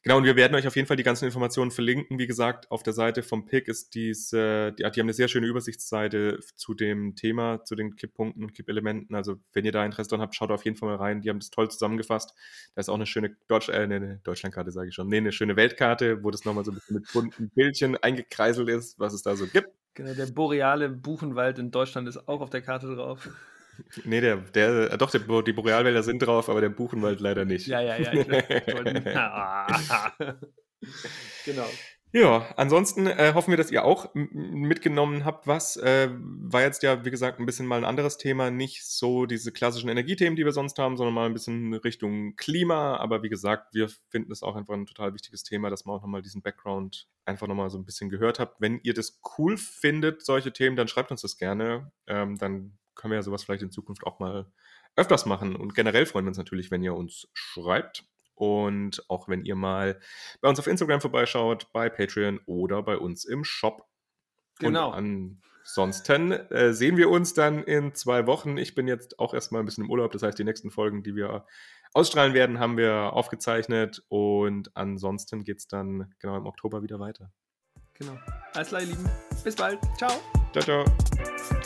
Genau, 0.05 0.19
und 0.19 0.25
wir 0.25 0.37
werden 0.37 0.55
euch 0.55 0.67
auf 0.67 0.77
jeden 0.77 0.87
Fall 0.87 0.99
die 0.99 1.03
ganzen 1.03 1.25
Informationen 1.25 1.71
verlinken. 1.71 2.19
Wie 2.19 2.27
gesagt, 2.27 2.71
auf 2.71 2.83
der 2.83 2.93
Seite 2.93 3.23
vom 3.23 3.47
PIC 3.47 3.69
ist 3.69 3.95
diese, 3.95 4.73
die, 4.73 4.83
die 4.83 5.01
haben 5.01 5.07
eine 5.07 5.15
sehr 5.15 5.29
schöne 5.29 5.47
Übersichtsseite 5.47 6.41
zu 6.57 6.75
dem 6.75 7.17
Thema, 7.17 7.65
zu 7.65 7.75
den 7.75 7.97
Kipppunkten 7.97 8.45
und 8.45 8.53
Kippelementen. 8.53 9.17
Also, 9.17 9.37
wenn 9.55 9.65
ihr 9.65 9.73
da 9.73 9.83
Interesse 9.83 10.11
dran 10.11 10.21
habt, 10.21 10.35
schaut 10.35 10.51
auf 10.51 10.67
jeden 10.67 10.77
Fall 10.77 10.91
mal 10.91 10.97
rein. 10.97 11.23
Die 11.23 11.31
haben 11.31 11.39
das 11.39 11.49
toll 11.49 11.71
zusammengefasst. 11.71 12.35
Da 12.75 12.81
ist 12.81 12.91
auch 12.91 12.97
eine 12.97 13.07
schöne 13.07 13.35
Deutsch, 13.49 13.71
äh, 13.71 13.77
eine 13.77 14.21
Deutschlandkarte, 14.25 14.73
sage 14.73 14.91
ich 14.91 14.95
schon. 14.95 15.09
Nee, 15.09 15.17
eine 15.17 15.33
schöne 15.33 15.57
Weltkarte, 15.57 16.23
wo 16.23 16.31
das 16.31 16.45
nochmal 16.45 16.67
so 16.67 16.73
ein 16.73 16.75
bisschen 16.75 16.97
mit 16.97 17.11
bunten 17.11 17.49
Bildchen 17.55 17.97
eingekreiselt 17.97 18.69
ist, 18.69 18.99
was 18.99 19.15
es 19.15 19.23
da 19.23 19.37
so 19.37 19.47
gibt. 19.47 19.71
Genau, 19.95 20.13
der 20.13 20.27
boreale 20.27 20.91
Buchenwald 20.91 21.59
in 21.59 21.71
Deutschland 21.71 22.09
ist 22.09 22.29
auch 22.29 22.43
auf 22.43 22.51
der 22.51 22.61
Karte 22.61 22.95
drauf. 22.95 23.31
Nee, 24.05 24.21
der, 24.21 24.37
der, 24.37 24.93
äh, 24.93 24.99
doch, 24.99 25.11
der, 25.11 25.21
die 25.43 25.53
Borealwälder 25.53 26.03
sind 26.03 26.21
drauf, 26.21 26.49
aber 26.49 26.61
der 26.61 26.69
Buchenwald 26.69 27.21
leider 27.21 27.45
nicht. 27.45 27.67
Ja, 27.67 27.81
ja, 27.81 27.97
ja. 27.97 28.13
Ich, 28.13 28.27
genau. 31.45 31.67
Ja, 32.17 32.55
ansonsten 32.57 33.09
äh, 33.09 33.33
hoffen 33.35 33.51
wir, 33.51 33.57
dass 33.57 33.73
ihr 33.73 33.85
auch 33.85 34.15
mitgenommen 34.15 35.25
habt, 35.25 35.49
was. 35.49 35.77
Äh, 35.77 36.11
war 36.13 36.63
jetzt 36.63 36.85
ja, 36.85 37.05
wie 37.05 37.11
gesagt, 37.11 37.41
ein 37.41 37.47
bisschen 37.47 37.67
mal 37.67 37.79
ein 37.79 37.85
anderes 37.85 38.19
Thema. 38.19 38.53
Nicht 38.53 38.87
so 38.87 39.27
diese 39.27 39.51
klassischen 39.51 39.89
Energiethemen, 39.89 40.37
die 40.37 40.45
wir 40.45 40.53
sonst 40.53 40.79
haben, 40.79 40.97
sondern 40.97 41.13
mal 41.13 41.27
ein 41.27 41.33
bisschen 41.33 41.75
Richtung 41.75 42.37
Klima. 42.37 42.99
Aber 42.99 43.25
wie 43.25 43.29
gesagt, 43.29 43.75
wir 43.75 43.89
finden 44.11 44.31
es 44.31 44.45
auch 44.45 44.55
einfach 44.55 44.75
ein 44.75 44.87
total 44.87 45.13
wichtiges 45.13 45.43
Thema, 45.43 45.71
dass 45.71 45.87
man 45.87 45.97
auch 45.97 46.03
nochmal 46.03 46.23
diesen 46.23 46.41
Background 46.41 47.09
einfach 47.25 47.49
nochmal 47.49 47.69
so 47.69 47.79
ein 47.79 47.85
bisschen 47.85 48.11
gehört 48.11 48.39
habt. 48.39 48.61
Wenn 48.61 48.79
ihr 48.85 48.95
das 48.95 49.21
cool 49.37 49.57
findet, 49.57 50.25
solche 50.25 50.53
Themen, 50.53 50.77
dann 50.77 50.87
schreibt 50.87 51.11
uns 51.11 51.23
das 51.23 51.37
gerne. 51.37 51.91
Ähm, 52.07 52.39
dann 52.39 52.79
können 53.05 53.13
wir 53.13 53.19
ja 53.19 53.23
sowas 53.23 53.45
vielleicht 53.45 53.63
in 53.63 53.71
Zukunft 53.71 54.07
auch 54.07 54.19
mal 54.19 54.51
öfters 54.97 55.27
machen. 55.27 55.57
Und 55.57 55.75
generell 55.75 56.07
freuen 56.07 56.25
wir 56.25 56.31
uns 56.31 56.39
natürlich, 56.39 56.71
wenn 56.71 56.83
ihr 56.83 56.95
uns 56.95 57.29
schreibt. 57.35 58.07
Und 58.35 59.05
auch 59.11 59.29
wenn 59.29 59.45
ihr 59.45 59.57
mal 59.57 60.01
bei 60.41 60.49
uns 60.49 60.59
auf 60.59 60.67
Instagram 60.67 61.03
vorbeischaut, 61.03 61.71
bei 61.75 61.91
Patreon 61.91 62.41
oder 62.47 62.83
bei 62.83 62.97
uns 62.97 63.27
im 63.27 63.45
Shop. 63.45 63.87
Genau. 64.59 64.97
Und 64.97 65.43
ansonsten 65.63 66.33
äh, 66.33 66.73
sehen 66.73 66.97
wir 66.97 67.11
uns 67.11 67.35
dann 67.35 67.63
in 67.63 67.95
zwei 67.95 68.27
Wochen. 68.27 68.57
Ich 68.57 68.75
bin 68.75 68.89
jetzt 68.89 69.19
auch 69.19 69.35
erstmal 69.35 69.61
ein 69.61 69.67
bisschen 69.67 69.85
im 69.85 69.91
Urlaub. 69.91 70.13
Das 70.13 70.23
heißt, 70.23 70.39
die 70.39 70.45
nächsten 70.45 70.71
Folgen, 70.71 71.03
die 71.03 71.15
wir 71.15 71.45
ausstrahlen 71.93 72.33
werden, 72.33 72.59
haben 72.59 72.79
wir 72.79 73.13
aufgezeichnet. 73.13 74.03
Und 74.09 74.75
ansonsten 74.75 75.45
geht 75.45 75.59
es 75.59 75.69
dann 75.69 76.15
genau 76.21 76.39
im 76.39 76.47
Oktober 76.47 76.83
wieder 76.83 77.01
weiter. 77.01 77.31
Genau. 77.93 78.19
Alles 78.55 78.69
klar, 78.69 78.81
ihr 78.81 78.87
Lieben. 78.89 79.11
Bis 79.45 79.55
bald. 79.55 79.79
Ciao. 79.99 80.11
Ciao, 80.55 80.65
ciao. 80.65 81.64